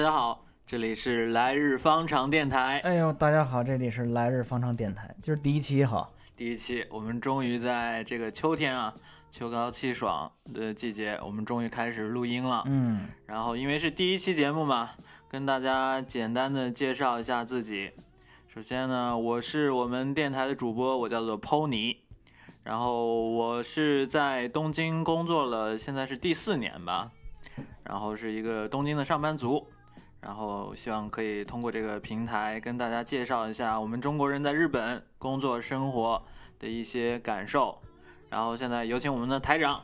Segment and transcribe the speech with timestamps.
[0.00, 2.78] 大家好，这里是来日方长电台。
[2.78, 6.08] 哎呦，大家好，这里是来日方长电台，就是第一期哈。
[6.34, 8.94] 第一期，我们终于在这个秋天啊，
[9.30, 12.62] 秋高气爽的季节，我们终于开始录音了。
[12.64, 14.88] 嗯，然后因为是第一期节目嘛，
[15.28, 17.90] 跟大家简单的介绍一下自己。
[18.48, 21.98] 首先呢，我是我们电台的主播，我叫做 Pony。
[22.62, 27.10] 然后我是在东京工作了，现在是第四年吧。
[27.84, 29.68] 然后是一个东京的上班族。
[30.20, 36.22] 然后希望可以通过这个平台跟大家介绍一下我们中国人在日本工作生活
[36.58, 37.78] 的一些感受。
[38.28, 39.82] 然后现在有请我们的台长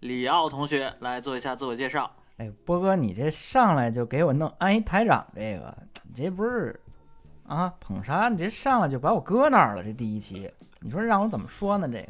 [0.00, 2.10] 李奥同学来做一下自我介绍。
[2.38, 6.78] 哎，波哥，你这上来就给我弄安一台长，这个你这不是
[7.46, 8.28] 啊捧杀？
[8.28, 9.82] 你这上来就把我搁那儿了。
[9.82, 11.88] 这第一期，你说让我怎么说呢？
[11.88, 12.08] 这个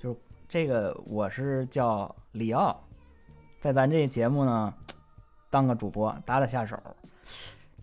[0.00, 0.16] 就是
[0.48, 2.82] 这个，我是叫李奥，
[3.60, 4.74] 在咱这节目呢
[5.50, 6.76] 当个主播，打打下手。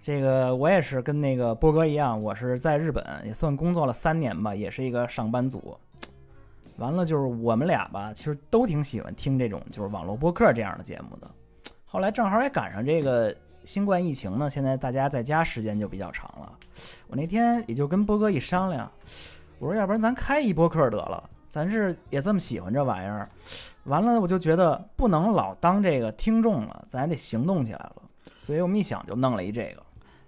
[0.02, 5.76] 这个我也是跟那个波哥一样，我是在日本也算工作了三年吧，也是一个上班族。
[6.78, 11.28] 完了就是我们俩吧，其实都挺喜欢听这种就是网络播客这样的节目的。
[11.86, 16.52] 后来正好也赶上这个新冠疫情呢，现在大家在家时间就比较长了。
[17.08, 18.92] 我那天也就跟波哥一商量，
[19.58, 23.28] 我说要不然咱开一播客得了，咱是也这么喜欢这玩意儿。
[23.86, 27.96] 完了我就觉得不能老当这个听众了，咱得行动起来了。
[28.46, 29.82] 所以我们一想就弄了一这个。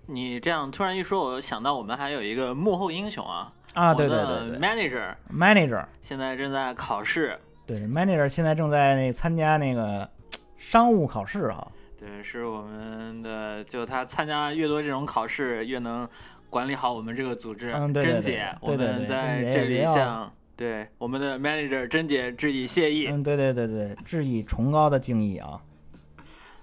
[0.07, 7.37] 你这样突然一说，我想到我们还有一个幕后英雄啊啊，对对对，manager manager 现在正在考试，
[7.67, 10.09] 对 manager 现在正在那参加那个
[10.57, 11.67] 商务考试哈。
[11.99, 16.09] 对，是我们的，就他参加越多这种考试，越能
[16.49, 17.71] 管理好我们这个组织。
[17.71, 23.07] 嗯，对对对，我们在这里向对我们的 manager 甄姐致以谢意。
[23.07, 25.61] 嗯，对对对对，致以崇高的敬意啊。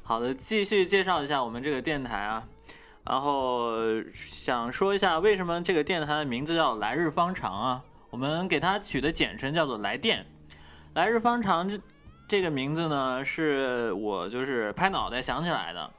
[0.06, 2.46] 好的，继续介绍一下我们这个电台啊。
[3.04, 3.72] 然后
[4.12, 7.82] 想说一下，为什么这个电台的名字叫“来日方长”啊？
[8.10, 10.26] 我们给它取的简称叫做“来电”。
[10.92, 11.80] “来日方长”这
[12.28, 15.90] 这个名字呢，是我就是拍脑袋想起来的。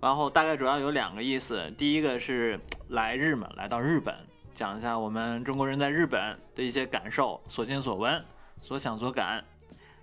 [0.00, 4.14] 然后大概主要有两个意思，第一个是来日嘛，来到日本，
[4.54, 8.24] 讲一下我们中国人在日本的一些感受、所见所闻、
[8.62, 9.44] 所想所感。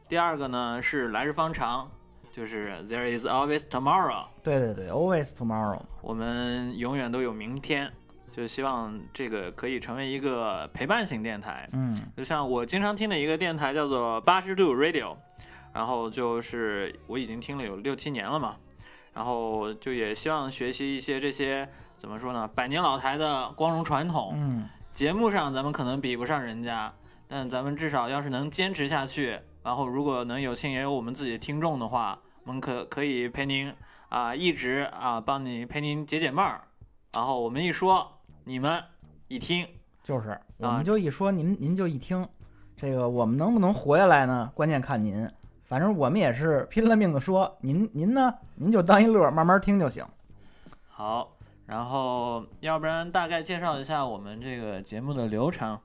[0.07, 1.89] 第二个呢是“来日方长”。
[2.31, 4.25] 就是 There is always tomorrow。
[4.41, 5.81] 对对对，always tomorrow。
[6.01, 7.91] 我们永远都有明天，
[8.31, 11.67] 就希望这个可以成为一个陪伴型电台。
[11.73, 15.15] 嗯，就像我经常听的一个电台叫做八十度 Radio，
[15.73, 18.55] 然后就是我已经听了有六七年了嘛，
[19.13, 21.67] 然后就也希望学习一些这些
[21.97, 24.33] 怎么说呢，百年老台的光荣传统。
[24.37, 26.93] 嗯，节目上咱们可能比不上人家，
[27.27, 29.37] 但咱们至少要是能坚持下去。
[29.63, 33.71] 然后，如果能有幸也有我们自己的听众的话，我们可可以陪您
[34.09, 36.61] 啊，一直啊帮你陪您解解闷儿。
[37.13, 38.07] 然后我们一说，
[38.45, 38.83] 你们
[39.27, 39.67] 一听，
[40.01, 42.27] 就是我们就一说，您您就一听。
[42.75, 44.51] 这个我们能不能活下来呢？
[44.55, 45.29] 关键看您。
[45.65, 50.03] 反正我们也是拼了命的说，您您呢，您就当一乐，慢慢听就行。
[50.87, 55.79] 好，然后要不然大概介绍一下我们这个节目的流程。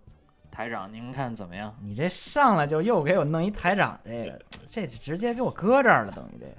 [0.56, 1.76] 台长，您看怎么样？
[1.82, 6.52] 你这上来就又给我弄一台长，这个这直接给我搁这儿了，等于这个。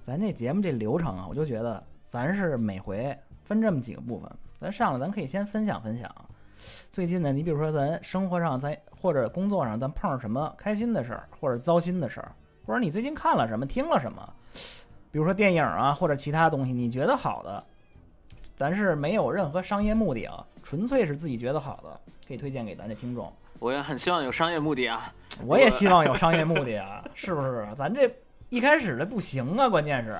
[0.00, 4.28] 咱这节目这流程啊，我就觉得咱是每回分这么几个部分。
[4.58, 6.12] 咱上来咱可以先分享分享
[6.90, 12.32] 最近呢，你比如说咱生活上咱或者工作上咱碰上什么开心的事儿，或者糟心的事儿，
[12.66, 14.28] 或者你最近看了什么听了什么，
[15.12, 17.64] 比如说电影啊或者其他东西，你觉得好的，
[18.56, 22.00] 咱是没有任何商业目的啊，纯粹是自己觉得好的。
[22.30, 25.12] 可以推荐给咱的听众，我也很希望有商业目的啊！
[25.44, 27.66] 我也希望有商业目的啊，是不是？
[27.74, 28.08] 咱这
[28.50, 30.16] 一开始的不行啊，关键是，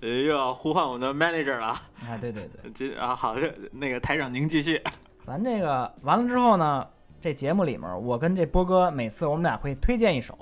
[0.00, 2.18] 又要呼唤我们的 manager 了啊！
[2.20, 4.82] 对对对，这啊好的，那个台长您继续。
[5.24, 6.84] 咱这个完了之后呢，
[7.20, 10.36] 这节目里面我跟这波哥每次我们俩会推荐一首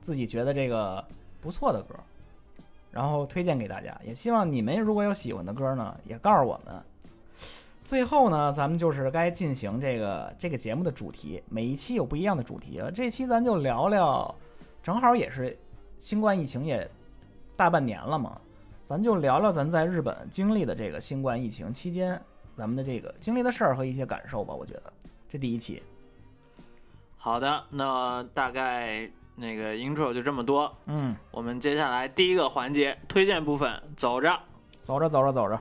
[0.00, 1.04] 自己觉得这个
[1.40, 1.94] 不错的歌，
[2.90, 3.96] 然后推荐给大家。
[4.04, 6.74] 也希望你们如果有喜欢的歌呢，也告诉我们。
[7.84, 12.90] 最后呢，咱们就是该进行这个这个节目的主题，每一期有不一样的主题了。
[12.90, 14.34] 这期咱就聊聊，
[14.82, 15.56] 正好也是
[15.98, 16.90] 新冠疫情也
[17.54, 18.40] 大半年了嘛，
[18.84, 22.18] 咱就聊聊咱在日本经历的这个新冠疫情期间
[22.56, 24.54] 咱们的这个经历的事儿和一些感受吧。
[24.54, 24.92] 我觉得
[25.28, 25.82] 这第一期。
[27.18, 30.74] 好的，那大概那个 intro 就这么多。
[30.86, 34.40] 嗯，我们接下来第一个环节推荐部分，走着，
[34.82, 35.60] 走着，走着，走着。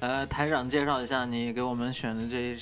[0.00, 2.56] 呃，台长介绍一下你给我们选的这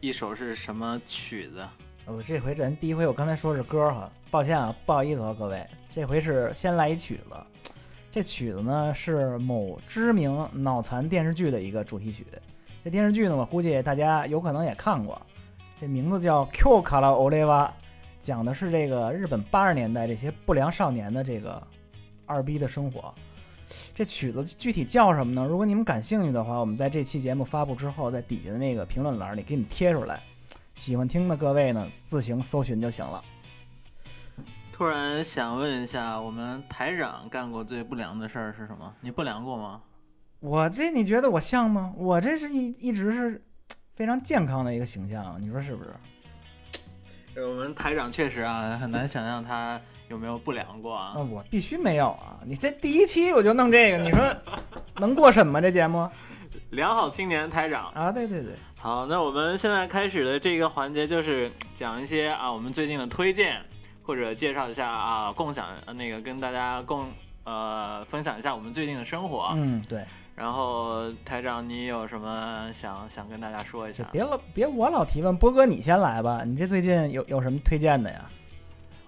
[0.00, 1.62] 一首是什么曲子？
[2.06, 7.36] 我这回咱第一回我刚才说是歌哈，抱歉啊，不好意思啊各位，这回是先来一曲子。
[8.10, 12.26] 这曲子呢是某知名脑残电视剧的一个主题曲。
[12.82, 15.20] 这电视剧呢，我估计大家有可能也看过，
[15.78, 17.66] 这名字叫《Q 卡拉欧雷瓦》，
[18.18, 21.62] 讲的是这个日本八十年代这些不良少年的这个
[22.24, 23.14] 二逼的生活。
[23.94, 25.46] 这曲子具体叫什么呢？
[25.46, 30.20] 如果你们感兴趣的话，我们在这期节目发布之后，在底下的那个评论栏里给你们贴出来。
[30.74, 33.22] 喜欢听的各位呢，自行搜寻就行了。
[34.72, 38.92] 突然想问一下，我们台长干过最不良的事儿是什么？
[39.00, 39.82] 你不良过吗？
[40.40, 41.92] 我这你觉得我像吗？
[41.96, 43.40] 我这是一一直是
[43.94, 45.90] 非常健康的一个形象，你说是不是？
[47.40, 49.80] 我们台长确实啊，很难想象他
[50.12, 51.12] 有没有不良过啊。
[51.16, 52.38] 那我必须没有啊！
[52.44, 54.20] 你这第一期我就弄这个，你说
[54.96, 55.58] 能过审吗？
[55.58, 56.06] 这节目？
[56.70, 58.52] 良好青年台长啊，对对对。
[58.76, 63.58] 好，那我们现在开始的这个环节就是讲一些啊，我们最近的推荐，
[64.02, 65.66] 或者介绍一下啊，共享
[65.96, 67.06] 那个跟大家共
[67.44, 69.50] 呃分享一下我们最近的生活。
[69.54, 70.04] 嗯，对。
[70.34, 74.04] 然后台长，你有什么想想跟大家说一下？
[74.12, 76.42] 别老别我老提问，波哥你先来吧。
[76.44, 78.30] 你这最近有有什么推荐的呀？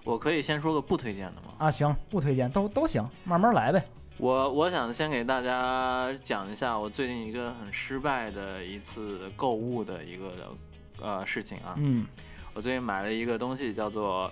[0.05, 1.55] 我可以先说个不推荐的吗？
[1.57, 3.83] 啊，行，不推荐都都行，慢慢来呗。
[4.17, 10.55] 我我想先给大家讲一下我最近一个很失败的一次购物的一个
[11.01, 11.73] 呃事情啊。
[11.77, 12.05] 嗯，
[12.53, 14.31] 我最近买了一个东西，叫做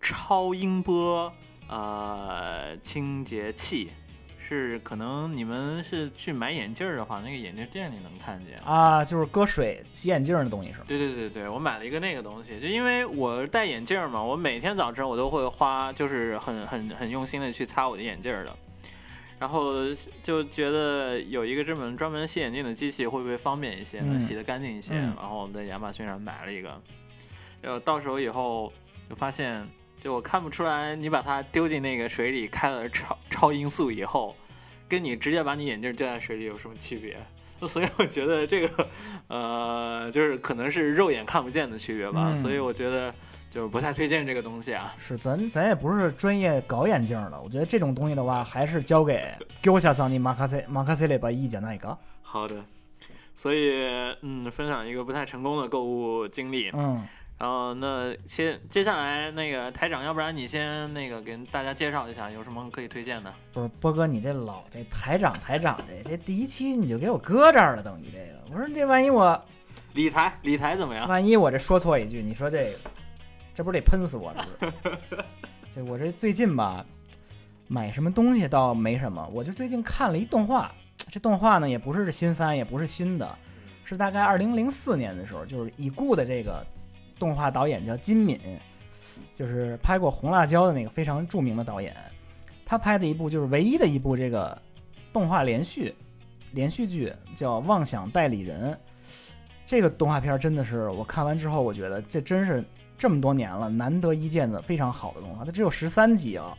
[0.00, 1.30] 超音波
[1.68, 3.90] 呃清洁器。
[4.48, 10.84] 是可能你们是去买眼镜的话，那个眼镜店里能看见啊，就是搁水洗眼镜的东西是吗？
[10.88, 18.56] 对对对对，我买了一个那个东西，就因为我戴眼镜嘛，我每天早晨我都会花，就是很很很用心的去擦我的眼镜的，
[19.38, 19.74] 然后
[20.22, 26.80] 就觉得有一个这么专门洗眼镜的机器会不会方便一些，能洗得干净一些，然后我在亚马逊上买了一个，
[27.60, 28.72] 呃，到时候以后
[29.10, 29.68] 就发现。
[30.02, 34.34] 就我看不出来，你把它丢进那个水里开了超 超音速以后，
[34.88, 37.16] 跟你直接把你眼镜丢在水里有什么区别？
[37.66, 38.88] 所以我觉得这个，
[39.26, 42.32] 呃，就是可能是肉眼看不见的区别吧。
[42.32, 43.12] 所以我觉得
[43.50, 44.94] 就是不太推荐这个东西啊。
[44.96, 51.98] 是，咱咱也不是专业搞眼镜的，我觉得这种东西的话，还是交给给我下桑尼马卡塞马卡塞里把意见那一个。
[52.22, 52.54] 好的，
[53.34, 53.72] 所以
[54.22, 56.70] 嗯，分享一个不太成功的购物经历。
[56.72, 57.04] 嗯。
[57.38, 63.32] 然后那接接下来那个台长，要不然你先那个给大家介绍一下，有什么可以推荐的？
[63.52, 69.40] 不是波哥，你这老这台长台长这这第一期你就给我搁这儿了，等于这个，我说这万一我
[69.94, 71.06] 理台理台怎么样？
[71.08, 72.78] 万一我这说错一句，你说这个，
[73.54, 74.44] 这不是得喷死我了？
[75.72, 76.84] 这我这最近吧，
[77.68, 80.74] 买什么东西倒没什么，我就最近看了一动画，
[81.08, 83.38] 这动画呢也不是新番，也不是新的，
[83.84, 86.66] 是大概二零零四年的时候，就是已故的这个。
[87.18, 88.38] 动画导演叫金敏，
[89.34, 91.96] 就是拍过《红辣椒》的那个非常著名的导演。
[92.64, 94.60] 他拍的一部就是唯一的一部这个
[95.12, 95.94] 动画连续
[96.52, 98.72] 连续剧，叫《妄想代理人》。
[99.66, 102.62] 这个动画片真的是我看完之后，我觉得这真是
[102.98, 105.44] 这么多年了难得一见的非常好的动画。
[105.44, 106.56] 它只有十三集啊，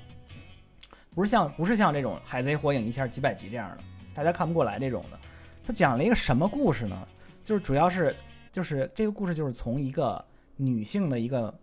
[1.14, 3.78] 不是像不是像这种《海贼》《火影》一下几百集这样的，
[4.14, 5.20] 大家看不过来这种的。
[5.64, 7.08] 他讲了一个什么故事呢？
[7.44, 8.16] 就是主要是
[8.52, 10.26] 就是这个故事就是从一个。
[10.62, 11.58] 女性的一个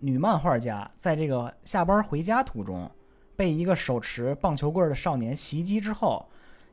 [0.00, 2.88] 女漫画家，在这个下班回家途中，
[3.34, 6.28] 被一个手持棒球棍的少年袭击之后，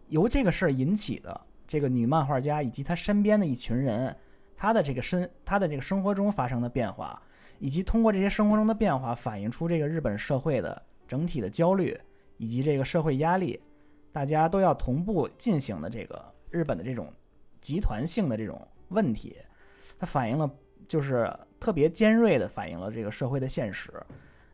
[0.09, 4.13] 由这个事儿引起的这个女漫画家以及她身边的一群人，
[4.57, 7.19] 她的这个身，她的这个生活中发生的变化，
[7.59, 11.97] 以及通过这些生活中的变化，反映出这个日本社会的整体的焦虑
[12.35, 13.57] 以及这个社会压力，
[14.11, 16.21] 大家都要同步进行的这个
[16.51, 17.09] 日本的这种
[17.61, 19.37] 集团性的这种问题，
[19.97, 20.51] 它反映了。
[20.87, 23.91] 就是特别尖锐的反映了这个社会的现实。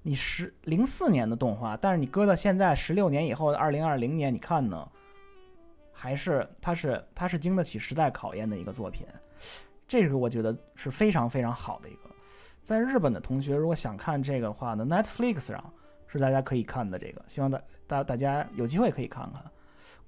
[0.03, 4.87] 你十零四年的动画，但是你搁到现在十六年以后的二零二零年，你看呢，
[5.91, 9.05] 还是它是它是经得起时代考验的一个作品。
[9.87, 12.09] 这个我觉得是非常非常好的一个。
[12.63, 15.73] 在日本的同学如果想看这个的话呢，Netflix 上
[16.07, 16.97] 是大家可以看的。
[16.97, 19.43] 这个希望大大大家有机会可以看看。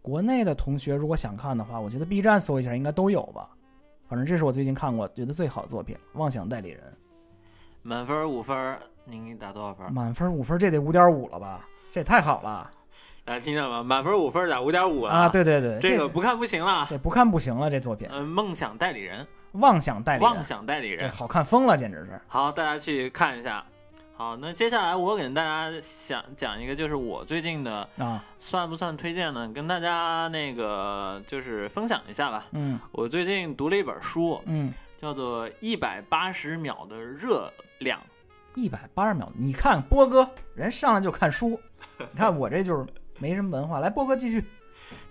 [0.02, 3.50] 国内的同学如果想看的话，我觉得 B 站搜一下应该都有吧。
[4.14, 6.80] 反正这是我最近看过觉得最好的作品，《妄想代理人》。
[7.82, 9.92] 满分五分，您给打多少分？
[9.92, 11.68] 满分五分，这得五点五了吧？
[11.92, 12.70] 这也太好了！
[13.26, 13.82] 大家听见吗？
[13.82, 15.28] 满分五分打五点五啊！
[15.30, 18.08] 对对对，这个不看不行了，这不看不行了，这作品。
[18.12, 22.22] 嗯，梦想代理人，妄想代理人，妄想代理人，好看疯了，简直是。
[22.28, 23.66] 好，大家去看一下。
[24.24, 29.52] 好，那接下来我给大家想讲一个，就是我最近的啊，算不算推荐呢？
[29.54, 32.46] 跟大家那个就是分享一下吧。
[32.54, 38.00] 嗯我最近读了一本书，嗯，叫做《一百八十秒的热量》。
[38.56, 40.26] 一百八十秒，你看波哥
[40.56, 41.60] 人上来就看书，
[42.00, 42.88] 你看我这就是
[43.20, 43.80] 没什么文化。
[43.80, 44.42] 来，波哥继续。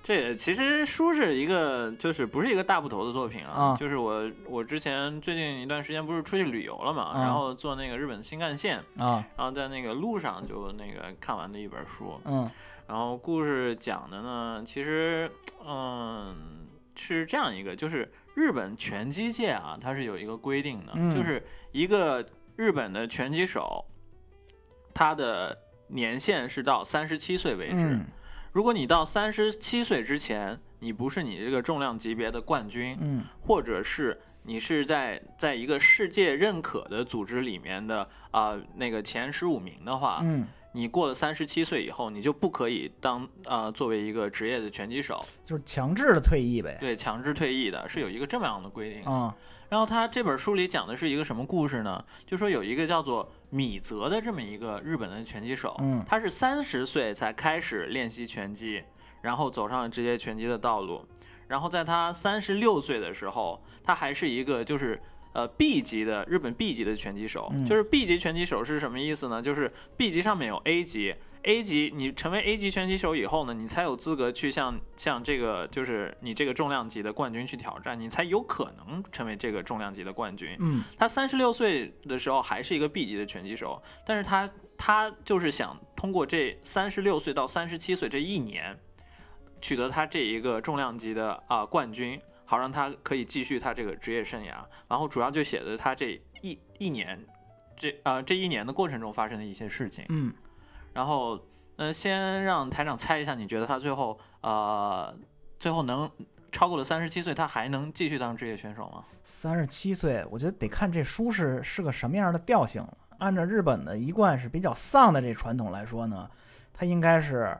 [0.02, 3.52] 这其实书是一个，就是不是一个大部头的作品啊。
[3.52, 12.20] 啊就是我我之前最近一段时间不是出去旅游了嘛，啊然后坐那个日本新干线，啊，然后在那个路上就那个看完的一本书。
[12.24, 12.50] 嗯
[12.88, 15.30] 然后故事讲的呢，其实
[15.64, 16.66] 嗯
[16.96, 23.84] 是这样一个，就是日本拳击界啊，它是有一个规定的，嗯就是一个日本的拳击手，
[24.92, 25.56] 他的
[25.86, 28.00] 年限是到三十七岁为止。
[28.52, 33.24] 嗯如果你到三十七岁之前，你不是你这个重量级别的冠军，嗯。
[33.40, 46.76] 或者是你是在在一个世界认可的组织里面的啊、那个前十五名的话，嗯，你过了三十七岁以后，你就不可以当啊、作为一个职业的拳击手，就是强制的退役呗。
[46.80, 49.04] 对，强制退役的是有一个这么样的规定。
[49.04, 49.34] 啊
[49.68, 52.04] 然后他这本书里讲的是一个什么故事呢？
[52.26, 58.84] 就说有一个叫做米泽的这么一个日本的拳击手，嗯他是三十岁才开始练习拳击，
[59.22, 61.06] 然后走上了职业拳击的道路。
[61.48, 65.00] 然后在他三十六岁的时候，他还是一个就是
[65.32, 67.50] 呃 B 级的日本 B 级的拳击手。
[67.52, 69.40] 嗯就是 B 级拳击手是什么意思呢？
[69.42, 71.14] 就是 B 级上面有 A 级。
[71.44, 80.56] A 级，你成为 A 级拳击手以后呢，你才有资格去向向这个就是你这个重量级的冠军去挑战，你才有可能成为这个重量级的冠军。
[80.60, 84.48] 嗯他三十六岁的时候还是一个 B 级的拳击手，但是他
[84.78, 88.78] 他就是想通过这三十六岁到三十七岁这一年，
[89.60, 92.20] 取得他这一个重量级的啊、冠军，
[92.52, 94.56] 好让他可以继续他这个职业生涯。
[94.86, 97.24] 然后主要就写的他这一一年，
[97.78, 100.04] 这呃、这一年的过程中发生的一些事情。
[100.10, 100.34] 嗯，
[100.92, 101.40] 然后，
[101.76, 105.16] 呃，先让台长猜一下，你觉得他最后呃
[105.58, 106.10] 最后能
[106.50, 109.02] 超过了三十七岁，他还能继续当职业选手吗？
[109.22, 112.86] 三十七岁，我觉得得看这书是是个什么样的调性。
[113.16, 116.30] 按照日本的一贯是比较丧的这传统来说呢，
[116.74, 117.56] 他应该是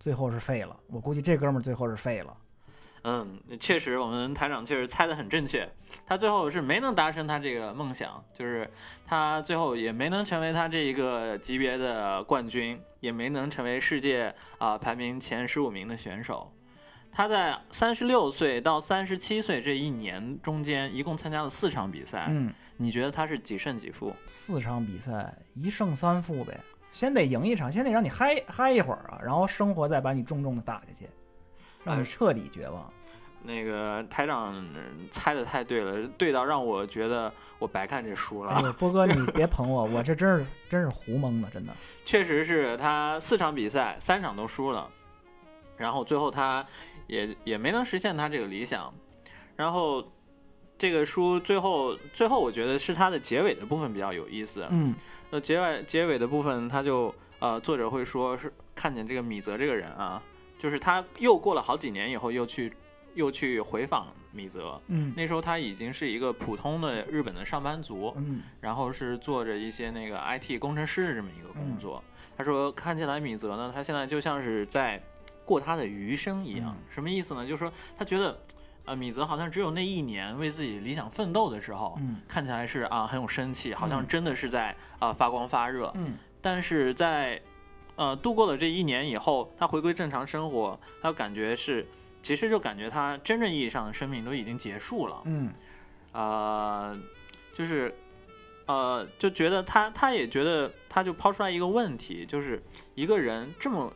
[0.00, 0.76] 最后是废了。
[0.88, 2.36] 我估计这哥们儿最后是废了。
[3.08, 5.68] 嗯，确实，我们台长确实猜的很正确。
[6.04, 8.68] 他最后是没能达成他这个梦想，就是
[9.06, 16.52] 他最后也没能成为他这一个级别的冠军，也没能成为世界啊、排名前十五名的选手。
[17.12, 22.26] 他在三十六岁到三十七岁这一年中间，一共参加了四场比赛。
[22.28, 24.12] 嗯，你觉得他是几胜几负？
[24.26, 26.60] 四场比赛一胜三负呗，
[26.90, 31.08] 先得赢一场，先得让你嗨嗨一会儿啊，然后生活再把你重重的打下去，
[31.86, 32.92] 让你彻底绝望。
[33.42, 38.50] 那个台长嗯猜的太对了，对到让我觉得我白看这书了。
[38.52, 41.72] 哎，波哥 你别捧我，我这真是真是胡蒙的，真的。
[42.04, 44.90] 确实是他四场比赛三场都输了，
[45.76, 46.66] 然后最后他
[47.06, 48.92] 也也没能实现他这个理想，
[49.54, 50.04] 然后
[50.76, 54.66] 这个书最后最后我觉得是它的结尾的部分比较有意思。
[54.70, 54.92] 嗯
[55.30, 60.20] 那结尾结尾的部分，他就呃作者会说是看见这个米泽这个人啊，
[60.58, 62.72] 就是他又过了好几年以后又去
[63.14, 72.02] 又去回访米泽，嗯那时候他已经是一个普通的日本的上班族，嗯然后是做着一些那个 IT 工程师的这么一个工作。
[72.36, 75.02] 他说看起来米泽呢，他现在就像是在
[75.44, 76.74] 过他的余生一样。
[76.76, 77.46] 嗯什么意思呢？
[77.46, 78.38] 就是说他觉得，
[78.84, 85.90] 呃，米泽好像只有那一年为自己理想奋斗的时候，嗯看起来是啊很有生气，好像嗯真的是在啊、发光发热。
[85.94, 87.40] 嗯但是在
[87.96, 91.86] 呃度过了这一年以后，他回归正常生活，他感觉是，
[92.22, 95.22] 其实就感觉他真正意义上的生命都已经结束了。
[95.24, 95.52] 嗯
[96.12, 96.98] 呃，
[97.52, 97.94] 就是
[98.66, 102.62] 呃，就觉得他他也觉得，他就抛出来一个问题，就是
[102.94, 103.92] 一个人这么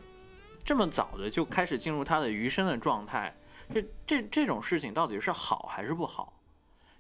[0.62, 3.34] 这么早的就开始进入他的余生的状态，
[3.72, 6.34] 这这这种事情到底是好还是不好？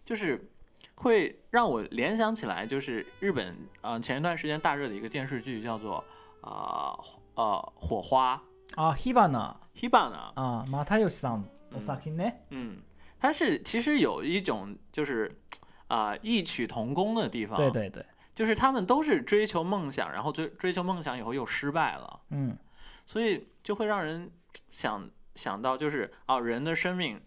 [0.04, 0.50] 就是
[0.94, 3.50] 会让我联想起来，就是日本
[3.82, 6.02] 啊、呃前一段时间大热的一个电视剧叫做
[6.40, 6.98] 啊
[7.34, 8.42] 呃火花。
[8.76, 12.34] 啊，Hibana Hibana，啊，马太又桑お酒ね。
[12.50, 12.78] 嗯，
[13.18, 15.30] 它是其实有一种就是
[15.88, 22.56] 啊、异曲同工的地方，对，对对，就是他们都是追求梦想，然后追追求梦想以后又失败了，嗯。
[23.04, 24.30] 所以就会让人
[24.68, 27.20] 想想到，就是啊，人的生命，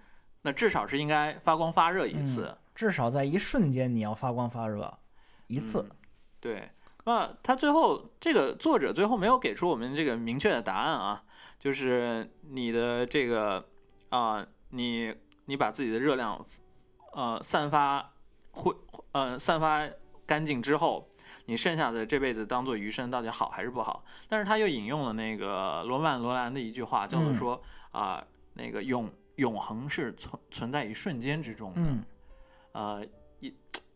[0.43, 4.97] 那至少是应该发光发热一次，至少在一瞬间你要发光发热
[5.47, 5.85] 一次。
[5.89, 5.95] 嗯。
[6.39, 6.71] 对。
[7.05, 11.23] 那他最后这个作者最后没有给出我们这个明确的答案啊，
[11.59, 13.65] 就是你的这个
[14.09, 15.13] 啊、你
[15.45, 16.45] 你把自己的热量
[17.13, 18.13] 呃散发
[18.51, 18.73] 会
[19.11, 19.87] 呃散发
[20.25, 21.09] 干净之后，
[21.45, 24.05] 你剩下的这辈子当做余生到底好还是不好？
[24.29, 31.81] 但是他又引用了那个罗曼·罗兰的一句话，叫做嗯说啊、那个永永恒是存存在于瞬间之中的。
[31.81, 32.03] 嗯，
[32.71, 33.05] 呃，
[33.39, 33.53] 一，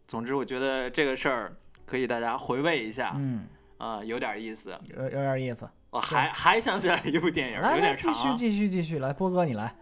[0.08, 1.56] 总之我觉得这个事儿
[1.88, 4.77] 可以大家回味一下，嗯，啊，有点意思。
[4.96, 5.67] 有有点意思。
[5.89, 9.74] 我还还想起来一部电影，有点长啊、续继续继续来，波哥你来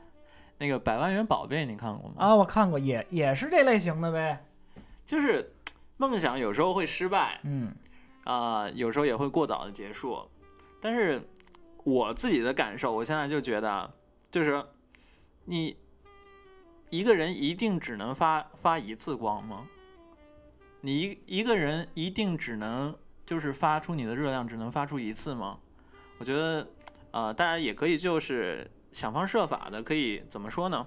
[0.60, 2.16] 那个《百万元宝贝》，你看过吗？
[2.20, 2.36] 啊！
[2.36, 4.46] 我看过，也也是这类型的呗。
[5.06, 5.52] 就是
[5.98, 7.76] 梦想有时候会失败，嗯
[8.24, 10.30] 啊、有时候也会过早的结束。
[10.80, 11.20] 但是
[11.84, 13.92] 我自己的感受，我现在就觉得啊，
[14.30, 14.64] 就是
[15.46, 15.76] 你
[16.92, 19.68] 一个人一定只能发发一次光吗？
[20.86, 25.58] 你一一个人一定只能就是发出你的热量只能发出一次吗？
[26.20, 26.68] 我觉得，
[27.10, 30.86] 呃，大家也可以就是想方设法的，可以怎么说呢？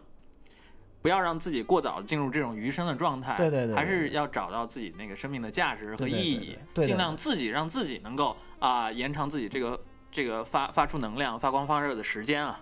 [1.03, 9.81] 不要让自己过早地进入这种余生的状态，对对对对还是要找到自己那个生命的价值和意义，尽量自己让自己能够啊、延长自己这个
[10.13, 12.61] 这个发发出能量、发光发热的时间啊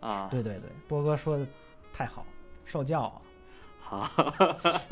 [0.00, 1.46] 啊，对对对，波哥说的
[1.94, 2.26] 太好，
[2.66, 3.22] 受教啊。
[3.90, 4.06] 好，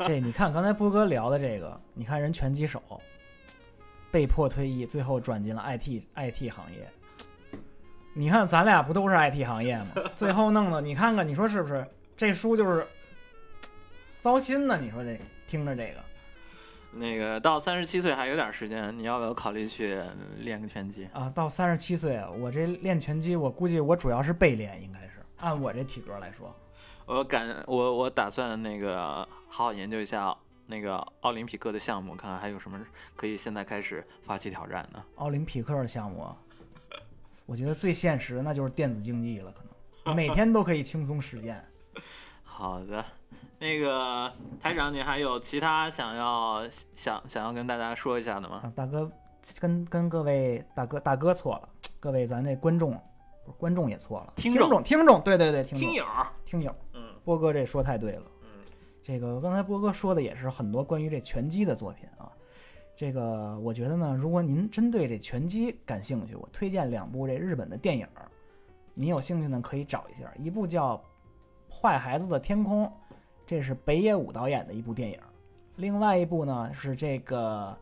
[0.07, 2.81] 这你看刚才波哥聊的这个，你看人拳击手
[4.09, 6.87] 被迫退役，最后转进了 IT IT 行业。
[8.15, 9.87] 你看咱俩不都是 IT 行业吗？
[10.15, 11.85] 最后弄的，你看看，你说是不是？
[12.15, 12.87] 这书就是
[14.17, 14.79] 糟心呢。
[14.81, 16.03] 你说这听着这个，
[16.91, 20.01] 那个到三十七岁还有点时间，你要不要考虑去
[20.39, 21.07] 练个拳击？
[21.13, 26.51] 啊，到三十七岁啊，我这练拳击，我估计我主要是背练，应该是按我这体格来说。
[27.07, 32.77] 我感我我打算那个好好研究一下那个奥林匹克的项目，看看还有什么
[33.15, 35.01] 可以现在开始发起挑战呢？
[35.15, 36.35] 奥林匹克的项目啊，
[37.45, 40.15] 我觉得最现实那就是电子竞技了，可能。
[40.15, 41.63] 每天都可以轻松实践。
[42.43, 43.03] 好的，
[43.57, 44.29] 那个
[44.61, 48.61] 台长，你还有其他想要想想要跟大家说一下的吗？
[48.63, 49.09] 啊，大哥，
[49.61, 51.69] 跟跟各位大哥大哥错了，
[52.01, 53.01] 各位咱这观众，
[53.57, 56.05] 观众也错了，听听众众听众，对对对，听友，
[56.45, 56.86] 听友，嗯
[57.27, 58.23] 波哥这说太对了。
[58.43, 58.47] 嗯，
[59.03, 62.31] 这个刚才波哥说的也是很多关于这拳击的作品啊。
[62.95, 68.31] 这个我觉得呢，如果您针对这拳击感兴趣，我推荐两部这日本的电影儿，
[68.93, 70.95] 您有兴趣呢可以找一下，一部叫
[71.69, 72.85] 《坏孩子的天空》，
[73.45, 75.27] 这是北野武导演的一部电影儿；
[75.75, 77.77] 另外一部呢是这个，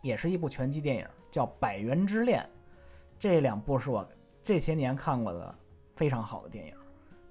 [0.00, 2.40] 也是一部拳击电影，叫《百元之恋》。
[3.18, 4.08] 这两部是我
[4.42, 5.54] 这些年看过的
[5.94, 6.74] 非常好的电影，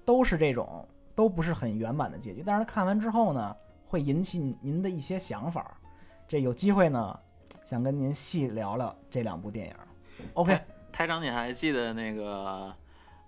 [0.05, 5.77] 都是这种都不是很圆满的结局，但是看完之后呢，会引起您的一些想法。
[6.27, 7.19] 这有机会呢，
[7.63, 9.75] 想跟您细聊聊这两部电影。
[10.33, 10.59] OK，
[10.91, 12.73] 台长，你还记得那个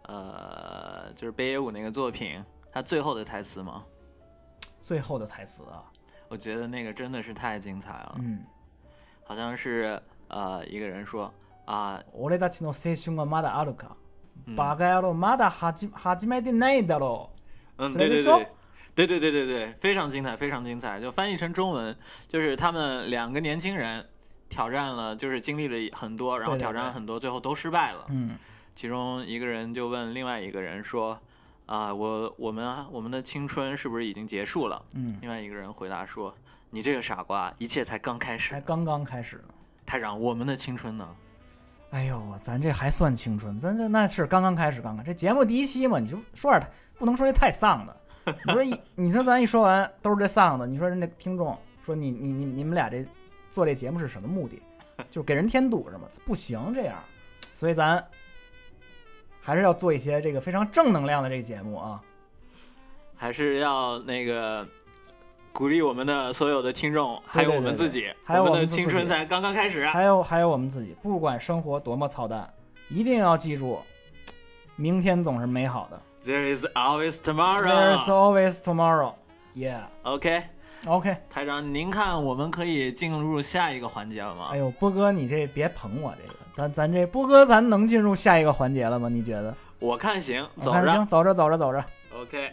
[0.04, 3.84] 呃，就是北野武那个作品，他最后的台词吗？
[4.80, 5.84] 最后的台词啊，
[6.28, 8.44] 我觉得那个真的是太精彩了，嗯，
[9.24, 11.32] 好像是呃一个人说
[11.66, 13.96] 啊，俺たちの青春はまだあるか。
[14.46, 17.30] 嗯バカ野郎まだ始始めてないだろ
[17.78, 18.46] 嗯，それでしょ
[18.94, 19.20] 对对对。
[19.20, 21.00] 对对对对对，非常精彩，非常精彩。
[21.00, 21.96] 就翻译成中文，
[22.28, 24.06] 就是他们两个年轻人
[24.50, 28.06] 挑战了，就是经历了很多，然后对对挑战了对很多，最后都失败了。
[28.10, 28.38] 嗯，
[28.76, 38.50] 其中一个人就问另外一个人说：“啊，我我们我们的青春是不是已经结束了？”嗯，另外一个人回答说：“你这个傻瓜，一切才刚开始。
[38.50, 39.54] 才刚刚开始呢。
[39.86, 41.16] 台长，我们的青春呢？
[41.91, 47.97] 哎呦，咱这还算青春，咱这那是刚刚开始，刚刚这节目第一期嘛，你就说点不能说这太丧的。
[48.45, 53.07] 你说一， 你说咱一说完都是这丧的，你说人家听众说你你你你们俩这
[53.51, 54.61] 做这节目是什么目的？
[55.11, 56.09] 就给人添堵是吗？
[56.25, 56.99] 不行这样，
[57.55, 58.05] 所以咱
[59.41, 62.03] 还是要做一些这个非常正能量的这个节目啊。
[63.15, 64.67] 还是要那个
[65.57, 69.81] 鼓励我们的所有的听众，还有我们自己，还有我们的青春才刚刚开始。
[69.81, 72.47] 啊还有还有我们自己，不管生活多么操蛋，
[72.91, 73.79] 一定要记住，
[74.77, 75.99] 明天总是美好的。
[76.31, 77.97] There is always tomorrow。
[78.07, 79.15] always tomorrow.
[79.55, 79.85] Yeah.
[80.03, 81.17] OK，OK.
[81.31, 84.49] 台长，您看我们可以进入下一个环节了吗？
[84.51, 89.09] 哎呦，波哥，你这别捧我这个，咱咱这波哥，咱能进入下一个环节了吗？
[89.09, 89.57] 你觉得？
[89.79, 90.87] 我看行，走着。
[90.87, 91.83] 行，走着走着走着。
[92.15, 92.53] OK。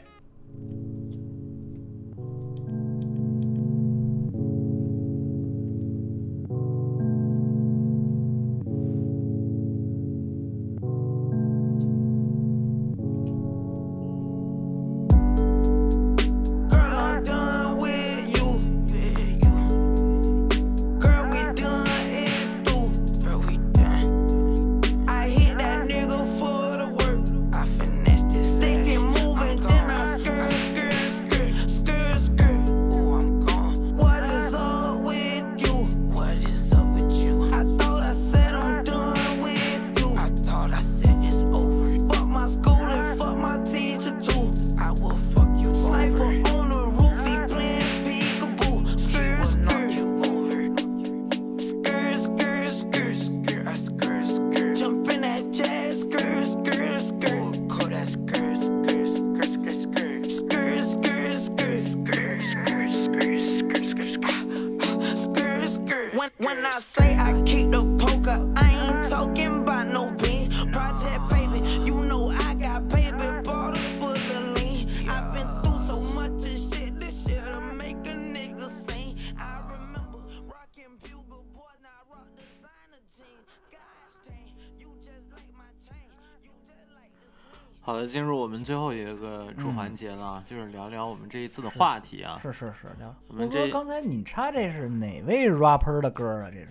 [88.64, 92.40] 们最后一个主嗯环节了，就是聊聊我们这一次的话题啊。
[92.42, 93.14] 是是是，聊。
[93.28, 96.50] 我们这刚才你插这是哪位 rapper 的歌啊？
[96.50, 96.70] 这是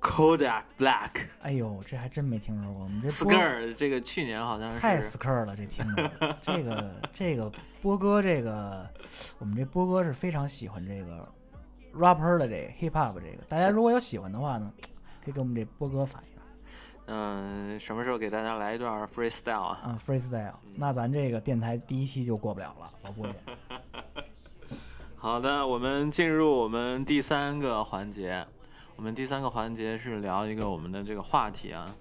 [0.00, 1.10] ？Kodak Black
[1.42, 2.82] 哎呦，这还真没听说过。
[2.82, 6.10] 我们这 Skr 这个去年好像是太 skr 了，这听着。
[6.42, 8.90] 这个这个波哥，这个
[9.38, 11.32] 我们这波哥是非常喜欢这个
[11.94, 13.44] rapper 的这个 hip hop 这个。
[13.48, 14.72] 大家如果有喜欢的话呢，
[15.24, 16.33] 可以给我们这波哥反映
[17.06, 19.80] 嗯，什么时候给大家来一段 freestyle 啊？
[19.84, 20.54] 啊，freestyle。
[20.74, 23.32] 那咱这个电台第一期就过不了了，我估计。
[25.16, 28.46] 好的，我们进入我们第三个环节。
[28.96, 31.94] 我们第三个环节是聊一个我们的这个话题啊。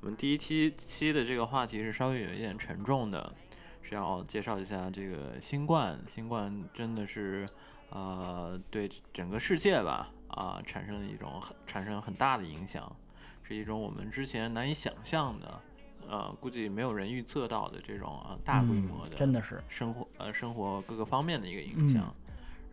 [0.00, 3.32] 我们第一期期的这个话题是稍微有一点沉重的，
[3.80, 5.98] 是要介绍一下这个新冠。
[6.06, 7.48] 新冠真的是
[7.88, 12.94] 呃对整个世界吧啊、产生了一种很产生很大的影响，
[13.44, 15.60] 是一种我们之前难以想象的，
[16.08, 22.02] 呃估计没有人预测到的这种啊大规模的、嗯真的是，生活呃生活各个方面的一个影响。
[22.02, 22.20] 嗯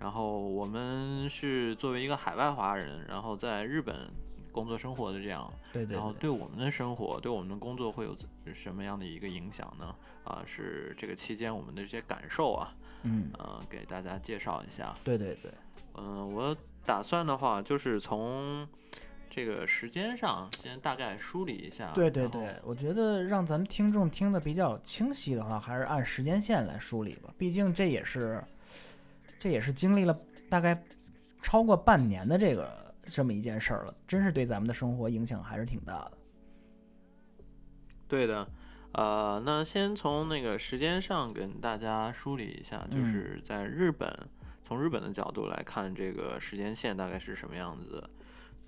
[0.01, 4.09] 然后我们是作为一个海外华人，然后在日本
[4.51, 5.95] 工作生活的这样，对对对。
[5.95, 8.15] 然后对我们的生活、对我们的工作会有
[8.51, 9.95] 什么样的一个影响呢？
[10.23, 14.91] 啊、是这个期间我们的这些感受啊，嗯，呃，给大家介绍一下。
[15.03, 15.51] 对对对，
[15.93, 18.67] 嗯、我打算的话就是从
[19.33, 21.89] 这个时间上先大概梳理一下。
[21.93, 27.33] 对对对，我觉得让咱们听众听得比较清晰的话，还是按时间线来梳理吧。
[27.37, 28.43] 毕竟这也是，
[29.39, 30.83] 这也是经历了大概
[31.41, 36.11] 超过半年的这个这么一件事儿了，真是对咱们的生活影响还是挺大的。
[38.09, 38.45] 对的，
[38.91, 44.13] 呃，那先从那个时间上跟大家梳理一下，就嗯是在日本，
[44.65, 48.09] 从日本的角度来看，这个时间线大概是什么样子的。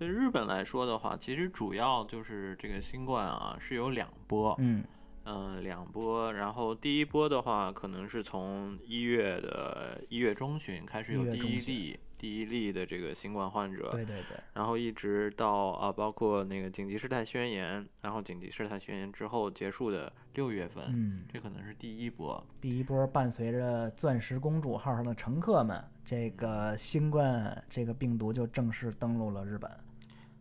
[0.04, 4.84] 对日本来说的话，其实主要就是这个新冠啊是有两波，嗯
[5.24, 6.34] 嗯、两波。
[6.34, 22.42] 然后第一波的话，可能是从一月的一月中旬开始有第一例第一例的这个新冠患者，对对对，然后一直到啊，包括那个紧急事态宣言，然后紧急事态宣言之后结束的六月份，嗯，这可能是第一波。
[22.60, 29.70] 第一波伴随着钻石公主号上的乘客们，这个新冠这个病毒就正式登陆了日本。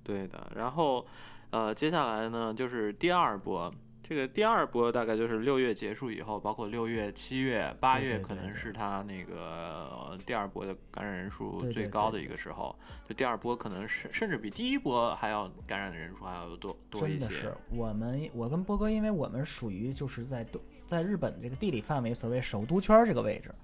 [0.03, 1.07] 对的，然后
[1.51, 3.73] 呃，接下来呢就是第二波。
[4.05, 12.77] 这个第二波大概就是六月结束以后，包括六月、七月、八月，可能是它那个呃第二波的感染人数最高的一个时候。
[13.09, 17.55] 就第二波可能是甚至比第一波还要感染的人数还要多多一些真的是。
[17.71, 23.55] 我们，我跟波哥，因为我们属于就是在东在日本这个地理范围，所谓首都圈儿这个位置，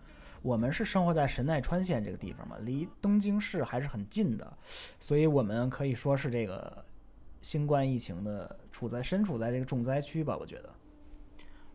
[0.43, 4.57] 我们是生活在神奈川县这个地方嘛，离东京市还是很近的，
[5.01, 6.85] 所以我们可以说是这个
[7.41, 10.71] 新冠疫情的处在身处在这个重灾区吧，我觉得。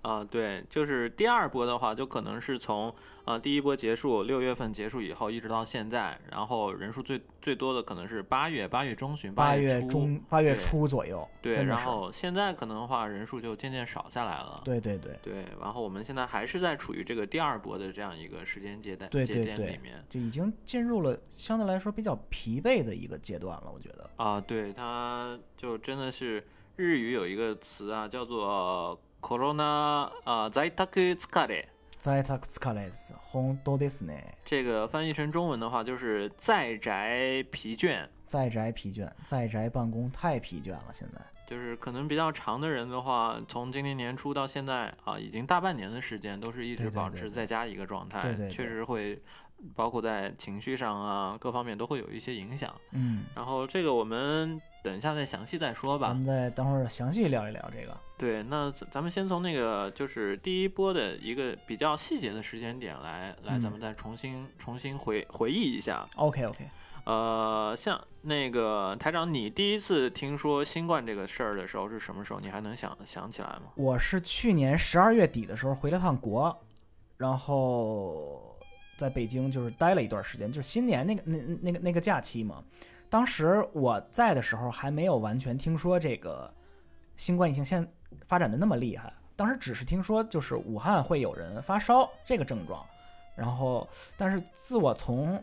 [0.03, 14.61] 啊，对，就是第二波的话，就可能是从呃第一波结束六月份结束以后，一直到现在，然后人数最最多的可能是八月八月中旬八月月中、八月初左右，对，然后现在可能的话人数就渐渐少下来了。
[14.65, 24.09] 对对对，对，然后我们现在还是在处于这个第二波的这样一个时间节点节对对对点里面就已经进入了相对来说比较疲惫的一个阶段了，我觉得。
[24.17, 31.64] 啊，对，它就真的是日语有一个词啊，叫做“corona 啊在宅疲れ”。
[32.00, 34.20] 在他斯卡莱斯，红多ですね。
[34.44, 40.84] 这个翻译成中文的话，就是在宅疲倦，在宅疲倦，在宅办公太疲倦了。
[40.92, 49.20] 现在，就是可能比较长的人的话，从今年年初到现在啊，已经大半年的时间都是一直保持对对对对在家一个状态，对对对确实会
[49.74, 52.72] 包括在情绪上啊各方面都会有一些影响。
[52.92, 56.15] 嗯，然后这个我们 等一下再详细再说吧咱。
[56.17, 57.97] 们再等会儿详细聊一聊这个。
[58.17, 66.07] 对，那咱咱们先从那个就是第一波的一个比较细节的时间点来来，咱嗯们再重新重新回回忆一下。
[66.15, 66.69] OK OK，
[67.05, 72.39] 呃，像那个台长，你第一次听说新冠这个事儿的时候是什么时候？
[72.39, 73.71] 你还能想想起来吗？
[73.75, 76.55] 我是去年十二月底的时候回了趟国，
[77.17, 78.57] 然后
[78.97, 82.63] 在北京就是待了一段时间，就是新年那个那那个那个假期嘛。
[83.13, 86.51] 当时我在的时候还没有完全听说这个
[87.15, 87.87] 新冠疫情现
[88.25, 92.83] 发展的那么厉害，当时只是听说就是武汉会有人发烧这个症状，
[93.35, 95.39] 然后但是自我从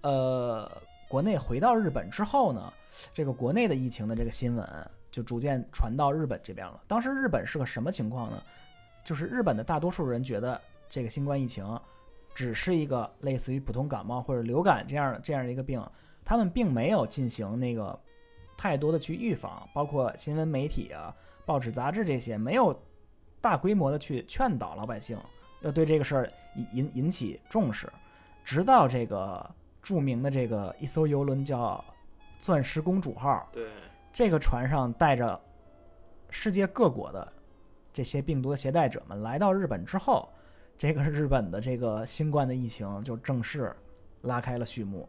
[0.00, 0.72] 呃
[1.06, 2.72] 国内回到日本之后呢，
[3.12, 4.66] 这个国内的疫情的这个新闻
[5.10, 6.80] 就逐渐传到日本这边了。
[6.88, 8.42] 当时日本是个什么情况呢？
[9.04, 11.78] 就是日本的大多数人觉得这个新冠疫情
[12.34, 15.78] 只是一个类似于普通感冒或者流感这样这样的一个病，
[16.30, 17.98] 他们并没有进行那个
[18.56, 21.12] 太多的去预防，包括新闻媒体啊、
[21.44, 22.80] 报纸、杂志这些没有
[23.40, 25.18] 大规模的去劝导老百姓，
[25.60, 27.92] 要对这个事儿引引引起重视，
[28.44, 29.44] 直到这个
[29.82, 31.84] 著名的这个一艘游轮叫
[32.38, 33.68] “钻石公主号”，对，
[34.12, 35.40] 这个船上带着
[36.28, 37.32] 世界各国的
[37.92, 40.28] 这些病毒的携带者们来到日本之后，
[40.78, 43.74] 这个日本的这个新冠的疫情就正式
[44.20, 45.08] 拉开了序幕。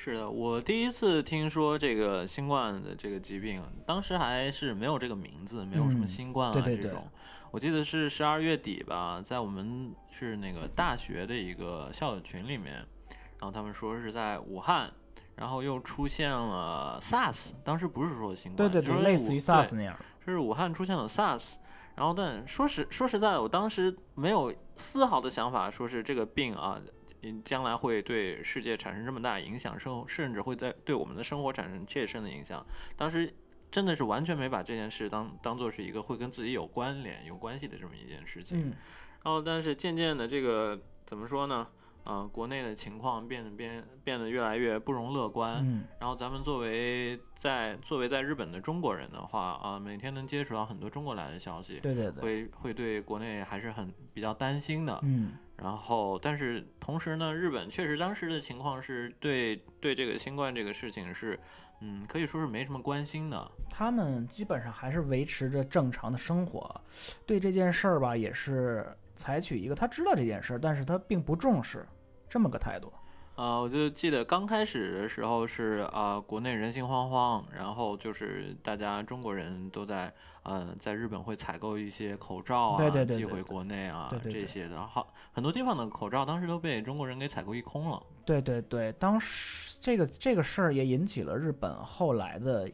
[0.00, 7.04] 是的，我第一次听说这个新冠的这个疾病，当时还是没有这个名字，没有什么嗯新冠啊、对对对这种。
[7.50, 14.88] 我记得是十二月底吧，在我们是那个大学的一个校友群里面，然后他们说是在武汉，
[15.34, 19.98] 然后又出现了 SARS，当时不是说新冠，对对对，就是类似于 SARS 那样。
[20.24, 21.54] 就是武汉出现了 SARS，
[21.96, 26.80] 然后但说实说实在的，我当时没有丝毫的想法，说是这个病啊，
[27.22, 32.64] 嗯将来会对世界产生这么大影响，生甚至会在对我们的生活产生切身的影响。
[32.96, 33.32] 当时
[33.70, 38.68] 真的是完全没把这件事当当做是一个会跟自己有关联、有关系的这么一件事情。
[38.68, 38.74] 嗯，
[39.24, 41.66] 然后但是渐渐的这个怎么说呢？
[42.04, 45.56] 啊、国内的情况变得变变得越来越不容乐观。
[45.56, 54.98] 嗯，然后咱们作为在作为在日本的中国人的话啊，每天能接触到很多中国来的消息，对对对，会会对国内还是很比较担心的。
[55.02, 61.38] 嗯，然后，但是同时呢，日本确实当时的情况是对对这个新冠这个事情是，
[61.80, 63.50] 嗯，可以说是没什么关心的。
[63.68, 66.80] 他们基本上还是维持着正常的生活，
[67.26, 71.84] 对这件事儿吧，也是采取一个他知道这件事儿，但是他并不重视
[72.28, 72.92] 这么个态度。
[73.34, 80.12] 啊，我就记得刚开始的时候是啊、国内人心惶惶，然后就是大家中国人都在
[80.48, 88.02] 呃，在日本会采购一些口罩啊，对对对寄回国内啊，这些的，好很多地方的口罩当时都被中国人给采购一空了。
[88.24, 92.66] 对对对，当时这个这个事儿也引起了日本后来的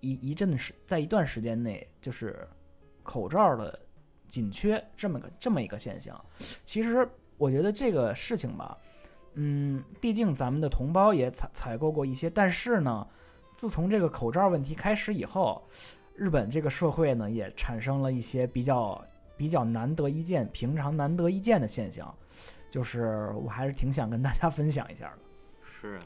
[0.00, 2.48] 一一阵时，在一段时间内，就是
[3.02, 3.78] 口罩的
[4.26, 6.18] 紧缺这么个这么一个现象。
[6.64, 8.78] 其实我觉得这个事情吧，
[9.34, 13.06] 嗯，毕竟咱们的同胞也采采购过一些，但是呢，
[13.54, 15.62] 自从这个口罩问题开始以后，
[16.22, 19.04] 日本这个社会呢也产生了一些比较
[19.36, 22.14] 比较难得一见、平常难得一见的现象，
[22.70, 25.18] 就是我还是挺想跟大家 分享一下的。
[25.64, 25.98] 是，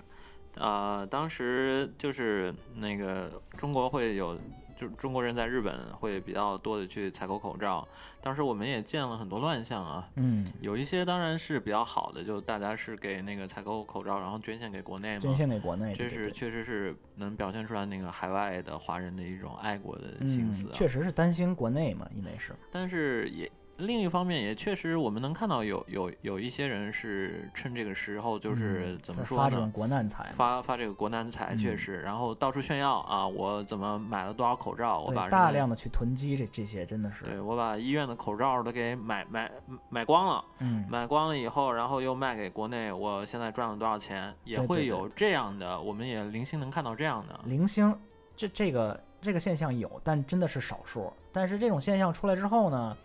[0.55, 4.39] 呃、当时就是那个中国会有，
[4.77, 7.87] 就中国人在日本会比较多的去采购口罩。
[8.21, 15.35] 当时我们也见了很多乱象啊，嗯，有一些当然是比较好的，就大家是给那个采购口罩，然后捐献给国内嘛捐。
[15.35, 29.71] 献给国内，这是确实是能表现出来那个海外的华人的一种爱国的心嗯思、啊，确实是担心国内嘛，因为是但是也另一方面也确实我们能看到有有有一些人是趁这个时候就是嗯怎么说呢在发这种？
[29.71, 39.51] 国难财，发发这个国难财确嗯实，然后到处炫耀啊，我怎么买了多少口罩，我把对大量的去囤积这这些真的是，对我把医院的口罩都给买买
[39.89, 47.39] 买光了，嗯，买光了以后，然后又卖给国内，我现在赚了多少钱，也会有这样的，我们也零星能看到这样的。
[47.45, 47.95] 零星
[48.35, 51.13] 这这个这个现象有，但真的是少数。
[51.33, 52.97] 但是这种现象出来之后呢，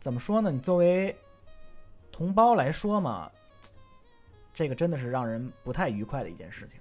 [0.00, 0.50] 怎么说呢？
[0.50, 1.16] 你作为
[2.12, 3.30] 同胞来说嘛，
[4.54, 6.80] 这个真的是让人不太愉快的一件事情。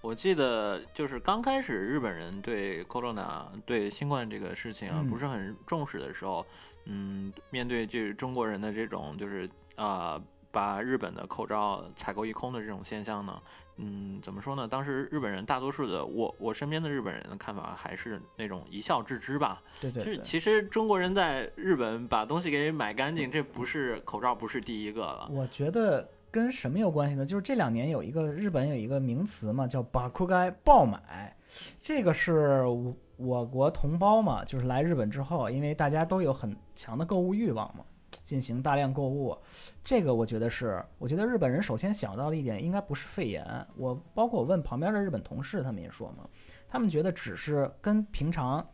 [0.00, 6.46] 我记得就是刚开始日本人对 corona 对新冠这个事情啊、嗯不是很重视的时候，
[6.84, 9.44] 嗯，面对这中国人的这种就是
[9.74, 10.22] 啊、呃
[10.58, 13.40] 把日本的口罩采购一空的这种现象呢，
[13.76, 14.66] 嗯，怎么说呢？
[14.66, 25.28] 当时日本人大多数的我我身边的日本人的看法还是那种一笑置之吧，对对对，是其实中国人在日本把东西给买干净，这不是口罩不是第一个了。
[25.30, 27.24] 我觉得跟什么有关系呢？
[27.24, 31.36] 就是这两年有一个日本有一个名词嘛，叫“把库盖爆买”，
[31.78, 39.36] 这个是我我国同胞嘛，就是来日本之后，因为大家都有很强的购物欲望嘛，进行大量购物。
[39.84, 43.44] 这个我觉得是，我觉得日本人首先想到的一点应该不是肺炎。
[43.76, 46.28] 我包括我问旁边的日本同事，他们也说嘛，
[46.68, 48.66] 他们觉得只是跟平常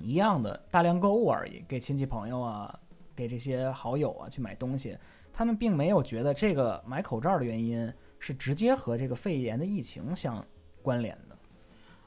[0.00, 2.78] 一样的大量购物而已，给亲戚朋友啊，
[3.14, 4.96] 给这些好友啊去买东西。
[5.32, 10.44] 他们并没有觉得这个买口罩的原因是直接和这个肺炎的疫情相
[10.82, 11.38] 关联的。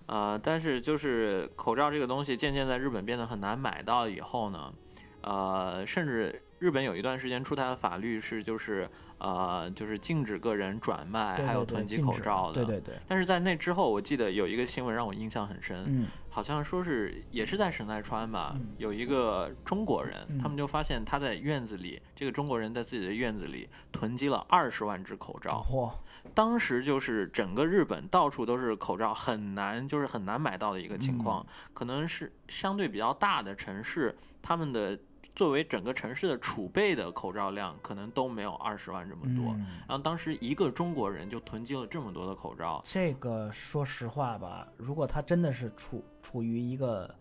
[0.07, 4.73] 呃，但是就是口罩这个东西渐渐在日本变得很难买到以后呢，
[5.21, 12.65] 呃，甚至日本有一段时间出台的法律是就是呃就是禁止个人转卖对对对还有囤积口罩的。
[12.65, 25.61] 对对对，但是在那之后，我记得有一个新闻让我印象很深，嗯好像说是也是在神奈川吧，嗯有一个中国人，嗯他们就发现他在院子里，这个中国人在自己的院子里囤积了二十万只口罩。
[25.67, 25.91] 嚯，
[26.33, 31.41] 当时就是整个日本到处都是口罩，很难就是很难买到的一个情况。
[31.41, 34.97] 嗯可能是相对比较大的城市，他们的
[35.41, 39.51] 作为整个城市的储备的口罩量，可能都没有二十万这么多。
[39.55, 47.11] 嗯然后当时一个中国人就囤积了这么多的口罩，这个说实话吧，如果他真的是处处于一个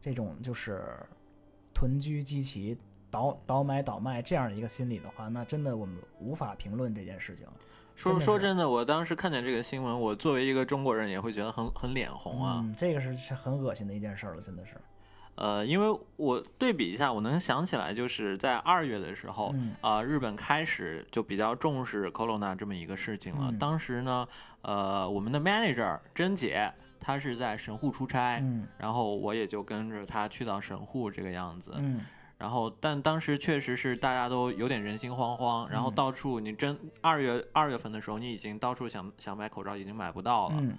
[0.00, 0.82] 这种就是
[1.72, 2.76] 囤居积齐、
[3.12, 7.46] 倒倒买倒卖这样的一个心理的话，那真的我们无法评论这件事情。
[7.94, 12.60] 说说真的，我当时看见这个新闻，我作为一个中国人也会觉得很很脸红啊。
[12.64, 14.74] 嗯，这个是是很恶心的一件事儿了，真的是。
[15.40, 23.48] 呃，因为我对比一下，我能想起来，就是在二月的时候，嗯啊、日本开始就比较重视 corona 这么一个事情了。
[23.52, 24.26] 嗯当时呢，
[24.62, 31.72] 呃，我们的 manager 甄姐，她是在神户出差，嗯然后我也就跟着她去到神户这个样子。
[31.76, 32.04] 嗯
[32.38, 40.54] 然后，但当时确实是大家都有点人心惶惶，然后嗯到处你真二月二月份的时候，你已经到处想想买口罩，已经买不到了。
[40.60, 40.78] 嗯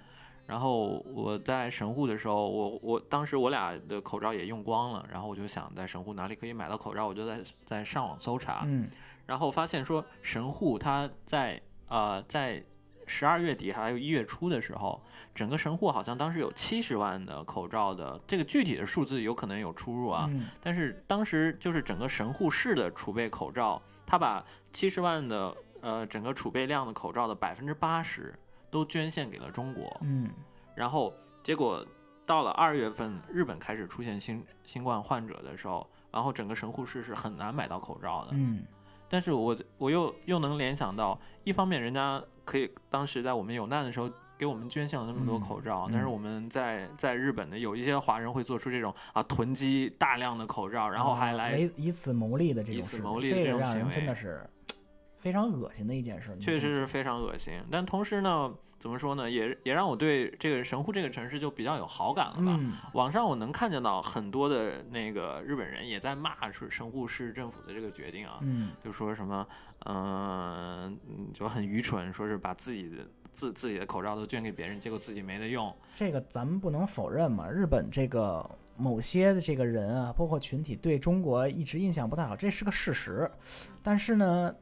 [0.50, 8.90] 然后我在神户的时候，我我当时我俩的口罩也用光了，然后我就想在神户哪里可以买到口罩，我就在在上网搜查，嗯。
[9.28, 12.64] 然后发现说神户它在呃在
[13.06, 15.00] 十二月底还有一月初的时候，
[15.36, 20.48] 整个神户好像当时有七十万的口罩的，这个具体的数字有可能有出入啊，嗯。
[20.60, 28.34] 但是当时就是整个神户市的储备口罩，它把七十万的呃整个储备量的口罩的百分之八十
[28.70, 29.98] 都捐献给了中国。
[30.02, 30.30] 嗯
[30.76, 31.86] 然后结果
[32.26, 38.32] 到了二月份，日本开始出现新新冠患者的时候，然后整个神户市是很难买到口罩的。
[38.34, 38.66] 嗯
[39.10, 44.10] 但是我我又又能联想到，一方面人家可以当时在我们有难的时候。
[44.40, 54.50] 给我们捐献了那么多口罩，但是我们在在日本的有一些华人会做出这种啊囤积大量的口罩，然后还来啊以此牟利的这种以此事牟利的这种行为真的是
[55.20, 56.34] 非常恶心的一件事。
[56.36, 57.62] 你这么想确实是非常恶心。
[57.70, 62.58] 但同时呢，怎么说呢，也也让我对这个神户这个城市就比较有好感了吧。
[62.60, 69.46] 嗯网上我能看见到很多的那个日本人也在骂是神户市政府的这个决定啊，嗯就说什么，
[69.86, 72.98] 嗯、嗯就很愚蠢，说是把自己的
[73.32, 75.74] 自自己的口罩都捐给别人，结果自己没得用。
[75.94, 83.30] 这个咱们不能否认嘛，日本这个某些的这个人啊，包括群体对中国一直印象不太好，这是个事实。
[83.84, 84.54] 但是呢，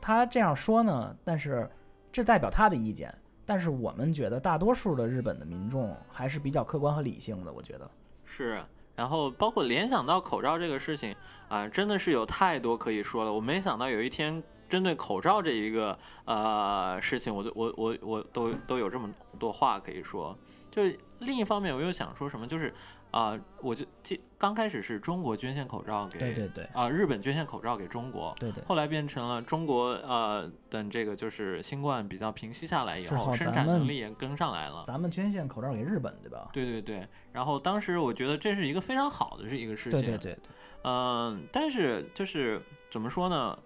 [0.00, 1.70] 他这样说呢，但是
[2.10, 3.14] 这代表他的意见。
[3.46, 7.90] 但是我们觉得大多数的日本的民众还是比较客观和理性的，我觉得。
[8.24, 8.62] 是，
[8.94, 11.16] 然后包括联想到口罩这个事情
[11.48, 13.32] 啊、真的是有太多可以说了。
[13.32, 20.38] 我没想到有一天针对口罩这一个呃事情，我都我我我都都有这么多话可以说。
[20.70, 20.82] 就
[21.18, 22.72] 另一方面，我又想说什么，就是
[23.10, 34.84] 啊、我就记刚开始是中国捐献口罩给对对对啊、日本捐献口罩给中国，对对，后来变成了中国呃等这个就是新冠比较平息下来以后，后生产能力也跟上来了。
[34.86, 36.48] 咱们捐献口罩给日本，对吧？
[36.52, 40.00] 对对对，然后当时我觉得这是一个非常好的是一个事情。
[40.00, 40.38] 对对对对，
[40.84, 43.58] 嗯，但是就是怎么说呢？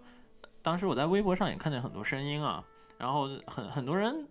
[0.62, 2.64] 当时我在微博上也看见很多声音啊，
[2.96, 4.26] 然后很很多人，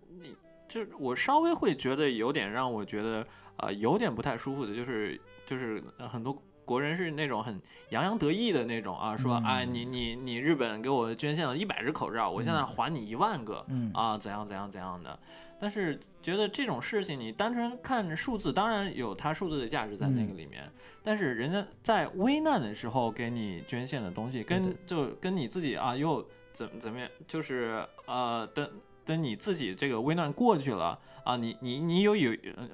[0.68, 3.24] 就是我稍微会觉得有点让我觉得
[3.58, 12.66] 呃有点不太舒服的，就是就是呃很多国人是那种很洋洋得意的那种啊，说啊哎你你你日本给我捐献了一百只口罩，我现在嗯。
[12.66, 13.90] 还你一万个，嗯。
[13.92, 15.18] 啊怎样怎样怎样的。
[15.58, 20.36] 但是觉得这种事情，你单纯看数字，当然有它数字的价值在那个嗯。
[20.36, 20.70] 里面，
[21.02, 28.68] 但是人家在危难的时候给你捐献的东西，跟对就跟你自己啊又怎怎么样，就是呃等
[29.04, 32.68] 等你自己这个危难过去了啊，你你你有有呃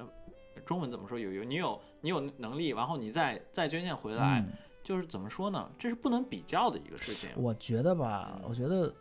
[0.71, 4.53] 中文怎么说有有你有你有能力，然后你再再捐献回来，嗯
[4.85, 5.69] 就是怎么说呢？
[5.77, 7.29] 这是不能比较的一个事情。
[7.35, 8.95] 我觉得吧，嗯我觉得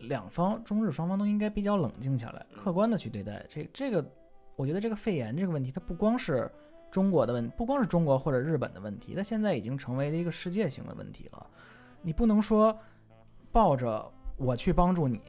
[0.00, 4.04] 两方中日双方都应该比较冷静下来，嗯客观的去对待这这个。
[4.56, 6.50] 我觉得这个肺炎这个问题，它不光是
[6.90, 11.46] 中国的问，不光是中国或者日本的问题，它现在已经成为了一个世界性的问题了。
[12.02, 12.78] 你不能说
[13.50, 14.06] 抱着
[14.36, 15.22] 我去帮助你，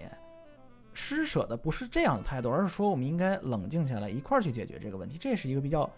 [0.94, 5.18] 施舍的不是这样的态度，而是说我们应该冷静下来，一块儿去解决这个问题。
[5.18, 5.90] 这是一个比较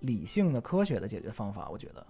[0.00, 2.06] 理性的、科学的解决方法，我觉得。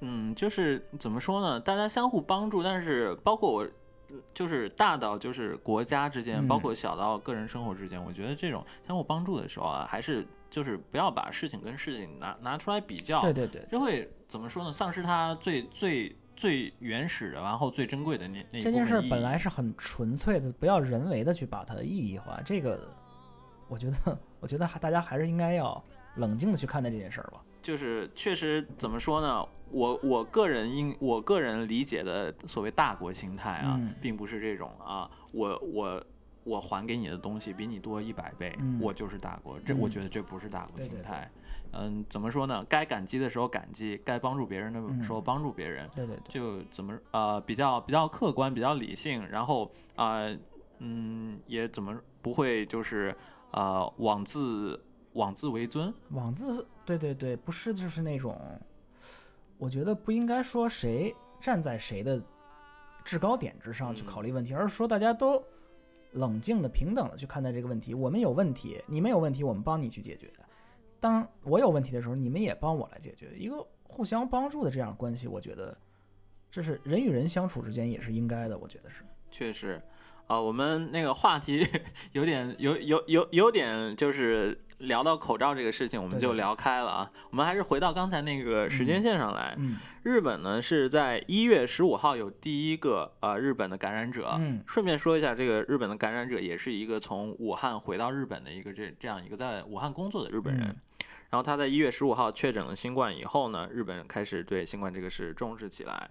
[0.00, 1.58] 嗯，就是怎么说呢？
[1.58, 3.64] 大家相互帮助，但是包括我，
[4.10, 14.72] 嗯就是大到就是国家之间，嗯包括小到个人生活之间，我觉得这种相互帮助的时候啊，还是就是不要把事情跟事情拿拿出来比较，对对对，就会怎么说呢？
[14.72, 22.40] 丧失它最最最原始的，然后最珍贵的那那这件事本来是很纯粹的，不要人为的去把它意义化。
[22.44, 22.88] 这个，
[23.66, 25.82] 我觉得，我觉得还大家还是应该要
[26.14, 27.42] 冷静的去看待这件事儿吧。
[27.60, 29.44] 就是确实怎么说呢？
[29.72, 36.06] 我我个人应我个人理解的所谓大国心态啊，嗯并不是这种啊，我我
[36.44, 39.58] 我还给你的东西比你多一百倍，嗯我就是大国。
[39.66, 41.28] 这我嗯觉得这不是大国对对对心态。
[41.72, 42.64] 嗯，怎么说呢？
[42.68, 45.88] 该感激的时候感激，该帮助别人的时候帮助别人。
[45.94, 50.38] 对对对，就怎么呃比较比较客观，比较理性，然后啊、呃
[50.80, 53.14] 嗯也怎么不会就是
[53.50, 54.80] 呃妄自
[55.14, 58.40] 妄自为尊，妄自，对对对，不是就是那种，
[59.58, 62.22] 我觉得不应该说谁站在谁的
[63.04, 65.42] 制高点之上去考虑问题，而是说大家都
[66.12, 67.92] 冷静的、平等的去看待这个问题。
[67.92, 70.28] 我们有问题，你们有问题，我们帮你去解决；
[71.00, 75.76] 当我有问题的时候，你们也帮我来解决，一个互相帮助的这样的关系，我觉得
[76.50, 79.02] 这是人与人相处之间也是应该的，我觉得是。
[79.30, 79.80] 确实。
[80.26, 81.66] 啊、我们那个话题
[82.12, 87.10] 有点有有有有点就是聊到口罩这个事情，我们就聊开了啊。
[87.30, 89.54] 我们还是回到刚才那个时间线上来。
[89.56, 94.36] 嗯日本呢是在一月十五号有第一个呃日本的感染者。
[94.38, 100.66] 嗯顺便说一下，这个日本的感染者也是一个从武汉回到日本的一个这这样一个在武汉工作的日本人。
[100.68, 100.76] 嗯
[101.30, 106.10] 然后他在一月十五号确诊了新冠以后呢，日本开始对新冠这个事重视起来。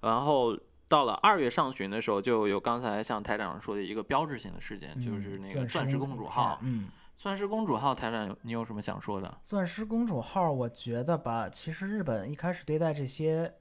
[0.00, 0.58] 然后
[0.88, 6.58] 到了二月上旬的时候，就有刚才像台长说的一个标志性的事件，就是那个嗯钻石公主号。
[6.62, 6.88] 嗯。
[7.16, 9.40] 钻石公主号，台长你有什么想说的？
[9.42, 13.52] 钻石公主号，我觉得吧，其实日本一开始对待这些，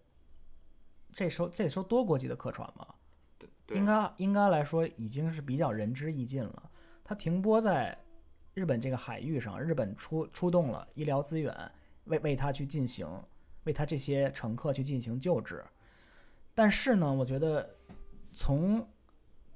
[1.11, 2.85] 这艘这艘多国籍的客船嘛，
[3.69, 6.69] 应该应该来说已经是比较仁至义尽了。
[7.03, 7.97] 它停泊在
[8.57, 11.55] 日本这个海域上，日本出出动了医疗资源，
[12.05, 13.07] 为为他去进行，
[13.65, 15.63] 为他这些乘客去进行救治。
[16.55, 17.69] 但是呢，我觉得
[18.31, 18.83] 从，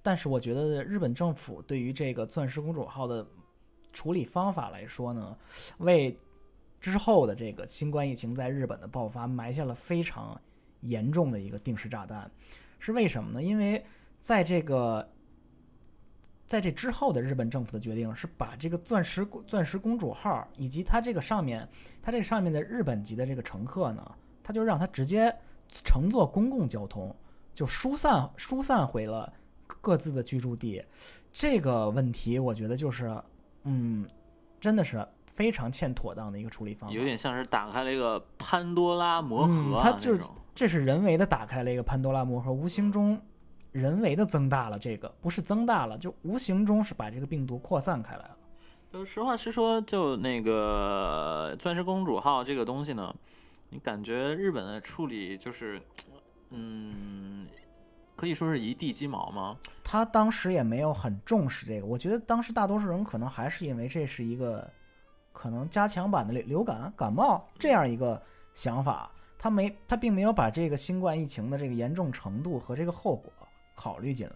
[0.03, 3.25] 但是我觉得日本政府对于这个钻石公主号的
[3.91, 5.35] 处理方法来说呢，
[5.79, 6.15] 为
[6.79, 10.39] 之后的这个新冠疫情在日本的爆发埋下了非常
[10.81, 12.29] 严重的一个定时炸弹。
[12.77, 13.41] 是为什么呢？
[13.41, 13.83] 因为
[14.19, 15.11] 在这个
[16.51, 21.65] 在这之后的日本政府的决定是把这个钻石钻石公主号以及它这个上面
[22.01, 24.05] 它这上面的日本籍的这个乘客呢，
[24.43, 25.33] 他就让他直接
[25.69, 27.15] 乘坐公共交通，
[27.53, 29.31] 就疏散疏散回了
[29.79, 30.83] 各自的居住地。
[31.31, 33.17] 这个问题，我觉得就是，
[33.63, 34.05] 嗯，
[34.59, 36.93] 真的是非常欠妥当的一个处理方法。
[36.93, 40.21] 有点像是打开了一个潘多拉魔盒、啊嗯它就是。
[40.53, 43.17] 这是人为的打开了一个潘多拉魔盒，无形中
[43.71, 48.37] 人为的增大了这个，不是增大了，就无形中是把这个病毒扩散开来了。
[48.91, 53.15] 就实话实说，就那个钻石公主号这个东西呢，
[53.69, 55.81] 你感觉日本的处理就是，
[56.49, 57.47] 嗯，
[58.17, 59.55] 可以说是一地鸡毛吗？
[59.81, 64.69] 他当时也没有很重视这个，我觉得当时大多数人可能还是因为这是一个
[65.31, 68.21] 可能加强版的流流感、感冒这样一个
[68.53, 73.31] 想法，他没他并没有把这个新冠疫情的这个严重程度和这个后果
[73.81, 74.35] 考虑进来。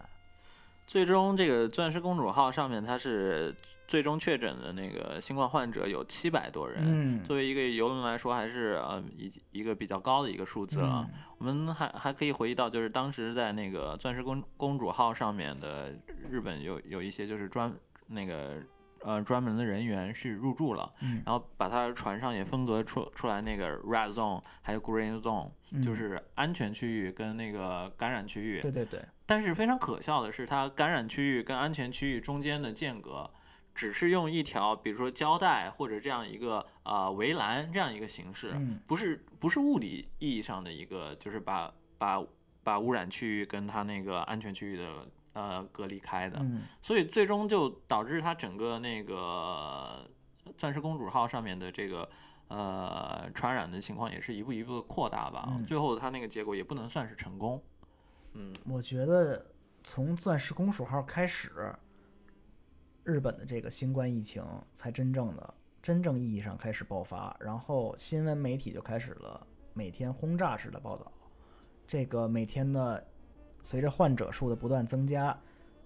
[0.86, 3.54] 最终，这个钻石公主号上面它是
[3.88, 6.82] 最终确诊的那个新冠患者有七百多人。
[6.84, 11.08] 嗯，作为一个游轮来说，还是呃一一个比较高的一个数字了。
[11.08, 15.92] 嗯我们还还可以回忆到，就是当时在那个钻石公公主号上面的
[16.30, 17.70] 日本有有一些就是专
[18.06, 18.54] 那个
[19.02, 28.60] 呃专门的人员去入住了，嗯然后把它船上也分隔出出来那个 red zone 还有 green zone，、嗯就是安全区域跟那个感染区域。
[28.60, 33.30] 对对对，但是非常可笑的是，它感染区域跟安全区域中间的间隔，
[33.74, 42.22] 只是用一条，比如说胶带或者这样一个呃围栏这样一个形式，嗯不是不是物理意义上的一个，就是把把
[42.62, 45.06] 把污染区域跟它那个安全区域的
[45.36, 50.10] 呃隔离开的，嗯所以最终就导致它整个那个
[50.58, 52.08] 钻石公主号上面的这个。
[52.48, 57.60] 呃，传染的情况也是一步一步的扩大吧，嗯最后它那个结果也不能算是成功。
[58.34, 59.44] 嗯，我觉得
[59.82, 61.74] 从钻石公主号开始，
[63.02, 71.10] 日本的这个新冠疫情才真正的真正意义上开始爆发，然后新闻媒体就开始了每天轰炸式的报道。
[71.84, 73.04] 这个每天的
[73.66, 75.36] 随着患者数的不断增加，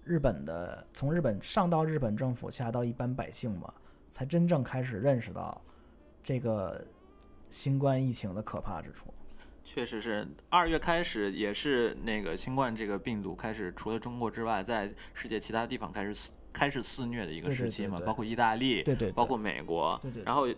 [0.03, 3.73] 日本的从日本上到日本政府，下到一般百姓嘛，
[4.11, 5.59] 才真正开始认识到
[6.21, 6.85] 这个
[7.49, 9.11] 新冠疫情的可怕之处。
[9.65, 19.11] 确实是，二月开始也是那个新冠这个病毒开始，除了中国之外，在世界其他地方开始肆开始肆虐的一个时期嘛，包括意大利，对对对。
[19.11, 20.21] 包括美国，对对。
[20.21, 20.55] 对然后这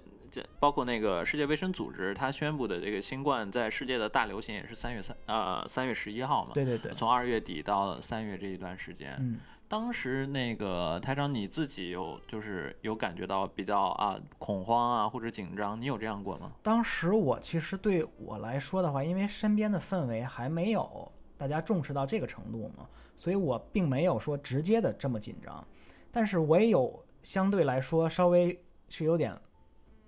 [0.60, 9.40] 包括那个世界卫生组织，它宣布的这个新冠在世界的大流行也是三月三呃三月十一号嘛，对对对，从二月底到三月这一段时间，嗯。
[9.66, 16.52] 当时那个台长你自己有就是有感觉到比较啊恐慌啊或者紧张，你有这样过吗？
[16.62, 25.66] 当时我其实对我来说的话，因为身边的氛围还没有大家重视到这个程度嘛，所以我并没有说直接的这么紧张。
[26.12, 29.36] 但是我也有相对来说稍微是有点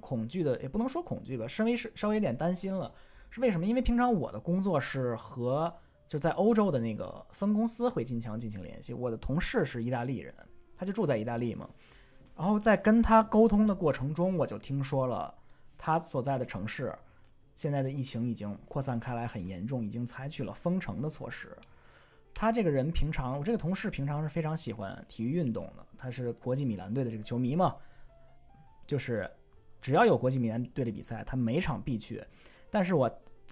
[0.05, 2.93] 恐惧的，也不能说恐惧吧，稍微是稍微有点担心了。
[3.31, 3.65] 是为什么？
[3.65, 5.73] 因为平常我的工作是和
[6.07, 10.33] 就在欧洲的那个分公司会经常进行联系，我的同事是意大利人，
[10.77, 11.67] 他就住在意大利嘛。
[12.37, 15.33] 然后在跟他沟通的过程中，我就听说了
[15.77, 16.93] 他所在的城市
[17.55, 21.57] 现在的疫情已经扩散开来，很严重，已经采取了封城的措施。
[22.33, 27.75] 他这个人平常，我这个同事平常是非常喜欢体育运动的，他是国际米兰队的这个球迷嘛，
[28.85, 29.29] 就是
[29.86, 32.25] 只要有国际米兰队的比赛，他每场必去。
[32.71, 33.07] 但是我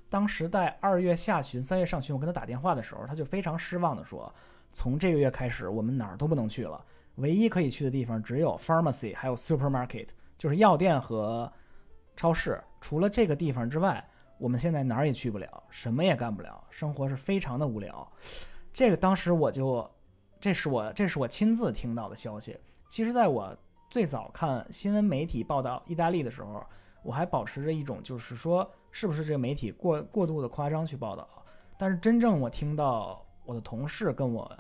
[0.09, 4.34] 当时在二月下旬、三月上旬，我跟他打电话的时候，他就非常失望的说，
[4.71, 6.84] 从这个月开始，我们哪儿都不能去了，
[7.17, 11.53] 唯一可以去的地方只有 pharmacy 还有 supermarket，就是药店和
[12.15, 12.59] 超市。
[12.81, 14.03] 除了这个地方之外，
[14.39, 18.11] 我们现在哪儿也去不了，什么也干不了，生活是非常的无聊。
[18.73, 19.88] 这个当时我就，
[20.41, 22.57] 这是我这是我亲自听到的消息。
[22.88, 23.55] 其实，在我
[23.93, 26.65] 最早看新闻媒体报道意大利的时候，
[27.03, 31.29] 我还保持着一种就是说，是不是这个媒体过过度的夸张去报道？
[31.77, 34.51] 但是真正我听到我的同事跟我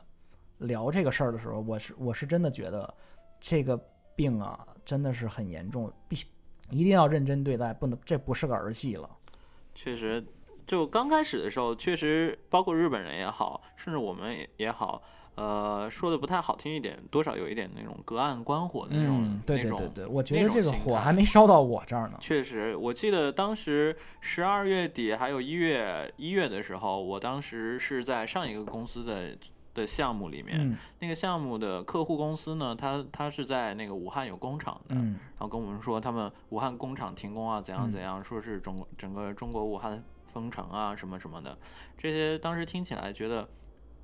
[0.59, 2.93] 聊这个事儿的时候，我是我是真的觉得
[3.39, 3.75] 这个
[4.15, 6.27] 病啊，真的是很严重，必须
[6.69, 9.09] 一定要认真对待，不能这不是个儿戏了。
[9.73, 10.23] 确实，
[10.67, 15.01] 就刚开始的时候，确实包括日本人也好，甚至我们也也好，
[15.35, 22.17] 呃，说的不太好听一点，多少有一点那种隔岸观火的那种、嗯，对对对对，我觉得这个火还没烧到我这儿呢。
[22.19, 29.35] 确实，我记得当时十二月底还有一月一月的时候，我当时是在上一个公司的
[29.73, 41.57] 的项目里面，嗯那个项目的客户公司呢，他他是在那个武汉有工厂的，嗯然后跟我们说他们武汉工厂停工啊，怎样怎样，说是中国整个中国武汉封城啊什么什么的，
[41.97, 43.49] 这些当时听起来觉得，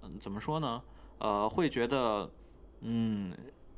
[0.02, 0.82] 嗯，怎么说呢？
[1.20, 2.30] 呃，会觉得，
[2.82, 3.34] 嗯，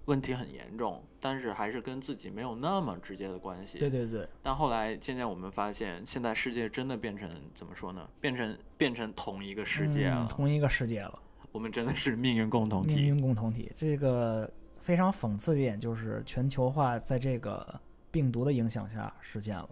[0.05, 3.77] 问题很严重，但是还是跟自己没有那么直接的关系。
[3.77, 8.07] 对对对，但后来渐渐我们发现，现在世界真的变成怎么说呢？
[8.19, 11.19] 变成变成同一个世界了，嗯同一个世界了，
[11.51, 12.95] 我们真的是命运共同体。
[12.95, 13.71] 命运共同体。
[13.75, 17.79] 这个非常讽刺的一点就是，全球化在这个
[18.09, 19.69] 病毒的影响下实现了。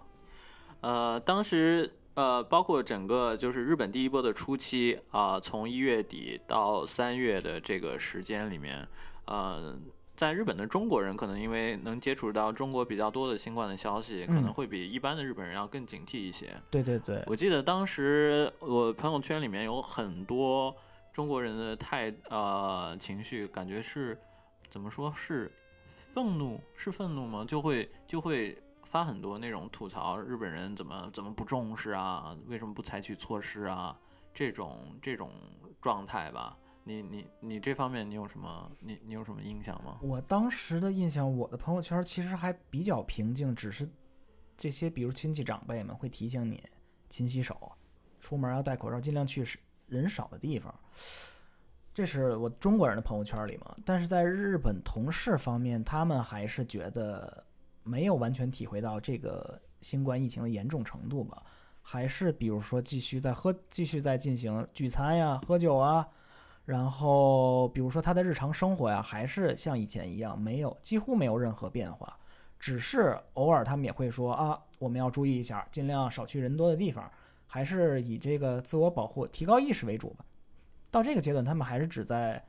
[0.81, 8.85] 呃，当时呃，包括整个就是日本第一波的初期啊、从一月底到三月的这个时间里面，
[9.25, 9.77] 呃，
[10.15, 16.53] 在日本的中国人可能因为能接触到中国比较多的新冠的消息，可能嗯会比一般的日本人要更警惕一些。
[16.69, 20.75] 对对对，我记得当时我朋友圈里面有很多
[21.13, 24.17] 中国人的态呃情绪，感觉是
[24.69, 25.49] 怎么说是
[26.13, 27.45] 愤怒，是愤怒吗？
[27.47, 28.57] 就会就会
[28.89, 33.97] 发很多那种吐槽日本人怎么怎么不重视啊，为什么不采取措施啊，
[34.33, 35.31] 这种这种
[35.79, 36.57] 状态吧。
[36.83, 39.99] 你你你这方面你有什么你你有什么印象吗？
[40.01, 43.87] 我当时的印象，我的朋友圈其实还比较平静，只是
[44.57, 46.63] 这些比如亲戚长辈们会提醒你
[47.09, 47.71] 勤洗手，
[48.19, 49.45] 出门要戴口罩，尽量去
[49.85, 50.73] 人少的地方。
[51.93, 57.45] 这是我中国人的朋友圈里嘛，但是在日本同事方面，他们还是觉得
[57.89, 61.41] 没有完全体会到这个新冠疫情的严重程度吧，
[61.81, 66.07] 还是比如说继续在喝，继续在进行聚餐呀、喝酒啊，
[66.65, 72.15] 然后比如说他的日常生活呀，还是像以前一样，没有几乎没有任何变化，
[72.59, 77.11] 只是偶尔他们也会说啊，我们要注意一下，尽量少去人多的地方，
[77.47, 80.23] 还是以这个自我保护、提高意识为主吧。
[80.91, 82.43] 到这个阶段，他们还是只在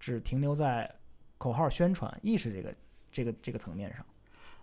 [0.00, 0.90] 只停留在
[1.36, 2.74] 口号宣传、意识这个
[3.10, 4.06] 这个这个层面上。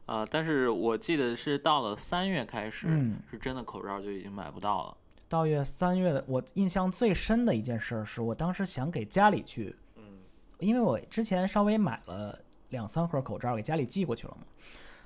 [0.05, 4.97] 啊、但是我记得是到了三月开始，嗯是真的口罩就已经买不到了。
[5.29, 10.03] 到月三月的，我印象最深的一件事儿是我当时想给家里去，嗯
[10.59, 12.37] 因为我之前稍微买了
[12.69, 14.45] 两三盒口罩给家里寄过去了嘛。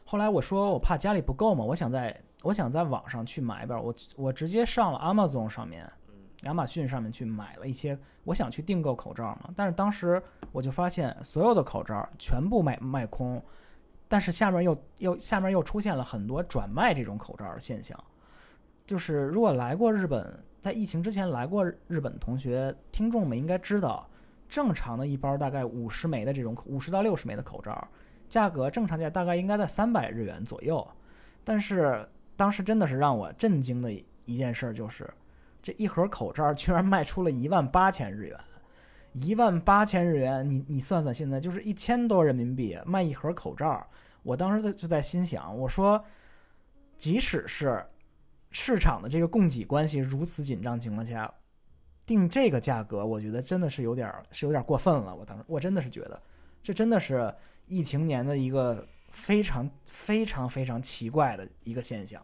[0.03, 5.89] 后来我说我怕家里不够嘛，我想在我想在网上去买一本，我我直接上了 Amazon 上面，
[6.43, 9.49] 亚马逊上面去买了一些，我想去订购口罩嘛。
[9.55, 10.21] 但是当时
[10.51, 13.41] 我就发现所有的口罩全部卖卖空，
[14.07, 17.97] 但是下面又又下面又出现了很多转卖这种口罩的现象。
[18.85, 24.09] 就是如果来过日本，在疫情之前来过日本同学，听众们应该知道，
[24.47, 27.85] 正常的一包大概五十枚的这种五十到六十枚的口罩，
[28.29, 30.87] 价格正常价大概应该在三百日元左右。
[31.43, 33.91] 但是当时真的是让我震惊的
[34.25, 35.09] 一件事儿，就是
[35.61, 38.39] 这一盒口罩居然卖出了一万八千日元。
[39.17, 43.85] 一万八千日元，你你算算，现在就是一千多人民币卖一盒口罩。
[44.23, 46.03] 我当时就就在心想，我说，
[46.97, 47.85] 即使是
[48.51, 51.33] 市场的这个供给关系如此紧张情况下，
[52.05, 55.15] 定这个价格，我觉得真的是有点儿是有点儿过分了。
[55.15, 56.21] 我当时我真的是觉得，
[56.61, 57.33] 这真的是
[57.67, 62.21] 疫情年的一个非常非常非常奇怪的一个现象。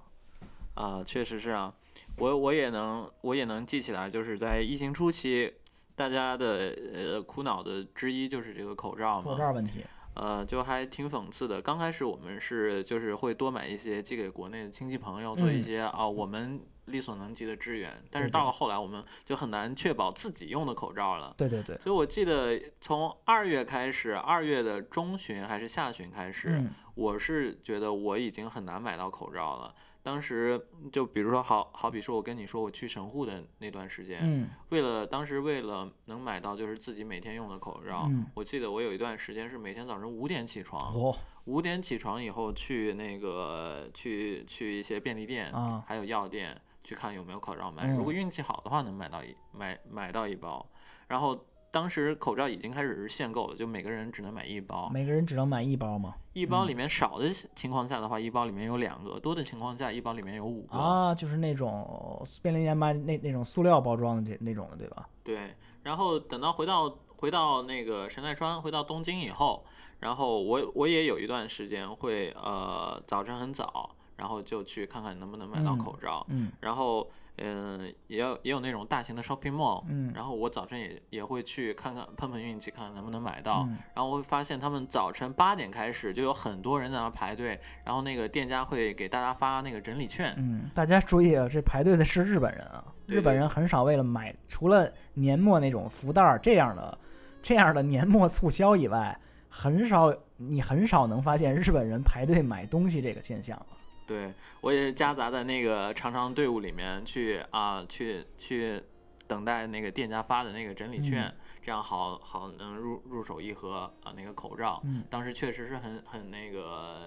[0.73, 1.73] 啊，确实是啊，
[2.17, 5.53] 我我也能我也能记起来，就是在疫情初期，
[5.95, 9.31] 大家的呃苦恼的之一就是这个口罩嘛。
[9.31, 9.83] 口罩问题，
[10.15, 11.61] 呃，就还挺讽刺的。
[11.61, 18.03] 刚开始我们是就是会多买一些寄给国内的亲戚朋友，做一嗯些啊、我们力所能及的支援。
[18.11, 21.33] 但是到了后来，我们就很难确保自己用的口罩了。
[21.37, 29.73] 对对对，所以我记得从二月开始，二月的中旬还是下旬开始，嗯我是觉得我已经很难买到口罩了。
[30.03, 47.83] 当时就比如说好好比说，我跟你说我去神户的那段时间，嗯为了当时为了能买到就是自己每天用的口罩，嗯我记得我有一段时间是每天早晨五点起床，哦五点起床以后去那个去去一些便利店，啊还有药店去看有没有口罩卖。
[47.85, 50.69] 嗯如果运气好的话，能买到一买买到一包。
[51.07, 54.91] 然后当时口罩已经开始是限购了，就每个人只能买一包。
[54.93, 56.13] 每个人只能买一包吗？
[56.33, 60.77] 一包里面少的情况下的话，一包里面有两个；多的情况下，一包里面有五个。
[60.77, 65.09] 啊，就是那种便利店卖那那种塑料包装的这那种的，对吧？
[65.23, 69.65] 对，然后等到回到回到那个神奈川，回到东京以后，
[69.99, 80.11] 然后我我也有一段时间会呃早晨很早，然后就去看看能不能买到嗯口罩，嗯然后嗯、也有也有那种大型的 shopping mall，嗯。
[80.13, 83.77] 然后我早晨也也会去看看碰碰运气，看看能不能买到，嗯。
[83.95, 96.97] 然后我会发现他们早晨八点开始就有很多人在那排队，然后那个店家会给大家发那个整理券，嗯，大家注意啊，这排队的是日本人啊，对日本人很少为了买除了年末那种福袋儿这样的
[97.41, 99.19] 这样的年末促销以外，
[99.49, 103.65] 很少你很少能发现日本人排队买东西这个现象了。
[104.05, 108.81] 对我也是夹杂在那个长长队伍里面去啊，去去
[109.27, 114.81] 等待那个店家发的那个整理券，嗯这样好好能入入手一盒啊那个口罩。
[114.83, 117.05] 嗯当时确实是很很那个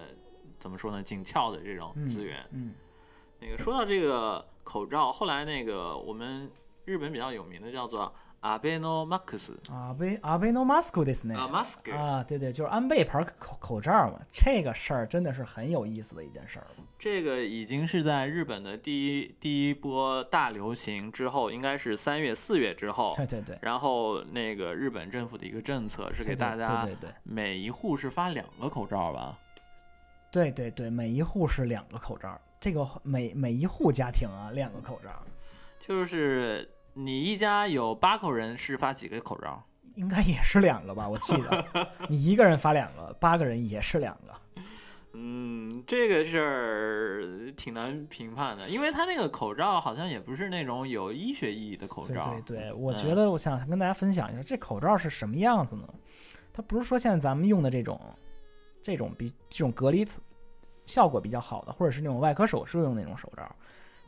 [0.57, 2.43] 怎么说呢，紧俏的这种嗯资源。
[2.51, 2.73] 嗯
[3.39, 6.49] 那个说到这个口罩，后来那个我们
[6.85, 11.36] 日本比较有名的叫做Abenomax 阿贝阿贝诺马斯库ですね。
[11.36, 16.66] 啊 mask，、啊，对对，就是安倍牌口口罩嘛，这个事儿真的是很有意思的一件事儿。
[16.98, 29.38] 这个已经是在日本的第一第一波大流行之后，应该是三月四月之后，对对对，然后那个日本政府的一个政策是给对大家对对对每一户是发两个口罩吧？
[30.32, 35.10] 对对对，每一户是两个口罩，这个每每一户家庭啊两个口罩，
[35.78, 36.68] 就是
[36.99, 39.61] 你一家有八口人是发几个口罩？
[39.93, 41.07] 应该也是两个吧？
[41.07, 41.65] 我记得
[42.09, 44.33] 你一个人发两个，八个人也是两个。
[45.13, 52.33] 嗯，这个事儿挺难评判的，因为他那个口罩好像也不是那种有医学意义的口罩。
[52.47, 55.87] 对对，我嗯觉得我想跟大家分享一下，这口罩是什么样子呢？
[56.51, 58.01] 它不是说现在咱们用的这种
[58.81, 60.19] 这种比这种隔离层
[60.87, 63.47] 效果比较好的，或者是那种外科手术用那种手罩，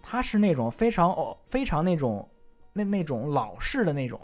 [0.01, 2.27] 它是那种非常哦非常那种
[2.73, 4.19] 那那种老式的那种，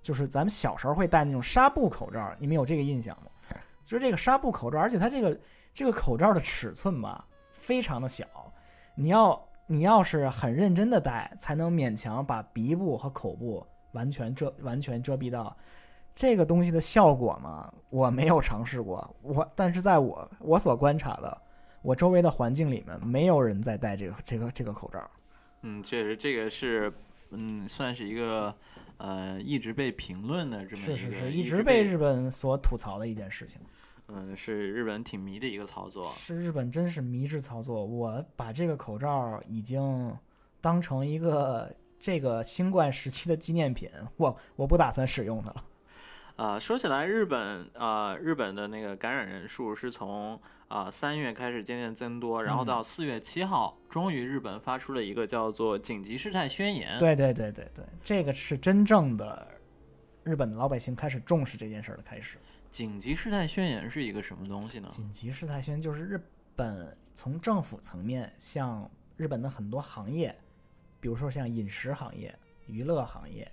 [0.00, 3.30] 就是咱们小时候会戴那种纱布口罩，你们有这个印象吗？
[3.84, 5.38] 就是这个纱布口罩，而且它这个
[5.74, 8.26] 这个口罩的尺寸吧，非常的小，
[8.94, 15.54] 你要你要是很认真的戴，才能勉强把鼻部和口部完全遮完全遮蔽到。
[16.14, 21.38] 这个东西的效果嘛，我没有尝试过，我但是在我我所观察的，
[21.80, 25.10] 我周围的环境里面，没有人在戴这个这个这个口罩。
[25.62, 26.92] 嗯，确实这个是，
[27.32, 28.54] 嗯，算是一个
[28.98, 33.58] 呃一直被评论的这么一个，是是是，一一直被日本所吐槽的一件事情。
[34.08, 36.12] 嗯是日本挺迷的一个操作。
[36.14, 40.14] 是日本真是迷之操作，我把这个口罩已经
[40.60, 45.64] 当成一个这个新冠时期的纪念品，我我不打算使用它了。
[46.36, 50.38] 啊，说起来，日本啊、日本的那个感染人数是从
[50.72, 59.46] 啊三、月开始渐渐增多，然后嗯到四月七号，终于日本发出了一个叫做紧急事态宣言。，对对对对对，这个是真正的
[60.24, 62.38] 日本的老百姓开始重视这件事儿的开始。
[62.70, 64.88] 紧急事态宣言是一个什么东西呢？
[64.88, 66.18] 紧急事态宣言就是日
[66.56, 70.34] 本从政府层面向日本的很多行业，
[71.00, 72.34] 比如说像饮食行业、
[72.66, 73.46] 娱乐行业，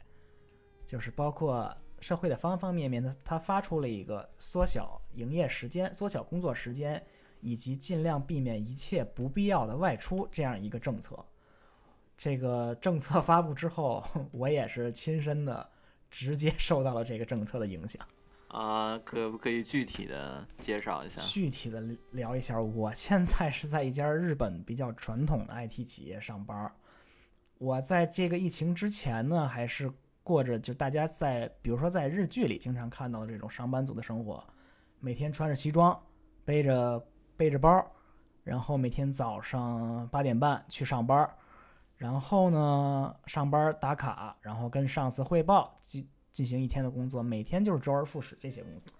[0.86, 7.04] 就是包括社会的方方面面的，它发出了一个缩小营业时间、缩小工作时间，
[7.42, 11.26] 以及尽量避免一切不必要的外出这样一个政策。
[12.18, 15.70] 这个政策发布之后，我也是亲身的
[16.10, 18.06] 直接受到了这个政策的影响。
[18.50, 21.22] 啊、可不可以具体的介绍一下？
[21.22, 21.82] 具体的
[22.12, 26.74] 聊一下，我现在是在一家日本比较传统的 IT 企业上班。
[27.60, 29.92] 我在这个疫情之前呢，还是
[30.30, 34.44] 过着就大家在比如说在日剧里经常看到的这种上班族的生活，
[35.00, 36.00] 每天穿着西装，
[36.46, 37.04] 背着
[37.36, 37.84] 背着包，
[38.44, 41.28] 然后每天早上八点半去上班，
[41.98, 48.94] 然后呢上班打卡，然后跟上司汇报进进行一天的工作，每天就是周而复始这些工作，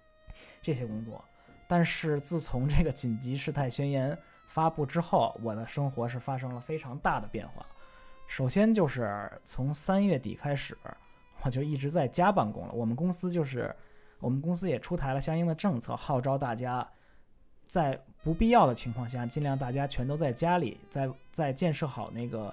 [0.60, 1.24] 这些工作。
[1.68, 7.64] 但是自从这个紧急事态宣言发布之后，我的生活是发生了非常大的变化。
[8.26, 10.76] 首先就是从三月底开始，
[11.42, 12.72] 我就一直在家办公了。
[12.74, 13.74] 我们公司就是，
[14.18, 16.86] 我们公司也出台了相应的政策，号召大家
[17.66, 22.52] 在不必要的情况下，尽量大家全都在家里，在在建设好那个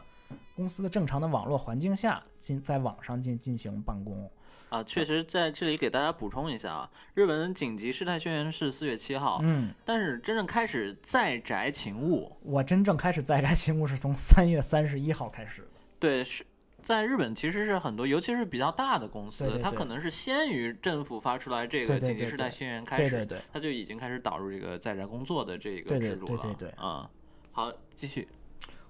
[0.55, 4.29] 公司的正常的网络环境下，进在网上进进行办公。
[4.69, 15.67] 啊，确实在这里给大家补充一下啊，日本紧急事态宣言是四月七号，嗯，但是真正开始在宅勤务，我真正开始在宅勤务是从三月三十一号开始的。
[15.99, 16.45] 对，是
[16.81, 26.41] 在日本其实是很多，尤其是比较大的公司，对对对它可能是先于政府发出来这个紧急事态宣言开始，它就已经开始导入这个在宅工作的这个制度了。
[26.41, 27.07] 对对对嗯，
[27.51, 28.27] 好，继续。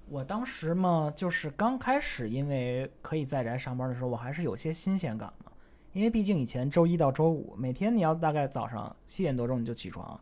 [0.09, 5.51] 我当时嘛，就是刚开始，因为可以在宅上班的时候，我还是有些新鲜感嘛。
[5.93, 10.19] 因为毕竟以前周一到周五，每天你要大概早上七点多钟你就起床，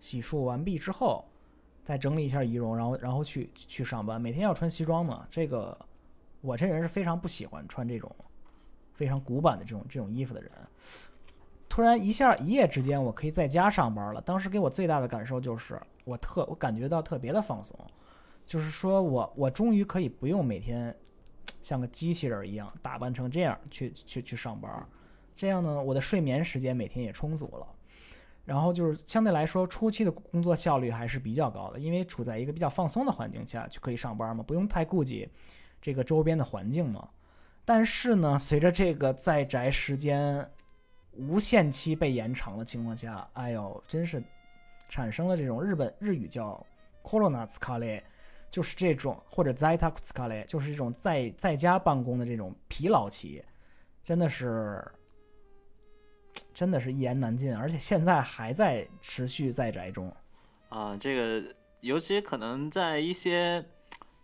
[0.00, 1.24] 洗漱完毕之后，
[1.84, 4.18] 再整理一下仪容，然后然后去去上班。
[4.18, 5.78] 每天要穿西装嘛，这个
[6.40, 8.14] 我这人是非常不喜欢穿这种
[8.94, 10.50] 非常古板的这种这种衣服的人。
[11.68, 14.20] 突然一下一夜之间，我可以在家上班了。
[14.20, 17.78] 当时给我最大的感受就是，我特我感觉到特别的放松。
[18.46, 20.96] 就是说我我终于可以不用每天
[21.60, 24.88] 像个机器人一样打扮成这样去去去上班，
[25.36, 27.66] 这样呢，我的睡眠时间每天也充足了。
[28.44, 35.28] 然后就是相对来说，初期的工作效率还是比较高的，因为处在一个比较放松的环境下就可以上班嘛，不用太顾及
[35.80, 37.08] 这个周边的环境嘛。
[37.64, 40.50] 但是呢，随着这个在宅时间
[41.12, 44.22] 无限期被延长的情况下，哎呦，真是
[44.88, 46.64] 产生了这种日本日语叫
[47.02, 48.02] “corona s c a l e
[48.48, 53.44] 就是这种或者 Zeta s c a l e 就是这种在在家办公的这种疲劳期，
[54.02, 54.82] 真的是
[56.54, 60.10] 真的是一言难尽，而且现在还在持续在宅中。
[60.70, 63.62] 啊，这个尤其可能在一些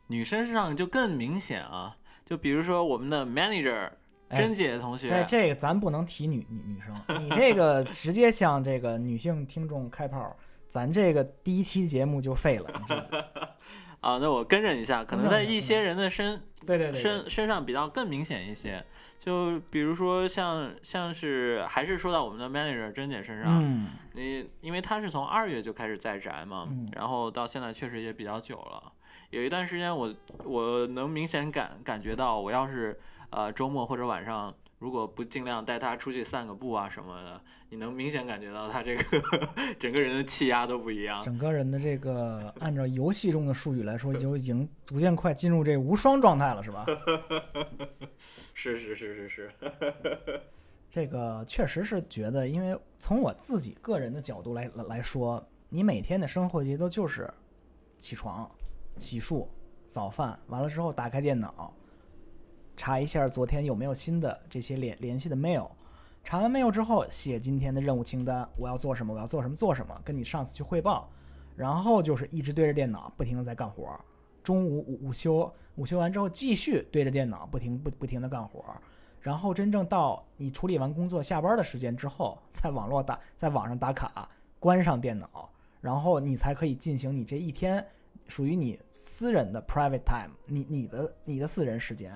[0.09, 3.90] 女生身上就更明显啊，就比如说我们的 manager
[4.28, 10.36] 哎甄姐同学，在这个咱不能提女女女生， 你这个直接向这个女性听众开炮，
[10.68, 12.70] 咱这个第一期节目就废了。
[14.00, 18.84] 啊，那我更正一下，可能在一些人的身 对对对对身身上比较更明显一些，
[19.18, 28.92] 就比如说像像是还是说到我们的 manager 甄姐身上，嗯，你因为她是从二月就开始在宅嘛，嗯然后到现在确实也比较久了。
[29.35, 30.14] 有一段时间我
[30.45, 32.97] 我能明显感感觉到，我要是
[33.30, 39.03] 呃周末或者晚上如果不尽量带他出去散个步啊什么的，你能明显感觉到他这个
[39.76, 41.20] 整个人的气压都不一样。
[41.24, 46.87] 整个人的这个按照游戏中的术语来说， 就已经逐渐快进入这无双状态了，是吧？
[48.55, 49.51] 是是是是是，
[50.89, 57.28] 这个确实是觉得，因为从我自己个人的角度来来来说，你每天的生活节奏就是
[57.99, 58.49] 起床、
[58.99, 59.47] 洗漱、
[59.86, 61.72] 早饭，完了之后打开电脑，
[62.76, 65.68] 查一下昨天有没有新的这些联联系的 mail，
[66.22, 71.11] 查完 mail 之后写今天的任务清单，我要做什么，我要做什么做什么，跟你上司去汇报，
[71.57, 73.99] 然后就是一直对着电脑不停的在干活，
[74.42, 78.64] 中午午午休，午休完之后继续对着电脑不停不不停的干活。
[79.20, 84.28] 然后真正到你处理完工作下班的时间之后，在网络打在网上打卡，
[84.61, 85.49] 关上电脑，
[85.80, 87.82] 然后你才可以进行你这一天
[88.27, 92.12] 属于你私人的 private time，你你的你的私人时间。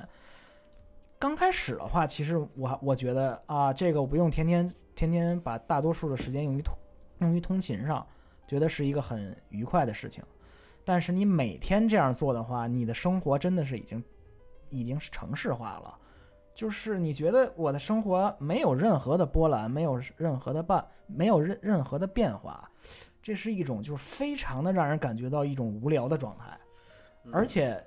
[1.19, 6.75] 刚开始的话，其实我我觉得啊，这个我不用天天天天把大多数的时间用于通
[7.19, 8.07] 用于通勤上，
[8.47, 10.23] 觉得是一个很愉快的事情。
[10.85, 14.03] 但是你每天这样做的话，你的生活真的是已经
[14.71, 15.99] 已经是城市化了。
[16.55, 22.69] 就是你觉得我的生活没有任何的波澜，没有任何的变，没有任任何的变化，
[23.29, 26.59] 这是一种就是非常的让人感觉到一种无聊的状态。
[27.31, 27.79] 而且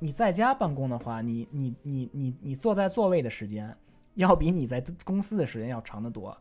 [0.00, 3.72] 你在家办公的话，你你你你你坐在座位的时间，
[4.14, 6.36] 要比你在公司的时间要长得多。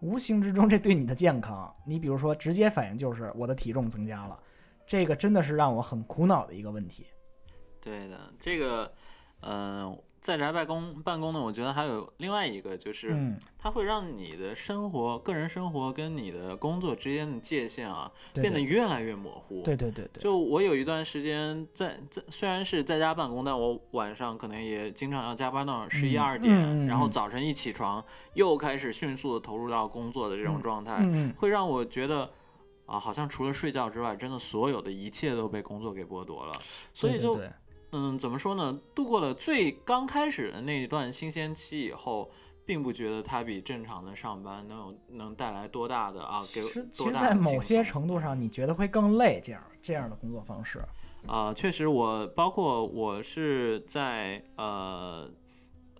[0.00, 4.36] 无形之中，这对你的健康，你比如说直接反应就是我的体重增加了，
[4.84, 7.06] 这个真的是让我很苦恼的一个问题。
[7.80, 8.92] 对的，这个，
[9.42, 19.62] 嗯、在宅办公办公呢，我觉得还有另外一个就是，嗯，它会让你的生活、个人生活跟你的工作之间的界限啊对变得越来越模糊。
[19.62, 27.10] 对对对对，就我有一段时间在在，虽然是在家办公，但我晚上可能也经常要加班到十一嗯二点，然后嗯。
[27.10, 28.02] 早晨一起床
[28.34, 32.30] 又开始迅速的投入到工作的这种嗯状态，会让我觉得
[32.86, 36.52] 啊，好像除了睡觉之外，真的所有的一切都被工作给剥夺了。
[36.94, 37.38] 所以就
[37.92, 38.80] 嗯，怎么说呢？
[38.94, 42.30] 度过了最刚开始的那一段新鲜期以后，
[42.64, 50.82] 并不觉得它比正常的上班能有能带来多大的啊，给其实其实，在某些程度上，你觉得会更累，这样这样的工作方式。
[51.26, 55.30] 啊、确实我，包括我是在呃，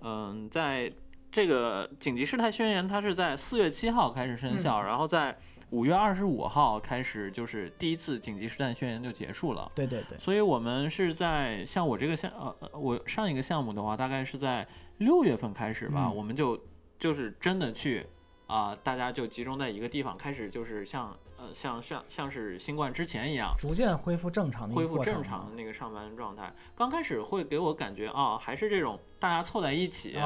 [0.01, 0.93] 嗯、在
[1.30, 5.38] 这个紧急事态宣言，它是在四月七号开始生效，然后在
[5.72, 9.72] 五月二十五号开始，就是第一次紧急实战宣言就结束了。
[9.74, 14.68] 对对对，所以我们是在像我这个项呃，呃我上一个项目的话，大概是在
[14.98, 16.60] 六月份开始吧，嗯我们就
[16.98, 18.06] 就是真的去
[18.46, 26.52] 啊、大家就集中在一个地方，开始就是像呃像像像是新冠之前一样，逐渐恢复正常的恢复正常的那个上班状态。
[26.76, 30.18] 刚开始会给我感觉啊，还是这种大家凑在一起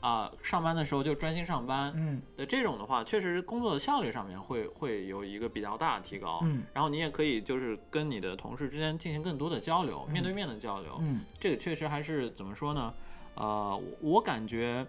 [0.00, 6.40] 啊、啊，上班的时候就专心上班嗯的这种的话，确实工作的效率上面会会有一个比较大的提高。
[6.42, 10.96] 嗯然后你也可以就是跟你的同事之间进行更多的交流，面对面的交流。
[11.00, 12.94] 嗯这个确实还是怎么说呢？
[13.36, 14.86] 呃，我我感觉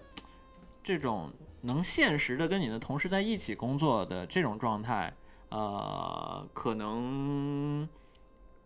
[0.83, 1.29] 这种
[1.61, 5.13] 能现实的跟你的同事在一起工作的这种状态，
[5.49, 7.87] 呃，可能，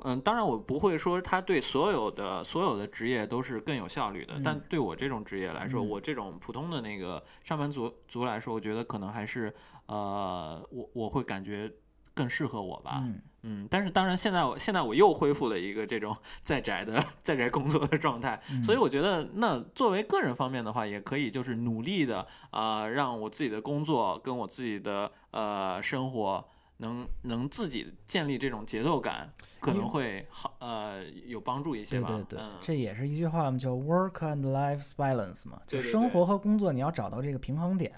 [0.04, 4.44] 嗯，当然我不会说他对所有的所有的职业都是更有效率的，嗯。
[4.44, 5.90] 但对我这种职业来说，嗯。
[5.90, 9.54] 我这种普通的那个上班族族来说，我觉得可能还是
[9.88, 11.72] 呃，我我会感觉
[12.14, 13.00] 更适合我吧。
[13.04, 13.22] 嗯。
[13.48, 18.62] 嗯，但是当然，现在我现在我又恢复了一个这种 在宅的在宅工作的状态，嗯。
[18.66, 26.44] 所以我觉得，那作为个人方面的话，也可以就是努力的啊、呃让我自己的工作跟我自己的呃生活
[26.78, 32.08] 能能自己建立这种节奏感，可能会好呃有帮助一些吧。
[32.08, 37.94] 对对对，嗯，这也是一句话嘛，叫 work and life balance 嘛，就生活和工作你要找到这个平衡点。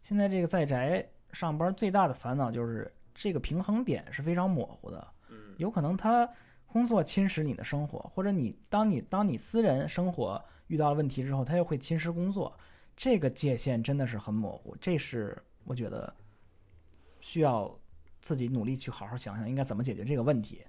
[0.00, 6.28] 现在这个在宅上班最大的烦恼就是这个平衡点是非常模糊的，嗯有可能他
[6.66, 12.58] 工作侵蚀你的生活，或者你当你当你私人生活遇到了问题之后，他又会侵蚀工作，
[12.96, 16.12] 这个界限真的是很模糊，这是我觉得
[17.20, 17.78] 需要
[18.22, 20.62] 自己努力去好好想想应该怎么解决这个问题。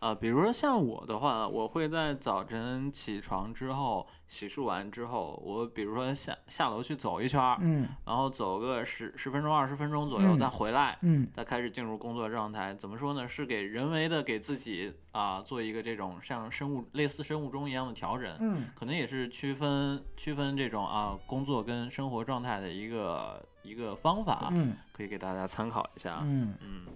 [0.00, 12.72] 啊、比如说像我的话，我会在早晨起床之后洗漱完之后，我比如说下下楼去走一圈儿，嗯然后走个十十分钟、二十分钟左右嗯再回来，嗯再开始进入工作状态。
[12.74, 13.26] 怎么说呢？
[13.26, 26.20] 是给人为的给自己啊、做一个这种像生物类似生物钟一样的调整，嗯可能也是区分区分这种啊工作跟生活状态的一个一个方法，嗯可以给大家参考一下。
[26.22, 26.86] 嗯嗯，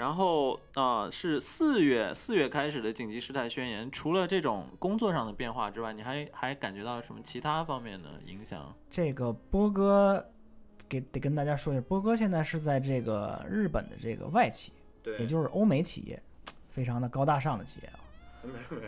[0.00, 8.74] 然后啊、是四月四月开始的紧急事态宣言，除了这种工作上的变化之外，你还还感觉到什么其他方面的影响？
[8.90, 10.26] 这个波哥
[10.88, 14.72] 给得跟大家说一下，波哥现在是在这个日本的这个外企，
[15.02, 16.20] 对也就是欧美企业，
[16.70, 18.00] 非常的高大上的企业啊。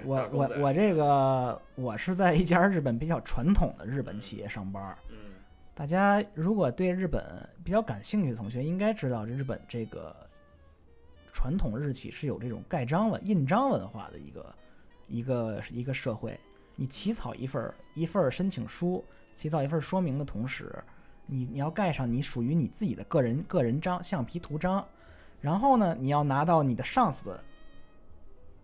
[0.06, 4.96] 我打工仔我我这个我是在一家日本比较传统的日本企业上班儿。
[5.10, 5.16] 嗯
[5.74, 7.22] 大家如果对日本
[7.62, 10.14] 比较感兴趣的同学，应该知道日本这个
[11.32, 14.54] 传统日企是有这种盖章文、印章文化的一个
[15.08, 16.38] 一个一个社会。
[16.76, 19.04] 你起草一份一份申请书，
[19.34, 20.72] 起草一份说明的同时，
[21.26, 24.84] 你你要盖上你属于你自己的个人个人章、橡皮图章，
[25.40, 27.38] 然后呢，你要拿到你的上司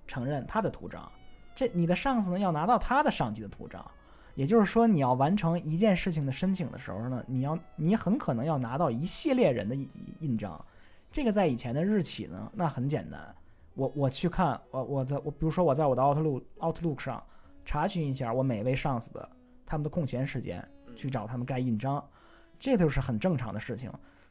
[0.06, 1.10] 承认他的图章，
[1.54, 3.84] 这你的上司呢要拿到他的上级的图章。
[4.34, 9.88] 也就是说，你要完成一件事情的申请的时候呢，你要你很可能要拿到一系列人的印
[10.20, 10.64] 印章。
[11.10, 13.34] 这个在以前的日企呢，那很简单，
[13.74, 17.24] 我我去看我我在我比如说我在我的 Outlook Outlook 上
[17.64, 19.28] 查询一下我每位上司的
[19.64, 22.06] 他们的空闲时间，去找他们盖印章，
[22.58, 23.90] 这都是很正常的事情。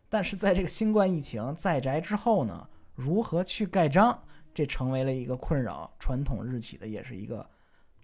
[0.10, 4.18] 但是在这个新冠疫情在宅之后呢，如何去盖章，
[4.54, 7.46] 这成为了一个困扰传统日企的，也是一个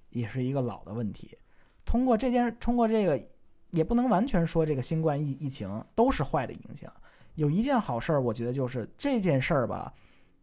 [0.09, 1.37] 也是一个老的问题。
[1.85, 3.27] 通过这件，通过这个，
[3.71, 6.91] 也不能完全说这个新冠疫疫情都是坏的影响。
[7.35, 9.93] 有一件好事儿，我觉得就是这件事儿吧，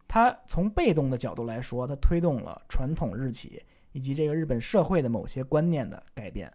[0.07, 6.51] 它从被动的角度来说，它推动了传统日企以及这个日本社会的某些观念的改变。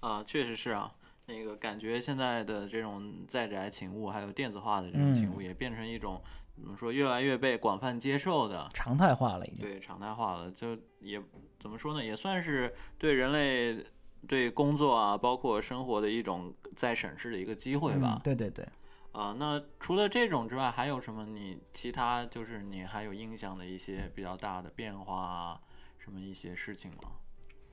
[0.00, 0.92] 啊，确实是啊。
[1.26, 6.18] 那个感觉现在的这种在宅勤务，还有电子化的这种勤务，嗯也变成一种
[6.56, 9.62] 怎么说，越来越被广泛接受的，常态化了已经。
[9.62, 10.50] 对常态化了。
[10.50, 11.22] 就也
[11.58, 13.84] 怎么说呢，也算是对人类
[14.26, 18.20] 对工作啊，包括生活的一种再审视的一个机会吧嗯。
[18.24, 18.66] 对对对，
[19.12, 25.60] 啊，那除了这种之外，还有什么你其他就是你还有印象的一些比较大的变化啊，
[25.98, 27.10] 什么一些事情吗？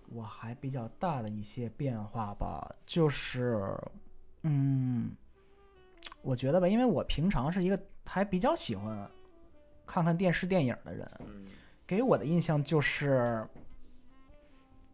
[0.08, 3.78] 我还比较大的一些变化吧，就是，
[4.44, 5.12] 嗯，
[6.22, 9.10] 我觉得吧，因为我平常是一个还比较喜欢
[9.86, 11.46] 看看电视电影的人，嗯
[11.86, 13.48] 给我的印象就是，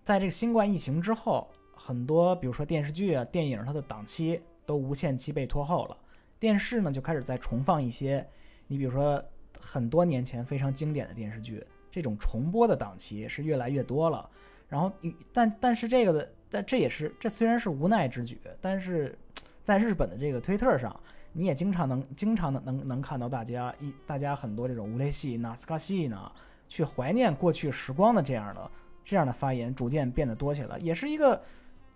[0.03, 5.97] 在这个新冠疫情之后，很多比如说电视剧啊、电影，它的档期都无限期被拖后了。
[6.41, 8.27] 电视呢就开始在重放一些，
[8.65, 9.23] 你比如说
[9.59, 14.27] 很多年前非常经典的电视剧，这种重播的档期是越来越多了。
[14.67, 14.91] 然后，
[15.31, 19.15] 但但是这个的，但这也是这虽然是无奈之举，但是
[19.61, 20.99] 在日本的这个推特上，
[21.31, 26.31] 你也经常能经常能能能看到大家一大家很多这种无类系、纳斯卡系呢，
[26.67, 28.71] 去怀念过去时光的这样的
[29.05, 31.39] 这样的发言，逐渐变得多起来，也是一个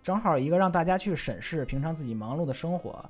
[0.04, 3.04] 正好一个让大家去审视平常自己忙碌的生活，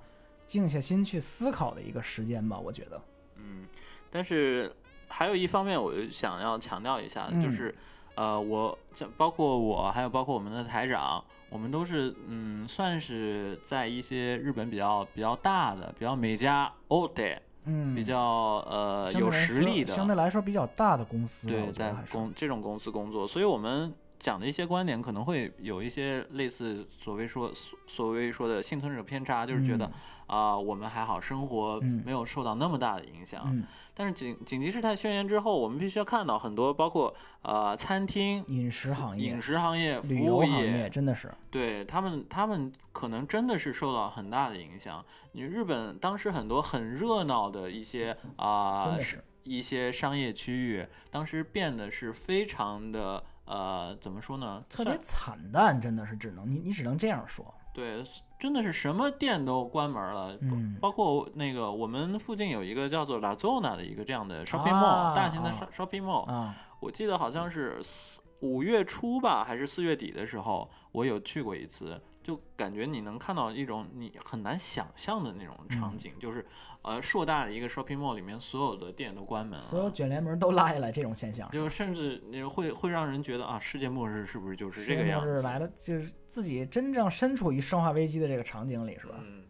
[0.47, 3.01] 静下心去思考的一个时间吧，我觉得。
[3.37, 3.67] 嗯，
[4.11, 4.73] 但是
[5.09, 7.75] 还有一方面，我就想要强调一下，就嗯是
[8.15, 29.93] 呃，我像包括我，还有包括我们的台长，我们都是嗯，算是在一些日本比较比较大的、比较美家 o d 嗯，比较呃有实力的，相对来说比较大的公司，对，在公这种公司工作，所以我们讲的一些观点可能会有一些类似所谓说所所谓说的幸存者偏差，就是觉得嗯
[30.27, 33.45] 啊、我们还好，生活嗯没有受到那么大的影响。
[33.47, 33.65] 嗯，
[33.95, 45.05] 但是紧紧急事态宣言之后，我们必须要看到很多，包括呃餐厅、饮食行业饮、食行业、服务行业真的是，对他们，他们可能真的是受到很大的影响。
[45.33, 48.99] 你日本当时很多很热闹的一些啊、
[49.45, 54.63] 一些商业区域，当时变得是非常的呃，怎么说呢？
[54.69, 57.55] 特别惨淡，真的是只能你你只能这样说。
[57.73, 58.03] 对，
[58.39, 76.45] 真的是什么店都关门了，包嗯包括那个我们附近有一个叫做 La Zona 的一个这样的 shopping 啊 mall，、大型的 shopping mall，、啊，我记得好像是四五月初吧，还是四月底的时候，我有去过一次，就感觉你能看到一种你很难想象的那种场嗯景，就是
[76.83, 81.49] 呃硕大的一个 shopping mall 里面所有的店都关门了，所有卷帘门都拉下来，这种现象。
[81.53, 85.41] 就甚至你会会让人觉得啊，世界末日是不是就是这个样子？
[85.43, 89.15] 来了，就是自己真正身处于生化危机的这个场景里，是吧？
[89.21, 89.45] 嗯，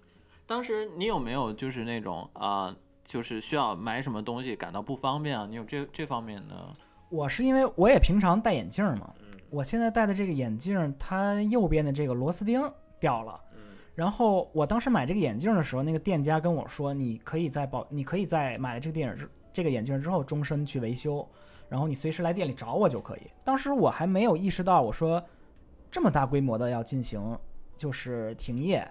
[0.45, 5.47] 当时你有没有就是那种啊、就是需要买什么东西感到不方便啊？
[5.49, 6.71] 你有这这方面的？
[7.09, 12.61] 我是因为我也平常戴眼镜嘛，嗯我现在戴的这个眼镜，它右边的这个螺丝钉
[12.99, 13.41] 掉了。
[13.55, 13.61] 嗯
[13.95, 21.27] 然后我当时买这个眼镜的时候，那个店家跟我说，你可以在保，你可以在买了这个电影之这个眼镜之后终身去维修，
[21.67, 23.23] 然后你随时来店里找我就可以。
[23.43, 25.25] 当时我还没有意识到，我说
[25.91, 27.39] 这么大规模的要进行
[27.75, 28.87] 就是停业。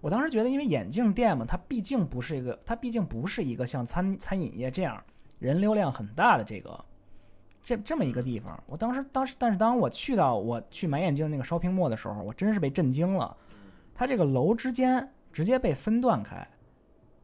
[0.00, 5.02] 我当时觉得，因为眼镜店嘛，它毕竟不是一个，它毕竟不是一个像餐餐饮业这样
[5.40, 6.84] 人流量很大的这个
[7.64, 8.62] 这这么一个地方。
[8.66, 13.36] 我当时当时，但是当我去到我去买眼镜那个 shopping mall 的时候，我真是被震惊了。
[13.94, 16.46] 它这个楼之间直接被分段开，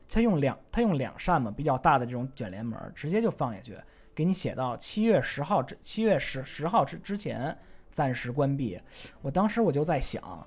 [0.09, 3.77] 它用两它用两扇嘛比较大的这种卷帘门，直接就放下去，
[4.15, 7.57] 给你写到七月十号之七月十十号之之前
[7.91, 8.81] 暂时关闭。
[9.21, 10.47] 我当时我就在想，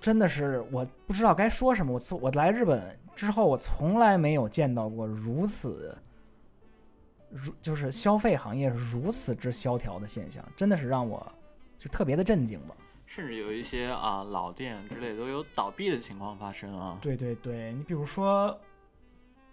[0.00, 1.92] 真的是我不知道该说什么。
[1.92, 5.96] 我从我来日本之后，我从来没有见到过如此。
[7.34, 11.20] 如就是消费行业如此之萧条的现象，真的是让我
[11.76, 12.76] 就特别的震惊吧。
[13.04, 16.96] 甚至有一些啊老店之类都有倒闭的情况发生啊。
[17.02, 18.56] 对对对，你比如说，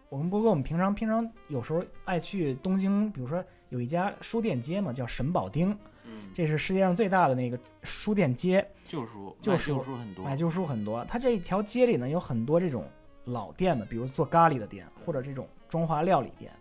[0.10, 5.76] 我们波哥，我们平常平常有时候爱去东京，比如说有一家书店街嘛，叫神保町，
[6.06, 11.04] 嗯，这是世界上最大的那个书店街，旧书旧书书很多买，旧书很多。
[11.06, 12.88] 它这一条街里呢，有很多这种
[13.26, 16.54] 老店的，比如做咖喱的店，或者这种中华料理店。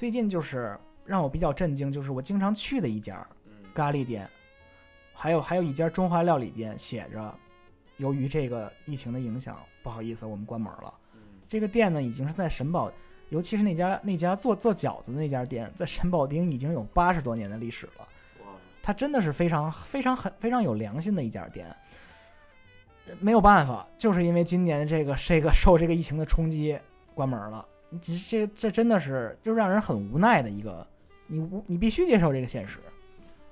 [0.00, 0.74] 最近就是
[1.04, 4.26] 让我比较震惊，就是我经常去的一家嗯咖喱店，
[5.12, 7.34] 还有还有一家中华料理店，写着
[7.98, 10.94] 由于这个疫情的影响，不好意思，我们关门了。
[11.12, 12.90] 嗯 这个店呢，已经是在神保，
[13.28, 18.08] 尤其是那家那家做做饺子的那家店，在神保町已经有八十多年的历史了。
[18.38, 18.46] 哇，
[18.82, 21.66] 它真的是非常非常很非常有良心的一家店。
[23.06, 26.78] 呃没有办法，就是因为今年这个这个受这个疫情的冲击，
[27.14, 27.66] 关门了。
[27.98, 30.86] 这这这真的是就让人很无奈的一个，
[31.26, 32.78] 你无你必须接受这个现实。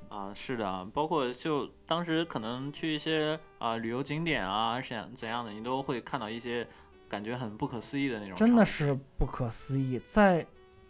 [0.08, 6.66] 啊，是的，包括就当时可能去一些啊旅游景点啊，怎怎样的，你都会看到一些
[7.08, 8.34] 感觉很不可思议的那种。
[8.34, 9.98] 真的是不可思议。
[9.98, 10.46] 再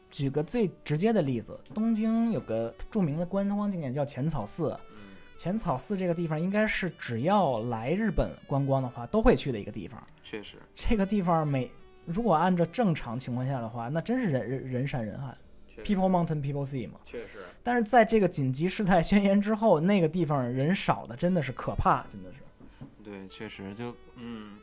[0.09, 4.97] 举个最直接的例子，东京有个著名的观光景点叫浅草寺，嗯
[5.37, 10.03] 浅草寺这个地方应该是只要来日本观光的话都会去的一个地方。
[10.23, 11.71] 确实，这个地方每
[12.09, 15.37] 如果按照正常情况下的话，那真是人人人山人海
[15.85, 16.99] ，People Mountain People Sea 嘛。
[17.05, 22.39] 确实，但是在这个紧急事态宣言之后，那个地方人少的真的是可怕，真的是。
[23.05, 24.59] 对，确实就嗯。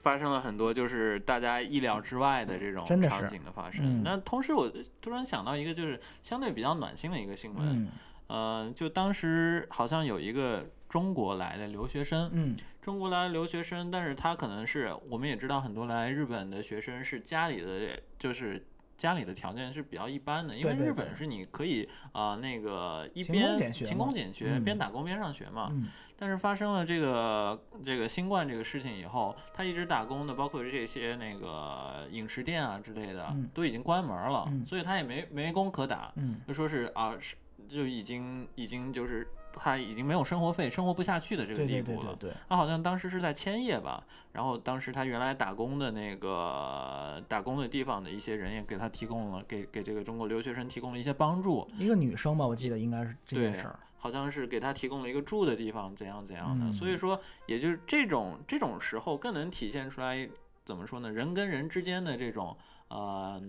[0.00, 3.84] 发生了很多就是大家意料之外的这种场景的发生。
[3.84, 4.72] 嗯那同时，我
[5.02, 7.88] 突然想到一个就是相对比较暖心的一个新闻，嗯
[8.28, 18.64] 呃，就当时好像有一个中国来的留学生，嗯中国来的留学生，但是他可能是我们也知道很多来日本的学生是家里的就是。
[18.98, 25.68] 家里的条件是比较一般的，因为日本是你可以啊、呃那个一边勤工俭学，嗯边打工边上学嘛。
[25.70, 25.86] 嗯
[26.18, 37.36] 但是发生了这个这个新冠这个事情以后，他一直打工的，包括这些那个饮食店啊之类的，嗯都已经关门了，嗯所以他也没没工可打，嗯就说是啊，是
[37.68, 41.98] 就已经已经就是他已经没有生活费，生活不下去的这个地步了。
[41.98, 53.78] 对对对对，他好像当时是在千叶吧，然后当时他原来打工的那个打工的地方的一些人也给他提供了给给这个中国留学生提供了一些帮助，一个女生吧，我记得应该是这件事儿。
[54.00, 56.66] 好像是给他提供了一个住的地方，怎样怎样的。
[56.66, 60.28] 嗯所以说，也就是这种这种时候更能体现出来
[60.64, 61.10] 怎么说呢？
[61.10, 62.56] 人跟人之间的这种
[62.88, 63.40] 呃，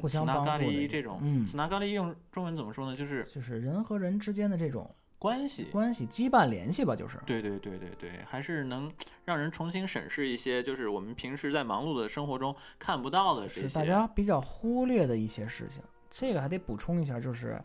[0.00, 2.96] 互相帮助的这喱这种，嗯斯纳咖喱用中文怎么说呢？
[2.96, 5.64] 就是就是人和人之间的这种关系。
[5.70, 7.18] 关系羁绊联系吧，就是。
[7.24, 8.90] 对对对对对，还是能
[9.24, 13.68] 让人重新审视一些，就是我们平时在忙碌的生活中看不到的这些。
[13.68, 15.80] 是大家比较忽略的一些事情。
[16.10, 17.60] 这个还得补充一下，就是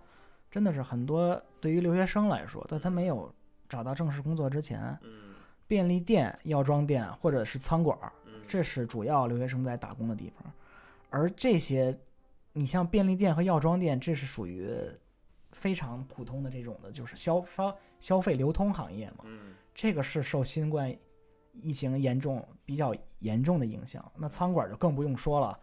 [0.52, 3.34] 真的是很多对于留学生来说，在他没有
[3.68, 5.34] 找到正式工作之前，嗯
[5.66, 7.98] 便利店、药妆店或者是餐馆
[8.46, 10.54] 这是主要留学生在打工的地方。
[11.14, 11.96] 而这些，
[12.54, 14.68] 你像便利店和药妆店，这是属于
[15.52, 19.26] 非常普通的这种的，就是消消消费流通行业嘛。
[19.26, 20.92] 嗯这个是受新冠
[21.52, 24.12] 疫情严重、比较严重的影响。
[24.16, 25.60] 那餐馆就更不用说了，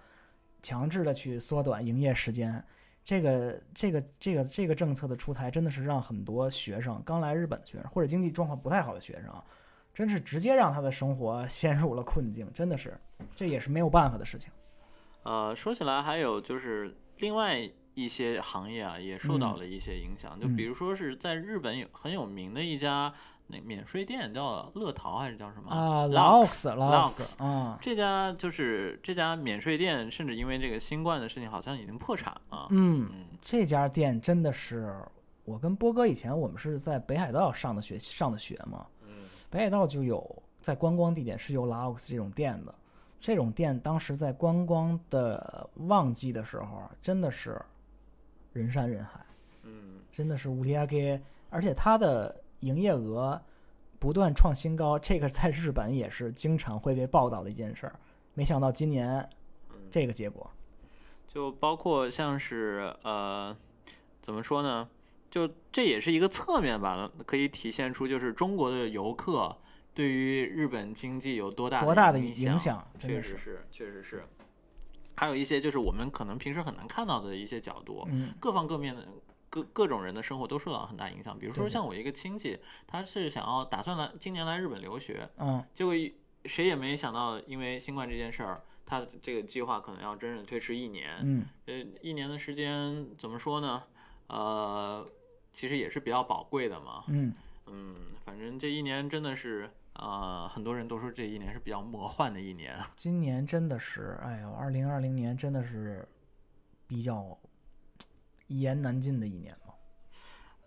[0.62, 2.64] 强制的去缩短营业时间。
[3.04, 9.44] 这个、这个、这个、这个政策的出台，真的是让很多学生刚来日本的学生，或者经济状况不太好的学生啊，
[9.92, 12.48] 真是直接让他的生活 陷入了困境。
[12.52, 12.96] 真的是，
[13.34, 14.48] 这也是没有办法的事情。
[15.22, 20.38] 呃，说起来还有就是另外一些行业啊，也受到了一些影响。
[20.40, 20.56] 就嗯。
[20.56, 23.12] 比如说是在日本有很有名的一家
[23.48, 32.68] 那免税店，叫乐淘还是叫什么啊 Lux，Lux，Lux，啊，这家就是这家免税店，甚至因为这个新冠的事情，好像已经破产了。
[32.70, 33.26] 嗯，嗯。
[33.42, 34.94] 这家店真的是，
[35.44, 39.14] 我跟波哥以前我们是在北海道上的学上的学嘛，嗯。
[39.50, 42.72] 北海道就有在观光地点是有 Laux 这种店的，
[43.20, 47.60] 这种店当时在观光的旺季的时候啊，真的是
[48.54, 49.24] 人山人海，
[49.62, 51.20] 嗯真的是乌里亚给，
[51.50, 53.40] 而且它的营业额
[53.98, 57.94] 不断创新高，这个在日本也是经常会被报道的一件事儿。
[58.32, 59.18] 没想到今年
[59.68, 60.50] 嗯，这个结果，
[61.26, 63.54] 就包括像是呃，
[64.22, 64.88] 怎么说呢？
[65.30, 69.56] 就这也是一个侧面吧，可以体现出就是中国的游客
[69.94, 74.24] 对于日本经济有多大多大的影影响确实是，确实是。
[75.16, 79.06] 还有一些就是我们可能平时很难看到的一些角度，嗯各方各面的
[79.50, 81.38] 各各种人的生活都受到很大影响。
[81.38, 86.14] 比如说像我一个亲戚，他是想要打算来今年来日本留学，嗯，结果一
[86.46, 91.18] 谁也没想到，因为新冠这件事儿，他这个计划可能要真正推迟一年。
[91.22, 93.82] 嗯，呃，一年的时间怎么说呢？
[94.28, 95.06] 呃，
[95.52, 97.04] 其实也是比较宝贵的嘛。
[97.08, 97.34] 嗯，
[97.66, 99.70] 嗯，反正这一年真的是，
[100.00, 102.74] 呃，很多人都说这一年是比较魔幻的一年。
[102.96, 106.08] 今年真的是，哎呦，二零二零年真的是
[106.86, 107.38] 比较
[108.46, 109.74] 一言难尽的一年嘛。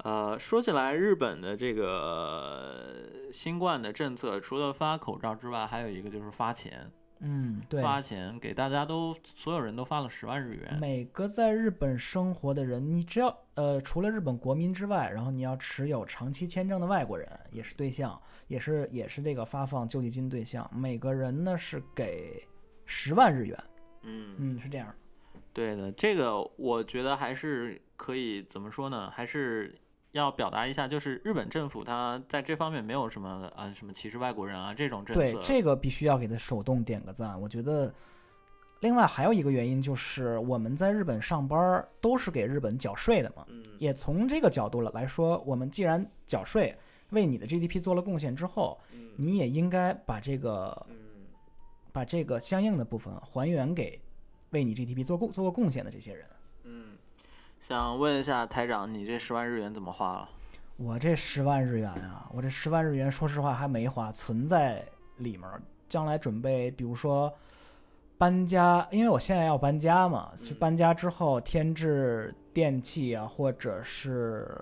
[0.03, 10.77] 呃，说起来，日本的这个新冠的政策，除了发口罩之外，还有一个就是发钱，嗯，对，发钱给大家都所有人都发了十万日元。
[10.79, 20.69] 每个在日本生活的人，你只要呃，除了日本国民之外，然后你要持有长期签证的外国人也是对象，也是也是这个发放救济金对象。
[20.73, 22.45] 每个人呢是给
[22.85, 23.63] 十万日元，
[24.01, 24.93] 嗯嗯，是这样。
[25.53, 29.09] 对的，这个我觉得还是可以怎么说呢？
[29.09, 29.73] 还是
[30.13, 35.21] 要表达一下，就是日本政府它在这方面没有什么啊什么歧视外国人啊这种政策。
[35.21, 37.39] 对这个必须要给他手动点个赞。
[37.41, 37.93] 我觉得，
[38.79, 46.77] 另外还有一个原因就是我们在日本上班都是给日本缴税的嘛，嗯也从这个角度了来说，我们既然缴税
[47.09, 50.95] 为你的 GDP 做了贡献之后，嗯你也应该把这个嗯
[51.91, 53.99] 把这个相应的部分还原给
[54.51, 56.27] 为你 GDP 做贡做过贡献的这些人。
[57.63, 60.29] 嗯，想问一下台长，你这十万日元怎么花了？
[60.77, 64.85] 我这十万日元啊，我这十万日元，说实话还没花，存在
[65.17, 65.61] 里面儿。
[65.87, 67.31] 将来准备，比如说
[68.17, 74.59] 搬家，因为我现在要搬家嘛，是嗯搬家之后添置电器啊，或者是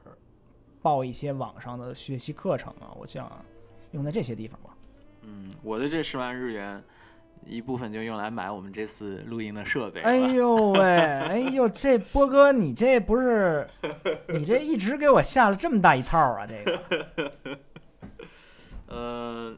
[0.82, 3.32] 报一些网上的学习课程啊，我想
[3.92, 4.76] 用在这些地方吧。
[5.22, 6.84] 嗯，我的这十万日元
[7.46, 10.08] 一部分就用来买我们这次录音的设备了。
[10.08, 13.68] 哎呦喂，哎呦，这波哥，你这不是，
[14.30, 16.48] 你这一直给我下了这么大一套啊？
[16.48, 17.32] 这个，
[18.88, 19.56] 呃，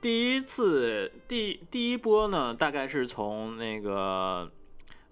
[0.00, 4.50] 第一次第第一波呢，大概是从那个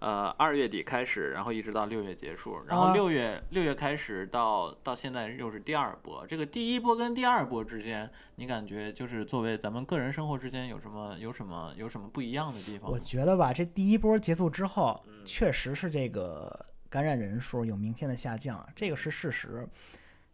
[0.01, 6.27] 呃二月底开始，然后一直到六月结束，然后啊六月六、月开始到到现在又是第二波。
[6.27, 12.99] 这个第一波跟第二波之间，你感觉就是作为咱们个人生活之间有什么有什么有什么不一样的地方我？
[12.99, 19.67] 觉得吧，这第一波结束之后，嗯确实是这个感染人数有明显的下降，这个是事实。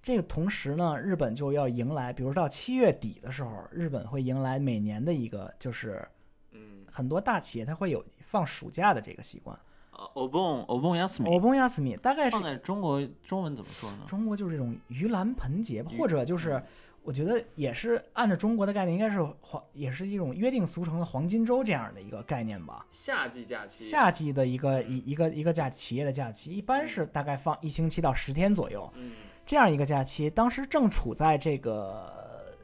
[0.02, 6.06] 这个同时呢，日本就要迎来，比如到七月底的时候，日本会迎来每年的一个，就是
[6.52, 9.58] 嗯，很多大企业它会有放暑假的这个习惯。
[9.92, 13.98] 呃 o b o n o b o n 欧 Yasumi 崩亚斯米大概是放在中国中文怎么说呢？
[14.08, 16.64] 中国就是这种盂兰盆节吧，或者就是嗯
[17.04, 22.86] 我觉得也是按照中国的概念，应该是黄，也是一种约定俗成的黄金周这样的一个概念吧。
[22.90, 29.12] 夏季假期夏季的一个一一个一个假企业的假期，一般是大概放一星期到十天左右，嗯
[29.44, 32.10] 这样一个假期，当时正处在这个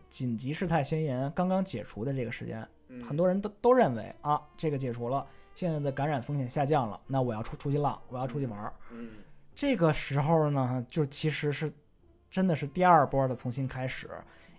[0.09, 8.72] 紧急事态宣言刚刚解除的这个时间，嗯很多人都都认为啊，这个解除了，现在的感染风险下降了，那我要出出去浪，我要出去玩儿。
[8.93, 9.09] 嗯
[9.55, 11.70] 这个时候呢，就其实是
[12.31, 14.09] 真的是第二波的重新开始。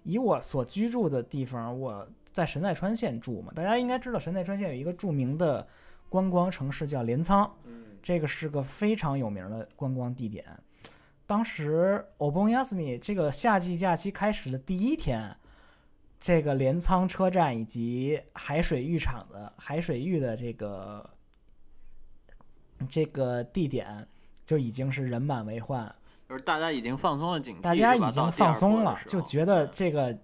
[0.03, 5.67] 以我所居住的地方，我在神奈川县住嘛，大家应该知道神奈川县有一个著名的
[6.07, 10.45] 观光城市叫镰仓，嗯这个是个非常有名的观光地点。
[11.25, 15.35] 当时 Obon Yasumi 这个夏季假期开始的第一天，
[16.21, 21.09] 这个镰仓车站以及海水浴场的海水浴的这个
[22.87, 24.07] 这个地点
[24.45, 25.93] 就已经是人满为患，
[26.29, 30.19] 就是大家已经放松了警惕，大家已经放松了，就觉得这这个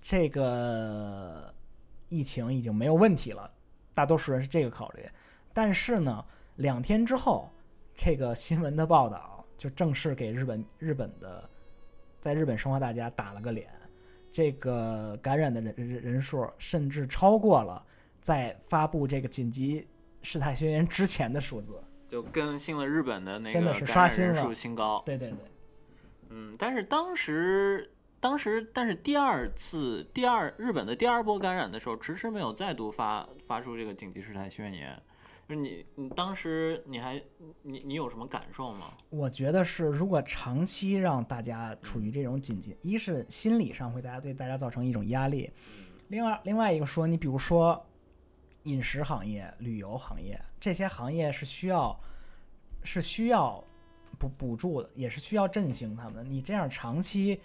[0.00, 1.52] 这个
[2.08, 3.50] 疫情已经没有问题了，
[3.94, 5.04] 大多数人是这个考虑。
[5.52, 6.24] 但是呢，
[6.54, 7.50] 两天之后，
[7.96, 11.50] 这个新闻的报道就正式给日本日本的
[12.20, 13.68] 在日本生活大家打了个脸，
[14.36, 17.82] 这个感染的人人人数甚至超过了
[18.20, 19.88] 在发布这个紧急
[20.20, 21.82] 事态宣言之前的数字。
[22.06, 25.02] 就更新了日本的那真的是个感染人刷新了数新高。
[25.06, 25.38] 对对对。
[26.28, 27.90] 嗯，但是当时，
[28.20, 35.02] 当时，但是第二次第二日本的第二波感染的时候，迟迟没有再度发发出这个紧急事态宣言。
[35.48, 37.22] 就是你，你当时你还
[37.62, 38.92] 你你有什么感受吗？
[39.10, 45.50] 我觉得是，如果长期让大家处于这种紧急，一是心理上会大家对大家造成一种压力，
[46.08, 47.80] 另外另外一个说，你比如说
[48.64, 51.96] 饮食行业、旅游行业这些行业是需要
[52.82, 53.62] 是需要
[54.18, 56.24] 补补助的，也是需要振兴他们的。
[56.24, 57.40] 你这样长期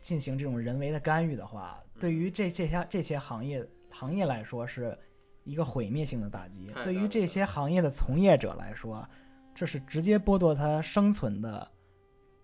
[0.00, 4.98] 进行这种人为的干预的话，对于这这些这些行业行业来说是
[5.44, 9.06] 一个毁灭性的打击对于这些行业的从业者来说，
[9.54, 11.70] 这是直接剥夺他生存的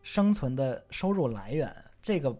[0.02, 1.74] 生存的收入来源。
[2.00, 2.34] 这个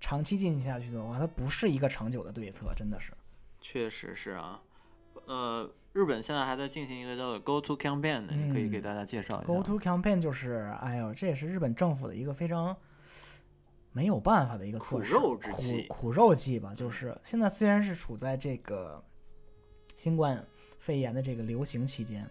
[0.00, 3.12] 长期进行下去的话，它不是一个长久的对策，真的是。
[3.60, 4.60] 确实是啊。
[5.26, 9.46] 呃，日本现在还在进行一个叫做 Go to Campaign 的，你可以给嗯大家介绍一下。
[9.46, 12.76] Go to campaign 就是，哎呦，这也是日本政府的一个非常
[13.90, 16.72] 没有办法的一个措施，苦肉之计苦苦肉计吧。
[16.72, 19.02] 就是现在虽然是处在这个
[19.96, 20.40] 新冠
[20.78, 22.24] 肺炎的这个流行期间，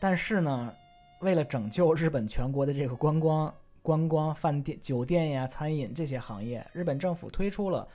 [0.00, 0.72] 但是呢，
[1.20, 3.52] 为了拯救日本全国的这个观光、
[3.82, 7.86] 观光、饭店、酒店呀、餐饮这些行业，日本政府推出了，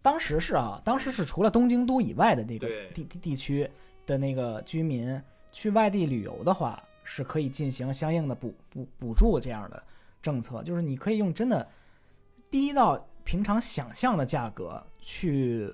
[0.00, 3.68] 当时是啊，当时是除了东京都以外的那个地地地区
[4.06, 5.20] 的那个居民
[5.52, 9.82] 去外地旅游的话，是可以进行相应的补补补助这样的
[10.22, 11.68] 政策，就是你可以用真的
[12.50, 15.72] 低到平常想象的价格去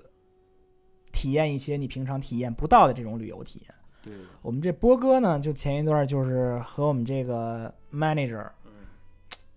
[1.13, 3.75] 体验一些你平常体验不到的这种旅游体验。
[4.03, 8.73] 对，我们这波哥呢，就前一段就是和我们这个 manager 嗯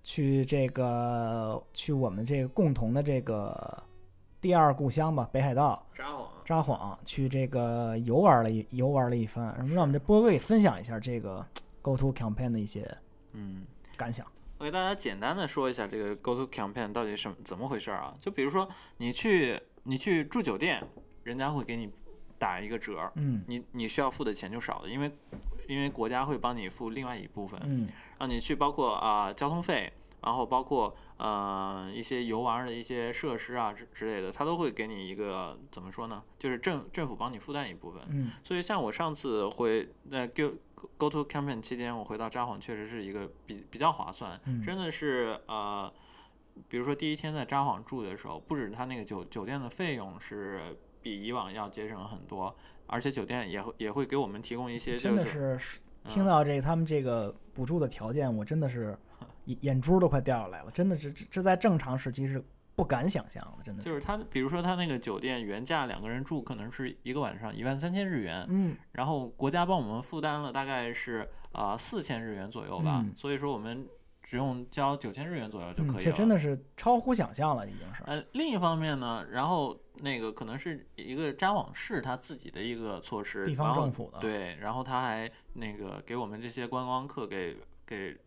[0.03, 3.84] 去这个去我们这个共同的这个
[4.40, 6.26] 第二故乡吧，北海道札幌。
[6.45, 11.44] 札幌去这个游玩了一游玩了一番，然后让我们这波哥也分享一下这个
[11.82, 12.86] Go to campaign 的一些
[13.34, 13.65] 嗯。
[13.98, 14.27] 感想。
[14.57, 18.14] 我给大家简单的说一下这个 Go to Campaign 到底什么怎么回事儿啊？
[18.19, 18.68] 就比如说
[18.98, 20.82] 你去你去住酒店，
[21.26, 21.92] 人家会给你
[22.38, 25.12] 打一个折儿，嗯你你需要付的钱就少了，因为
[25.68, 27.60] 因为国家会帮你付另外一部分。
[27.66, 27.88] 嗯
[28.20, 29.92] 让你去包括啊、交通费
[30.22, 36.24] 然后包括呃一些游玩的一些设施啊之之类的，他都会给你一个怎么说呢？
[36.38, 38.02] 就是政政府帮你负担一部分。
[38.10, 40.54] 嗯所以像我上次回呃 Go
[40.98, 45.92] Go to campaign 期间，我回到札幌确实是一个比比较划算，嗯真的是呃，
[46.70, 52.56] 比如说第一天在札幌住的时候，不止他那个酒酒店的费用是比以往要节省了很多，
[52.88, 55.60] 而且酒店也会也会给我们提供一些真就的是
[56.03, 58.98] 嗯听到这他们这个补助的条件，我真的是
[59.45, 62.44] 眼眼珠都快掉下来了，真的是这这在正常时期是
[62.76, 63.84] 不敢想象的，真的。
[63.84, 73.88] 就是他，比如说他那个酒店原价两个人住可能是一个晚上一万三千日元，嗯，然后国家帮我们负担了大概是啊四千日元左右吧，嗯所以说我们
[74.23, 76.02] 只用交九千日元左右就嗯可以了。
[76.02, 78.02] 这真的是超乎想象了，已经是。
[78.06, 88.18] 呃，另一方面呢，然后那个可能是一个札幌市他自己的一个措施，地方政府的对，然后他还那个给我们这些观光客给给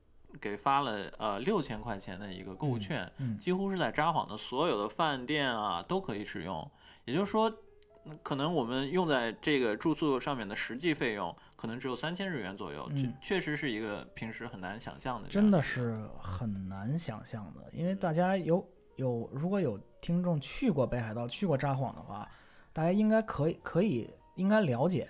[0.40, 6.70] 给发了呃六千块钱的一个购物嗯券，嗯几乎是在札幌的所有的饭店啊都可以使用，
[7.05, 7.49] 也就是说。
[7.51, 15.61] 嗯可能我们用在这个住宿上面的实际费用，可能只有三千日元左右，确嗯确实是一个平时很难想象的真的。
[15.61, 18.66] 是很难想象的，因为大家有
[18.97, 22.29] 有如果有听众去过北海道、去过札幌的话，
[22.73, 25.09] 大家应该可以可以应该了解，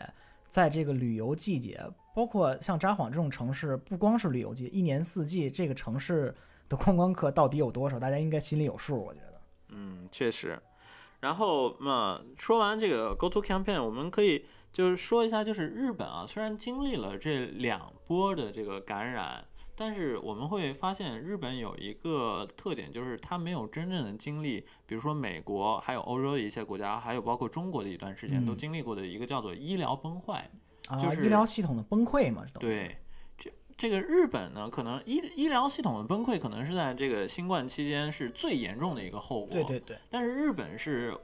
[0.48, 1.80] 在这个旅游季节，
[2.14, 6.34] 包括像札幌这种城市，不光是旅游季，一年四季这个城市
[6.68, 9.02] 的观光客到底有多少，大家应该心里有数。
[9.02, 10.58] 我觉得，嗯，确实。
[11.20, 19.44] 然后，嘛、说完这个 Go to Campaign，我们可以就是说一下，就是日本啊，虽然经历了这两波的这个感染，
[19.78, 30.50] 但是我们会发现日本有一个特点，就是它没有真正的经历，比如说美国，还有欧洲的一些国家，还有包括中国的一段时间都嗯经历过的一个叫做医疗崩坏。
[30.88, 32.96] 啊，就是医疗系统的崩溃嘛，对，
[33.36, 39.48] 这这个日本呢，可能医医疗系统的崩溃，可能是在这个新冠期间是最严重的一个后果。
[39.50, 41.14] 对对对，但是日本是，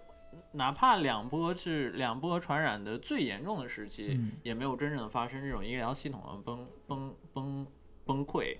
[0.52, 7.66] 哪怕两波是两波传染的最严重的时期，嗯也没有真正的发生这种医疗系统的崩崩崩
[8.04, 8.56] 崩溃。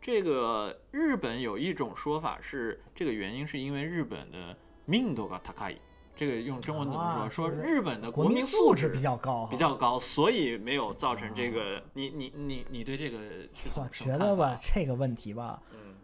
[0.00, 4.56] 这个日本有一种说法是，这个原因是因为日本的
[4.86, 5.76] 命度が高い。
[6.16, 7.22] 这个用中文怎么说？
[7.22, 11.82] 啊说日本的国民民素质质比较高，比较高，所以没有造成这个。
[11.94, 13.18] 你你你你对这个
[13.54, 14.58] 是怎我么觉得吧，吧？
[14.60, 15.94] 这个问题吧，嗯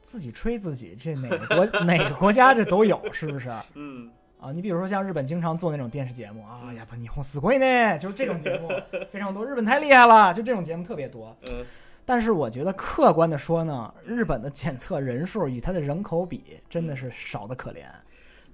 [0.00, 3.50] 自己吹自己，这哪个国 哪个国家这都有，是不是？
[3.74, 4.08] 嗯
[4.40, 8.68] 啊，你比如说像日本经常做那种电视节目啊，呀不，你红死鬼呢，就是这种节目
[9.10, 11.36] 非常多，日本太厉害了，就这种节目特别多。
[11.48, 11.64] 嗯
[12.04, 17.84] 但是我觉得客观的说呢，日本的检测人数与它的人口比真的是少的可怜。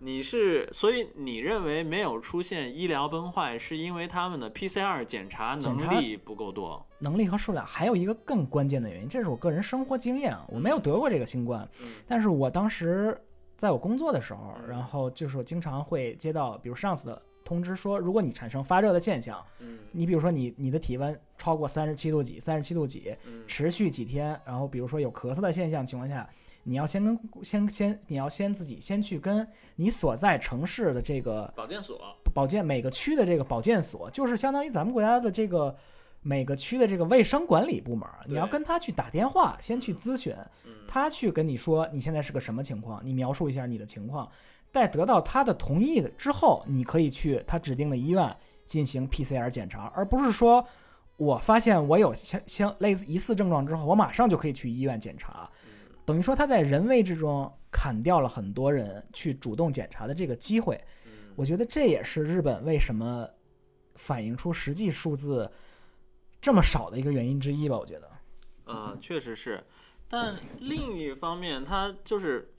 [0.03, 6.83] 你是，所以你认为没有出现医疗崩坏，是因为他们的 PCR 检查能力不够多？
[7.01, 11.89] 能力和数量，还有一个更关键的原因，这是我个人生活经验啊，我没有得过这个新冠，嗯。
[12.09, 13.15] 但是我当时
[13.59, 14.69] 在我工作的时候，嗯。
[14.71, 19.77] 然后就是我经常会接到，比如上司的通知说，如果你产生发热的现象，嗯。
[19.91, 23.43] 你比如说你你的体温超过三十七度几、三十七度几，嗯。
[23.45, 26.31] 持续几天，然后比如说有咳嗽的现象情况下，
[26.63, 29.45] 你要先跟先先你要先自己先去跟
[29.75, 32.01] 你所在城市的这个保健所。
[32.33, 35.77] 保健每个区的这个保健所，就是相当于咱们国家的这个
[36.23, 40.33] 每个区的这个卫生管理部门儿，你要跟他去打电话，先去咨询，
[40.65, 40.71] 嗯。
[40.87, 44.31] 他去跟你说你现在是个什么情况，你描述一下你的情况，
[44.73, 48.37] 在得到他的同意之后，你可以去他指定的医院
[48.67, 50.65] 进行 PCR 检查，而不是说
[51.17, 55.51] 我发现我有相相类似疑似症状之后，我马上就可以去医院检查，
[56.05, 60.75] 等于说他在人为之中砍掉了很多人去主动检查的这个机会。
[61.07, 63.27] 嗯我觉得这也是日本为什么
[63.95, 65.51] 反映出实际数字
[66.41, 67.79] 这么少的一个原因之一吧。
[67.79, 68.11] 我觉得，
[68.65, 69.65] 呃，确实是，
[70.07, 72.53] 但另一方面，他就是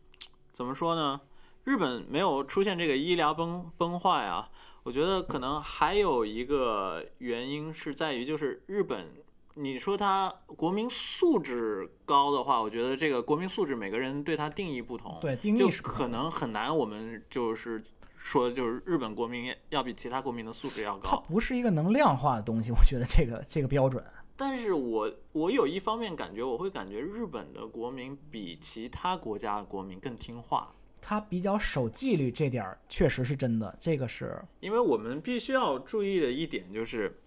[0.51, 1.21] 怎么说呢？
[1.63, 4.49] 日本没有出现这个医疗崩崩坏啊，
[4.83, 9.07] 我觉得可能还有一个原因是在于，就是日本，
[9.55, 17.83] 你说它国民素质高的话，我觉得这个国民素质每个人对它定义不同，对定就义是可能很难，我们就是
[18.15, 21.23] 说，就是日本国民要比其他国民的素质要高它高。
[21.27, 22.71] 不是一个能量化的东西。
[22.71, 24.03] 我觉得这个这个标准，
[24.35, 33.75] 但是我我有一方面感觉，我会感觉日本的国民比其他国家的国民更听话，它比较守纪律，这点儿确实是真的。
[33.79, 37.19] 这个是因为我们必须要注意的一点就是，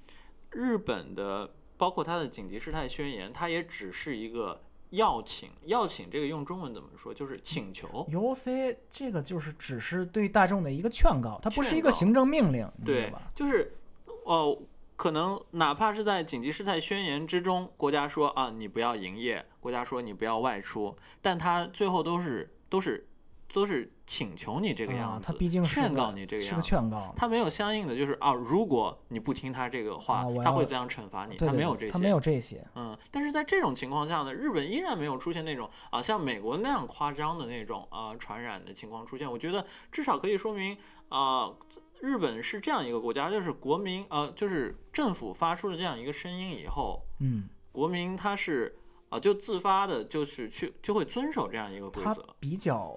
[0.50, 7.12] 日本的包括它的紧急事态宣言，它也只是一个邀请，邀请这个用中文怎么说？
[7.12, 8.06] 就是请求。
[8.10, 13.76] U C 这个就是只是对大众的一个劝告，它不是一个行政命令，对吧？，就是，
[14.22, 14.56] 哦，
[14.94, 23.04] 可能哪怕是在紧急事态宣言之中，国家说啊你不要营业，国家说你不要外出，但他最后都是都是
[23.54, 26.66] 都是请求你这个样啊，子，他毕竟是劝告你这个是个样子。
[26.66, 31.36] 劝告，他没有相应的就是啊，如果你不听他这个话，他会怎样惩罚你？
[31.36, 39.30] 他没有这些，他没有这些，嗯，但是在这种情况下呢，日本依然没有出现那种啊像美国那样夸张的那种啊传染的情况出现。
[39.30, 40.76] 我觉得至少可以说明
[41.08, 41.54] 啊，
[42.00, 48.76] 日本是这样一个国家，就是国民呃就是政府发出了这样一个声音以后，嗯，国民他是
[49.10, 52.34] 啊就自发的，就是去就会遵守这样一个规则。
[52.40, 52.92] 比较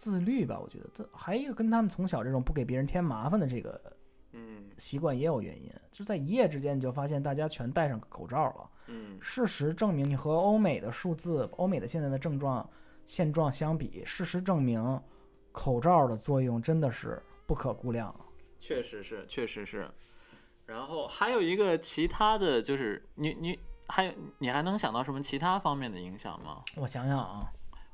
[0.00, 3.78] 自律吧，我觉得这还有一个跟他们从小这种不给别人添麻烦的这个
[4.32, 8.70] 嗯习惯也有原因，就在一夜之间你就发现大家全戴上口罩了。
[8.86, 12.66] 嗯事实证明，你和欧美的数字、欧美的现在的症状
[13.04, 14.98] 现状相比，事实证明，
[15.52, 18.14] 口罩的作用真的是不可估量。
[18.58, 19.86] 确实是，确实是。
[20.64, 23.58] 然后还有一个其他的就是你你
[23.88, 26.62] 还有你还能想到什么其他方面的影响吗？
[26.76, 27.52] 我想想啊，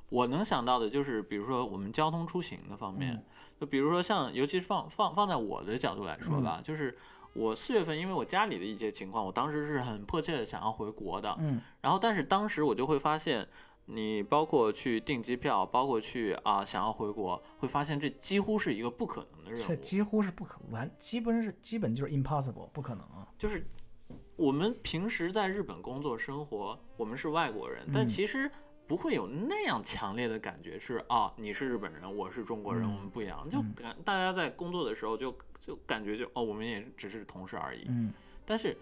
[0.08, 3.24] 我能想到的就是，比如说我们交通出行的方面，嗯
[3.58, 6.96] 就比如说像，尤其是放放放在我的角度来说嗯吧，就是
[7.32, 13.48] 我四月份因为我家里的一些情况，我当时是很迫切的想要回国的，嗯，然后但是当时我就会发现，
[13.86, 23.26] 你包括去订机票，包括去啊想要回国，会发现这几乎是一个不可能的任务，这几乎是不可完，基本是基本就是 impossible，不可能啊。
[23.38, 23.66] 就是
[24.36, 28.50] 我们平时在日本工作生活，我们是外国人，但嗯其实
[28.86, 32.94] 不会有那样强烈的感觉是啊，你是日本人，我是中国人，嗯。
[32.94, 37.84] 我们不一样，就嗯感大家在工作的时候就就感觉就哦，我们也只是同事而已。
[37.88, 38.12] 嗯，
[38.44, 38.76] 但是，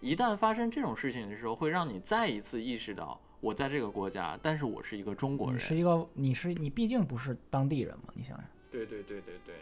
[0.00, 5.56] 一旦发生这种事情的时候，会让你再一次意识到，我在这个国家，但是我是一个中国人。
[5.56, 9.56] 你是一个，你是你毕竟不是当地人嘛，你想想，对对对对对，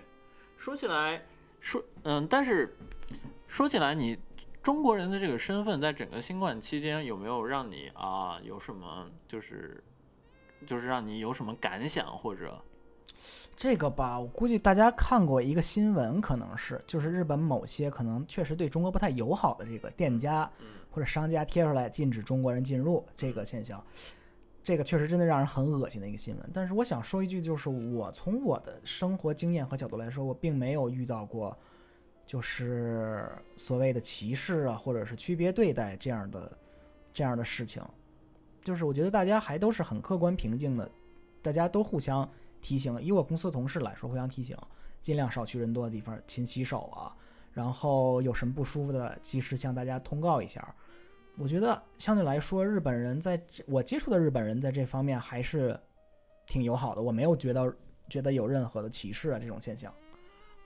[0.56, 1.20] 说起来，
[1.60, 2.76] 说嗯，但是
[3.48, 4.16] 说起来，你
[4.62, 9.82] 中国人的这个身份，在整个新冠期间有没有让你啊有什么就是
[10.66, 12.60] 就是让你有什么感想或者
[13.56, 23.82] 这个吧，我估计大家看过一个新闻，可能是就是日本某些可能确实对中国不太友好的这个店家嗯或者商家贴出来禁止中国人进入这个现象，
[24.62, 26.50] 这个确实真的让人很恶心的一个新闻。
[26.52, 31.56] 但是我想说一句，就是我从我的生活经验和角度来说，我并没有遇到过
[32.30, 36.56] 就是所谓的歧视啊，或者是区别对待这样的
[37.12, 37.82] 这样的事情。
[38.62, 40.88] 就是我觉得大家还都是很客观平静的，
[41.42, 42.30] 大家都互相
[42.60, 43.02] 提醒。
[43.02, 44.56] 以我公司同事来说，互相提醒，
[45.00, 47.12] 尽量少去人多的地方，勤洗手啊。
[47.52, 50.72] 然后有什么不舒服的，及时向大家通告一下。
[51.36, 55.76] 我觉得相对来说，日本人在这我接触的日本人在这方面还是
[56.46, 57.74] 挺友好的，我没有觉得
[58.08, 59.92] 觉得有任何的歧视啊这种现象。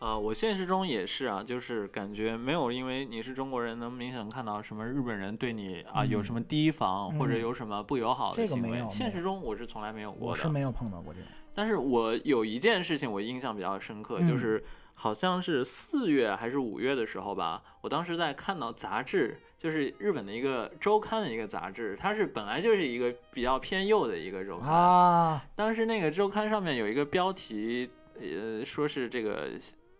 [0.01, 8.63] 啊、我现实中也是啊，就是感觉没有因为你是中国人，能明显看到什么日本人对你啊、有嗯什么提防、或者嗯有什么不友好的行为。
[8.63, 10.27] 这个没有现实中我是从来没有过的。
[10.27, 11.29] 我是没有碰到过这种。
[11.55, 14.63] 但是我有一件事情我印象比较深刻，嗯就是
[14.93, 24.69] 好像是四月还是五月的时候吧，我当时在看到杂志，就是日本的一个周刊的一个杂志，它是本来就是一个比较偏右的一个周刊。
[24.69, 27.89] 啊，当时那个周刊上面有一个标题，
[28.21, 29.51] 呃，说是这个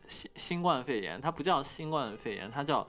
[0.07, 2.87] 新新冠肺炎，它不叫新冠肺炎，它叫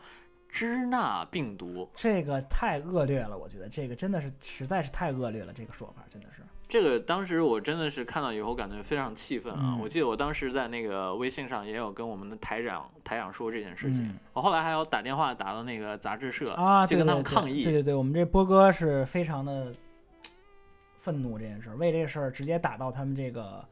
[0.50, 1.90] 支那病毒。
[1.96, 6.42] 这个太恶劣了，我觉得这个真的是实在是太恶劣了，这个说法真的是。
[6.68, 9.76] 这个当时我真的是看到以后感觉非常气愤啊！
[9.76, 17.64] 嗯我记得我当时在那个微信上也有跟我们的台长台长说这件事情，嗯我后来还有打电话打到那个杂志社啊，就跟他们对对对抗议。
[17.64, 19.72] 对对对，我们这波哥是非常的
[20.98, 23.64] 愤怒这件事儿，为这事儿直接打到他们这个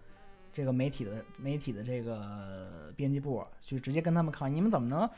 [0.53, 5.09] 这个媒体的媒体的这个编辑部，去直接跟他们抗议，你们怎么能？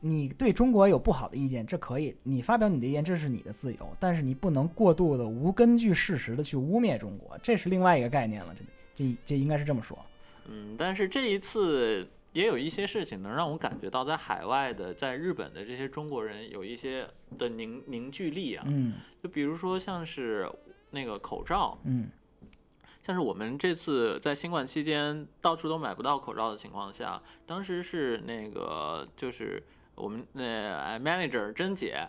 [0.00, 8.64] 你对中国有不好的意见，这可以，你发表你的意见，这是你的自由，但是你不能过度的无根据事实的去污蔑中国，这是另外一个概念了，这
[8.94, 9.98] 这这应该是这么说。
[10.46, 17.04] 嗯，但是这一次也有一些事情能让我感觉到，在海外的，在日本的这些中国人有一些
[17.36, 18.64] 的凝凝聚力啊。
[18.68, 20.48] 嗯就比如说像是
[20.92, 22.08] 那个口罩，嗯
[23.08, 29.64] 但是我们这次在新冠期间到处都买不到口罩的情况下，当时是那个就是
[29.94, 32.06] 我们那 manager 甄姐，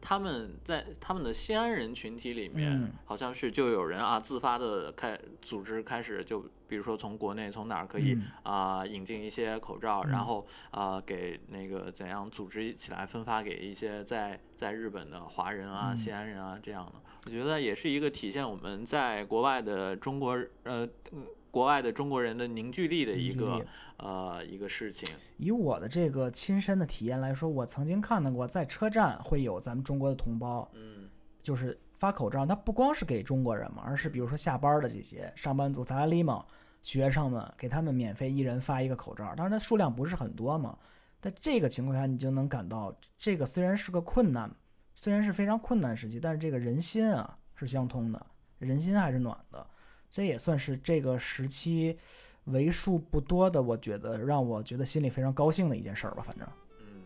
[0.00, 2.92] 他们在他们的西安人群体里面，嗯。
[3.04, 8.22] 好像是就有人啊自发的开组织开始就比如说从国内从哪儿可以嗯。
[8.42, 10.10] 啊、引进一些口罩，嗯。
[10.10, 15.96] 然后啊、给那个怎样组织起来分发给一些在在日本的华人啊、嗯。
[15.96, 16.92] 西安人啊这样的，
[17.26, 20.32] 我觉得也是一个体现我们在国外的中国
[20.64, 21.26] 呃嗯
[21.58, 23.66] 国外的中国人的凝聚力的一个
[23.96, 25.12] 呃一个事情。
[25.38, 31.08] 以我的这个亲身的体验来说，我曾经看到过，在车站会有咱们中国的同胞，嗯
[31.42, 36.44] 就是发口罩，它不光是给中国人嘛，而是比如说下班的这些上班族、萨拉利嘛，
[36.80, 40.78] 学生们给他们免费一人发一个口罩，当然它数量不是很多嘛。
[41.20, 44.48] 在这个情况下，你就能感到这个虽然是个困难，
[44.94, 48.26] 虽然是非常困难时期，但是这个人心啊是相通的，
[48.60, 49.66] 人心还是暖的。
[50.10, 51.96] 这也算是这个时期
[52.44, 56.22] 为数不多的，我觉得让我觉得心里非常高兴的一件事儿吧。
[56.22, 56.46] 反正，
[56.80, 57.02] 嗯，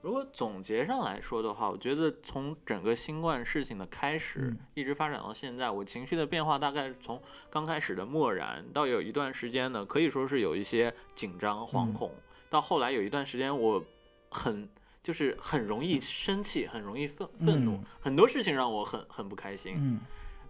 [0.00, 7.20] 如果总结上来说的话，我觉得从整个新冠事情的开始，嗯一直发展到现在，我情绪的变化大概是从
[7.50, 12.12] 刚开始的漠然，到有一段时间呢，可以说是有一些紧张、惶嗯恐，
[12.50, 13.84] 到后来有一段时间我
[14.30, 14.68] 很。
[15.02, 19.74] 就是很容易生气，很容易愤愤怒，嗯很多事情让我很很不开心。
[19.76, 20.00] 嗯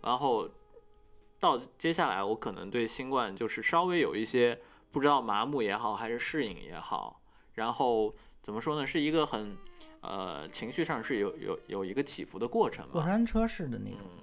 [0.02, 0.46] 然后
[1.42, 4.60] 到接下来，我可能对新冠就是稍微有一些
[4.92, 7.20] 不知道麻木也好，还是适应也好，
[7.54, 9.56] 然后怎么说呢，是一个很
[10.02, 12.92] 呃情绪上是有有有一个起伏的过程吧。
[12.92, 13.98] 过山车式的那种。
[14.04, 14.22] 嗯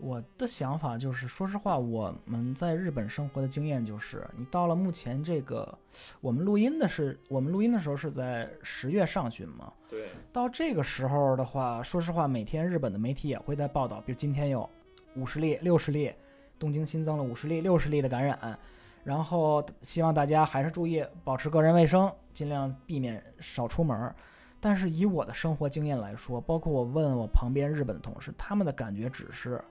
[0.00, 5.76] 我的想法就是，说实话，我们在日本生活的经验就是，你到了目前这个，
[6.20, 14.70] 我们录音的是，我们录音的时候是在十月上旬嘛，对，到这个时候的话，说实话，每天日本的媒体也会在报道，比如今天有
[15.18, 16.12] 五十例、六十例，
[16.58, 18.58] 东京新增了五十例、六十例的感染，
[19.04, 24.14] 然后希望大家还是注意保持个人卫生，尽量避免少出门。
[24.60, 29.62] 但是以我的生活经验来说，包括我问我旁边日本的同事，他们的感觉只是，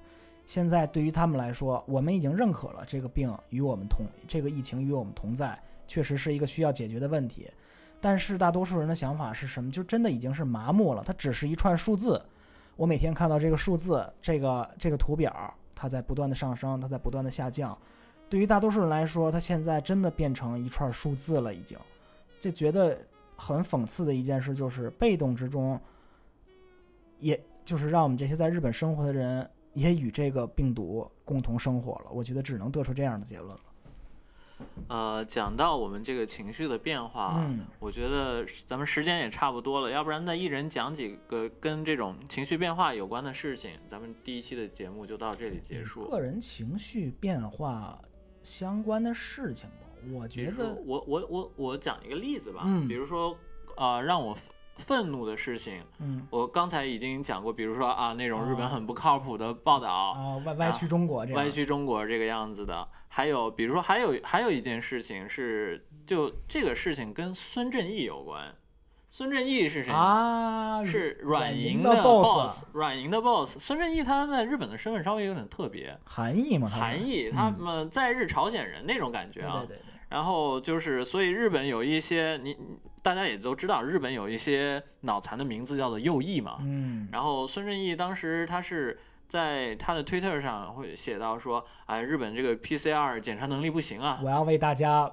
[0.45, 7.49] 现在对于他们来说，我们已经认可了这个病与我们同，这个疫情与我们同在，确实是一个需要解决的问题。
[7.99, 9.69] 但是大多数人的想法是什么？
[9.69, 12.23] 就真的已经是麻木了，它只是一串数字。
[12.77, 17.77] 我每天看到这个数字，这个这个图表，它在不断的上升，它在不断的下降。
[18.29, 21.77] 对于大多数人来说，它现在真的变成一串数字了，已经。
[22.39, 22.95] 就觉得
[23.35, 25.79] 很讽刺的一件事，就是被动之中，
[27.19, 32.11] 也就是让我们这些在日本生活的人，也与这个病毒共同生活了。
[32.11, 33.59] 我觉得只能得出这样的结论了。
[34.87, 46.07] 呃，讲到我们这个情绪的变化，嗯我觉得咱们时间也差不多了，要不然再一人讲几个跟这种情绪变化有关的事情，咱们第一期的节目就到这里结束。
[46.09, 47.99] 个人情绪变化
[48.41, 53.37] 相关的事情吧，我觉得，我我我我讲一个例子吧，嗯比如说
[53.75, 54.35] 呃让我
[54.77, 56.27] 愤愤怒的事情，嗯。
[56.29, 68.53] 我刚才已经讲过，比如说啊那种日本很不靠谱的报道，啊，歪歪曲中国这样，歪曲中国这个样子的，还有比如说还有还有一件事情是，就这个事情跟孙正义有关。
[69.09, 69.93] 孙正义是谁？
[69.93, 73.57] 啊，是软银银的 boss，boss，软银的 boss。
[73.57, 79.59] 孙正义他在日本的身份稍微有点特别，韩裔嘛，韩裔，他们在日朝鲜人那种感觉啊。
[79.59, 86.57] 对对对对，然后就是，所以日本有一些你你大家也都知道，日本有一些脑残的名字叫做右翼嘛。
[86.59, 94.19] 嗯，然后孙正义当时他是在他的推特上会写到说，哎，日本这个 PCR 检查能力不行啊。
[94.21, 95.09] 我要为大家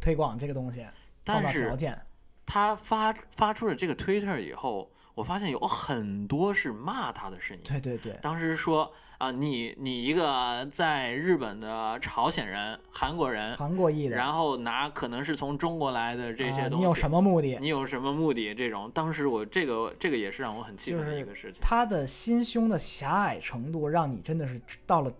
[0.00, 0.86] 推广这个东西，
[1.24, 2.00] 但是条件，
[2.46, 7.62] 他发发出了这个推特以后，我发现有很多是骂他的声音。
[7.64, 8.92] 对对对，当时说
[9.22, 17.56] 啊，你你一个在日本的朝鲜人、韩国人，韩国裔的，然后拿可能是从中国来的这些东西，啊你有什么目的？
[17.60, 18.52] 你有什么目的？
[18.52, 21.60] 这种，当时我这个这个也是让我很气愤的一个事情。
[21.62, 25.12] 他的心胸的狭隘程度，让你真的是到了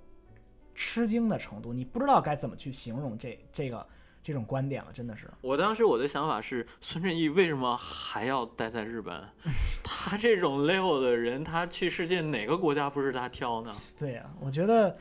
[0.74, 3.86] 吃惊的程度，你不知道该怎么去形容这这个
[4.22, 5.28] 这种观点了，真的是。
[5.40, 9.20] 我当时我的想法是，孙正义为什么还要待在日本？
[9.82, 13.74] 他这种 level 的人，他去世界哪个国家不是他挑呢？
[13.98, 14.96] 对呀、我觉得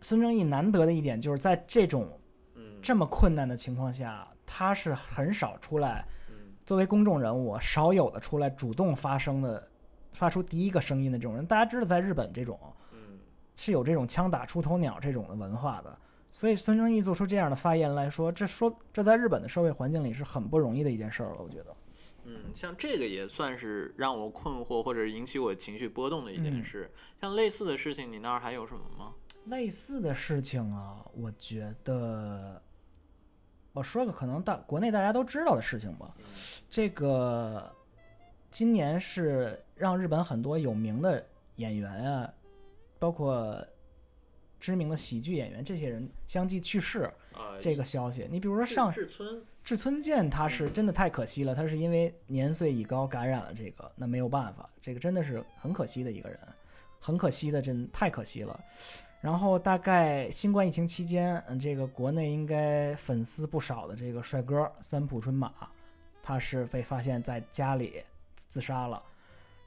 [0.00, 2.20] 孙正义难得的一点就是在这种
[2.56, 6.34] 嗯这么困难的情况下，他是很少出来嗯
[6.66, 9.68] 作为公众人物少有的出来主动发声的，
[10.12, 11.46] 发出第一个声音的这种人。
[11.46, 12.58] 大家知道，在日本这种
[12.92, 12.98] 嗯
[13.54, 15.98] 是有这种枪打出头鸟这种的文化的，
[16.30, 21.36] 所以孙正义做出这样的发言来说，这说这在日本的社会环境里是很不容易的一件事儿了。
[21.38, 21.76] 我觉得，
[22.24, 26.90] 嗯，像这个也算是让我困惑或者引起我情绪波动的一件嗯事。
[27.20, 29.12] 像类似的事情，你那儿还有什么吗？
[29.46, 32.60] 类似的事情啊，我觉得
[33.72, 36.14] 我说个可能大国内大家都知道的事情吧。
[36.68, 37.74] 这个
[38.50, 41.24] 今年是让日本很多有名的
[41.56, 42.30] 演员啊，
[42.98, 43.66] 包括
[44.60, 48.26] 知名的喜剧演员这些人相继去世呃，这个消息。
[48.30, 56.38] 你比如说上志村，志村健，他是真的太可惜了，他是因为年岁已高感染了这个，那没有办法，这个真的是很可惜的一个人，
[56.98, 58.58] 很可惜的，真太可惜了。
[59.20, 65.52] 然后大概新冠疫情期间，嗯，这个国内应该粉丝不少的这个帅哥三浦春马，
[66.22, 68.02] 他是被发现在家里
[68.34, 69.02] 自杀了。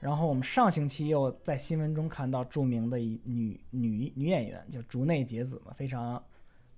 [0.02, 6.20] 然后我们上星期又在新闻中看到著名的一女女女演员，叫竹内结子嘛，非常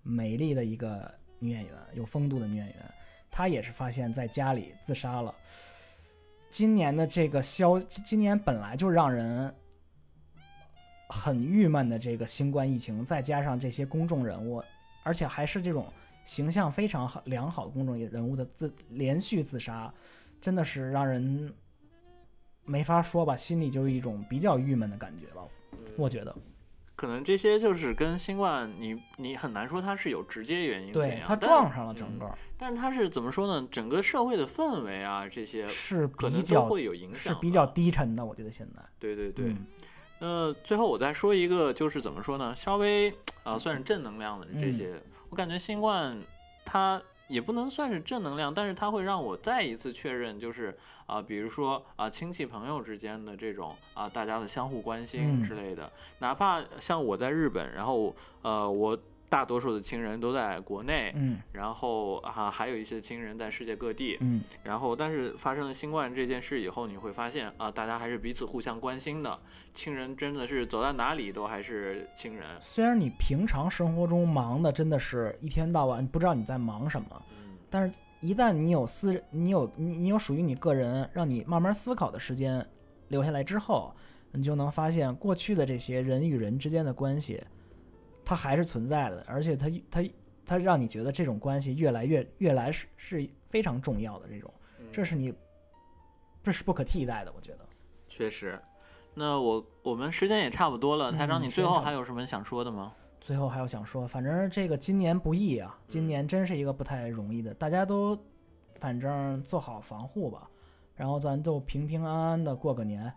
[0.03, 2.95] 美丽的一个女演员，有风度的女演员，
[3.31, 5.35] 她也是发现在家里自杀了。
[6.51, 9.53] 今年的这个消，今年本来就让人
[11.09, 14.63] 很郁闷的这个新冠疫情，再加上这些公众人物，
[15.03, 15.91] 而且还是这种
[16.27, 19.91] 形象非常好良好的公众人物的自连续自杀，
[20.43, 21.51] 真的是让人
[22.65, 25.43] 没法说吧，心里就是一种比较郁闷的感觉吧。
[25.97, 26.35] 我觉得，
[26.97, 33.69] 可能这些就是跟新冠你你很难说它是有直接原因怎样，对它但撞上了整个，但是它是怎么说呢？
[33.71, 38.83] 整个社会的氛围啊，这些是可能都比较会有影响的，是比较低沉的，我觉得现在。
[38.99, 39.47] 对对对。
[39.47, 39.67] 嗯
[40.21, 42.55] 那最后我再说一个，就是怎么说呢？
[42.55, 43.13] 稍微
[43.43, 44.95] 啊、算是正能量的这些，
[45.29, 46.17] 我感觉新冠
[46.65, 47.03] 它
[47.35, 55.43] 也不能算是正能量，但是它会让我再一次确认，就是啊、比如说啊、亲戚朋友之间的这种啊、大家的相互关心嗯。
[55.43, 55.91] 之类的，
[56.21, 58.97] 哪怕像我在日本，然后呃，我
[59.35, 61.13] 大多数的亲人都在国内。
[61.17, 69.37] 嗯然后啊，还有一些亲人在世界各地，嗯，然后，但是发生了新冠这件事以后，你会发现啊，大家还是彼此互相关心的，
[69.73, 72.45] 亲人真的是走到哪里都还是亲人。
[72.61, 82.65] 虽然你平常生活中忙的真的是一天到晚不知道你在忙什么，嗯，但是一旦你有私，你有你你有属于你个人让你慢慢思考的时间
[83.09, 83.93] 留下来之后，
[84.33, 87.43] 你就能发现过去的这些人与人之间的关系，
[88.25, 90.11] 它还是存在的，而且它它
[90.47, 94.53] 它让你觉得这种关系越来越越来是是非常重要的这种，
[94.91, 95.35] 这嗯是你
[96.43, 97.61] 这是不可替代的，我觉得。
[98.09, 98.61] 确实。
[99.15, 102.93] 那我我们时间也差不多了，台长，嗯你最后还有什么想说的吗？
[103.21, 108.19] 最后还有想说，反正这个今年不易啊，今年真是一个不太容易的，大家都
[108.81, 110.51] 反正做好防护吧，
[110.95, 113.11] 然后咱就平平安安的过个年，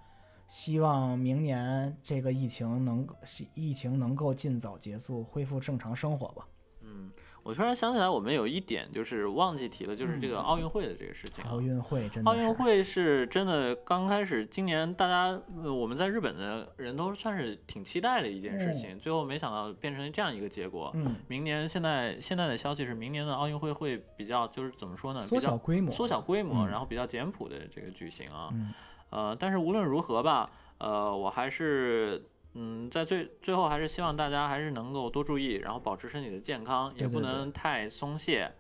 [0.47, 3.07] 希望明年这个疫情能
[3.53, 6.47] 疫情能够尽早结束，恢复正常生活吧。
[6.81, 7.11] 嗯，
[7.43, 11.49] 我突然想起来，我们有一点就是忘记提了，就是这个奥运会的这个事情啊。
[11.51, 20.91] 奥运会真的奥运会是真的刚开始，今年大家、呃我们在日本的人都算是挺期待的一件事情，最后没想到变成这样一个结果。
[20.93, 25.19] 嗯，明年现在现在的消息是，明年的奥运会会比较就是怎么说呢？
[25.19, 28.49] 缩小规模，缩小规模，嗯然后比较简朴的这个举行啊。
[28.53, 28.71] 嗯
[29.09, 32.23] 呃，但是无论如何吧，呃，我还是
[32.53, 38.51] 嗯，在最最后还是希望大家还是能够多注意，然后保持身体的健康，也不能太松懈。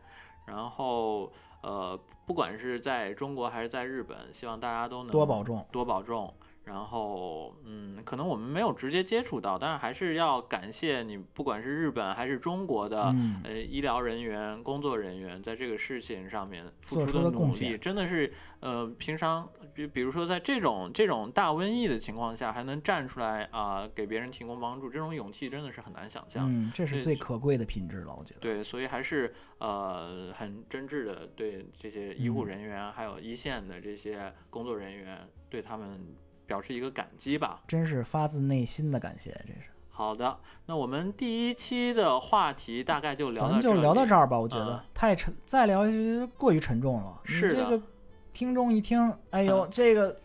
[0.45, 5.65] 然后呃，不管是在中国还是在日本，希望大家都能多保重。
[5.71, 6.33] 多保重。
[6.67, 26.51] 然后，嗯，可能我们没有直接接触到，但是还是要感谢你，不管是日本还是中国的，嗯，呃，医疗人员、工作人员在这个事情上面付出的努力，真的是，呃，平常比比如说在这种这种大瘟疫的情况下，还能站出来啊、给别人提供帮助，这种勇气真的是很难想象。
[26.51, 28.39] 嗯，这是最可贵的品质了，我觉得。
[28.41, 35.99] 对，所以还是呃很真挚的对这些医护嗯人员，还有一线的这些工作人员，对他们
[36.47, 37.61] 表示一个感激吧。
[37.67, 39.69] 真是发自内心的感谢，这是。
[39.89, 47.19] 好的，那我们第一期的话题大概就聊到咱们就聊到这儿吧，我觉得、嗯太沉，再聊下去过于沉重了。
[47.23, 47.83] 是的这个
[48.31, 50.15] 听众一听，哎呦，这个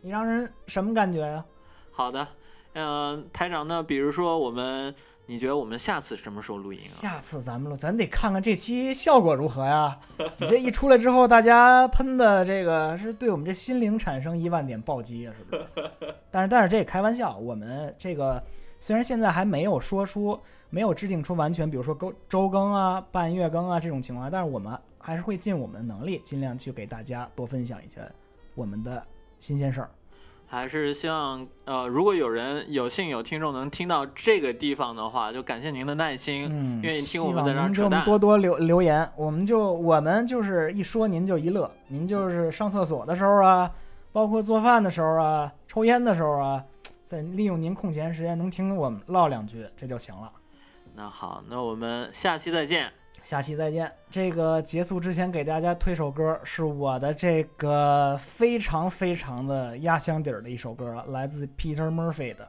[0.00, 1.44] 你让人什么感觉呀、
[1.90, 2.28] 好的，
[2.74, 3.82] 嗯、台长呢？
[3.82, 4.94] 比如说我们，
[5.28, 6.86] 你觉得我们下次什么时候录音啊？
[6.86, 9.98] 下次咱们录，咱得看看这期效果如何呀。
[10.38, 16.14] 你这一出来之后，大家喷的这个是对我们这心灵产生一万点暴击啊，是不是？
[16.30, 18.40] 但是但是这也开玩笑，我们这个
[18.78, 20.38] 虽然现在还没有说出，
[20.70, 28.00] 没有制定出完全，比如说周周更啊、半月更啊这种情况，但是我们还是会尽我们的能力，尽量去给大家多分享一些
[28.54, 29.04] 我们的
[29.40, 29.90] 新鲜事儿。
[30.48, 38.04] 还是希望呃，如果有人有幸有听众能听到这个地方的话，就感谢您的耐心，嗯，愿意听我们在这儿扯望您给我们淡。
[38.04, 43.70] 多多留留言，我们就我们就是一说您就一乐，您就是上厕所的时候啊，
[44.12, 46.62] 包括做饭的时候啊，抽烟的时候啊，
[47.02, 50.30] 在利用您空闲时间能听我们唠两句，这就行了。
[50.94, 52.90] 那好，那我们下期再见。
[53.26, 53.92] 下期再见。
[54.08, 62.48] 这个结束之前给大家推首歌，是我的这个非常非常的压箱底儿的一首歌，来自 Peter Murphy 的，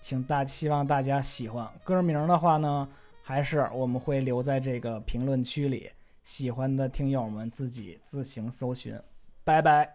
[0.00, 1.68] 请大希望大家喜欢。
[1.82, 2.88] 歌名的话呢，
[3.20, 5.90] 还是我们会留在这个评论区里，
[6.22, 8.96] 喜欢的听友们自己自行搜寻。
[9.42, 9.92] 拜拜。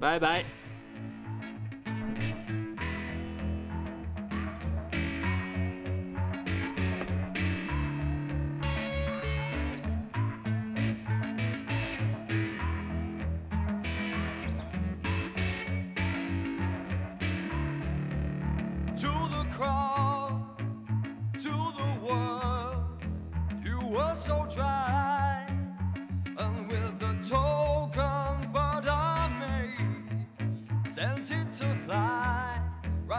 [0.00, 0.44] 拜拜。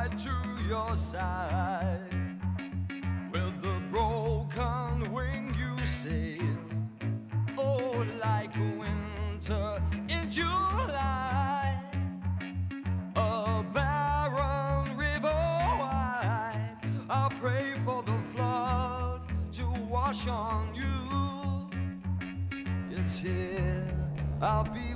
[0.03, 1.99] Right to your side.
[3.31, 6.73] With the broken wing you sailed,
[7.57, 11.79] oh, like winter in July.
[13.15, 15.41] A barren river
[15.79, 16.77] wide.
[17.09, 19.21] I pray for the flood
[19.53, 21.69] to wash on you.
[22.91, 23.89] It's here.
[24.41, 24.93] I'll be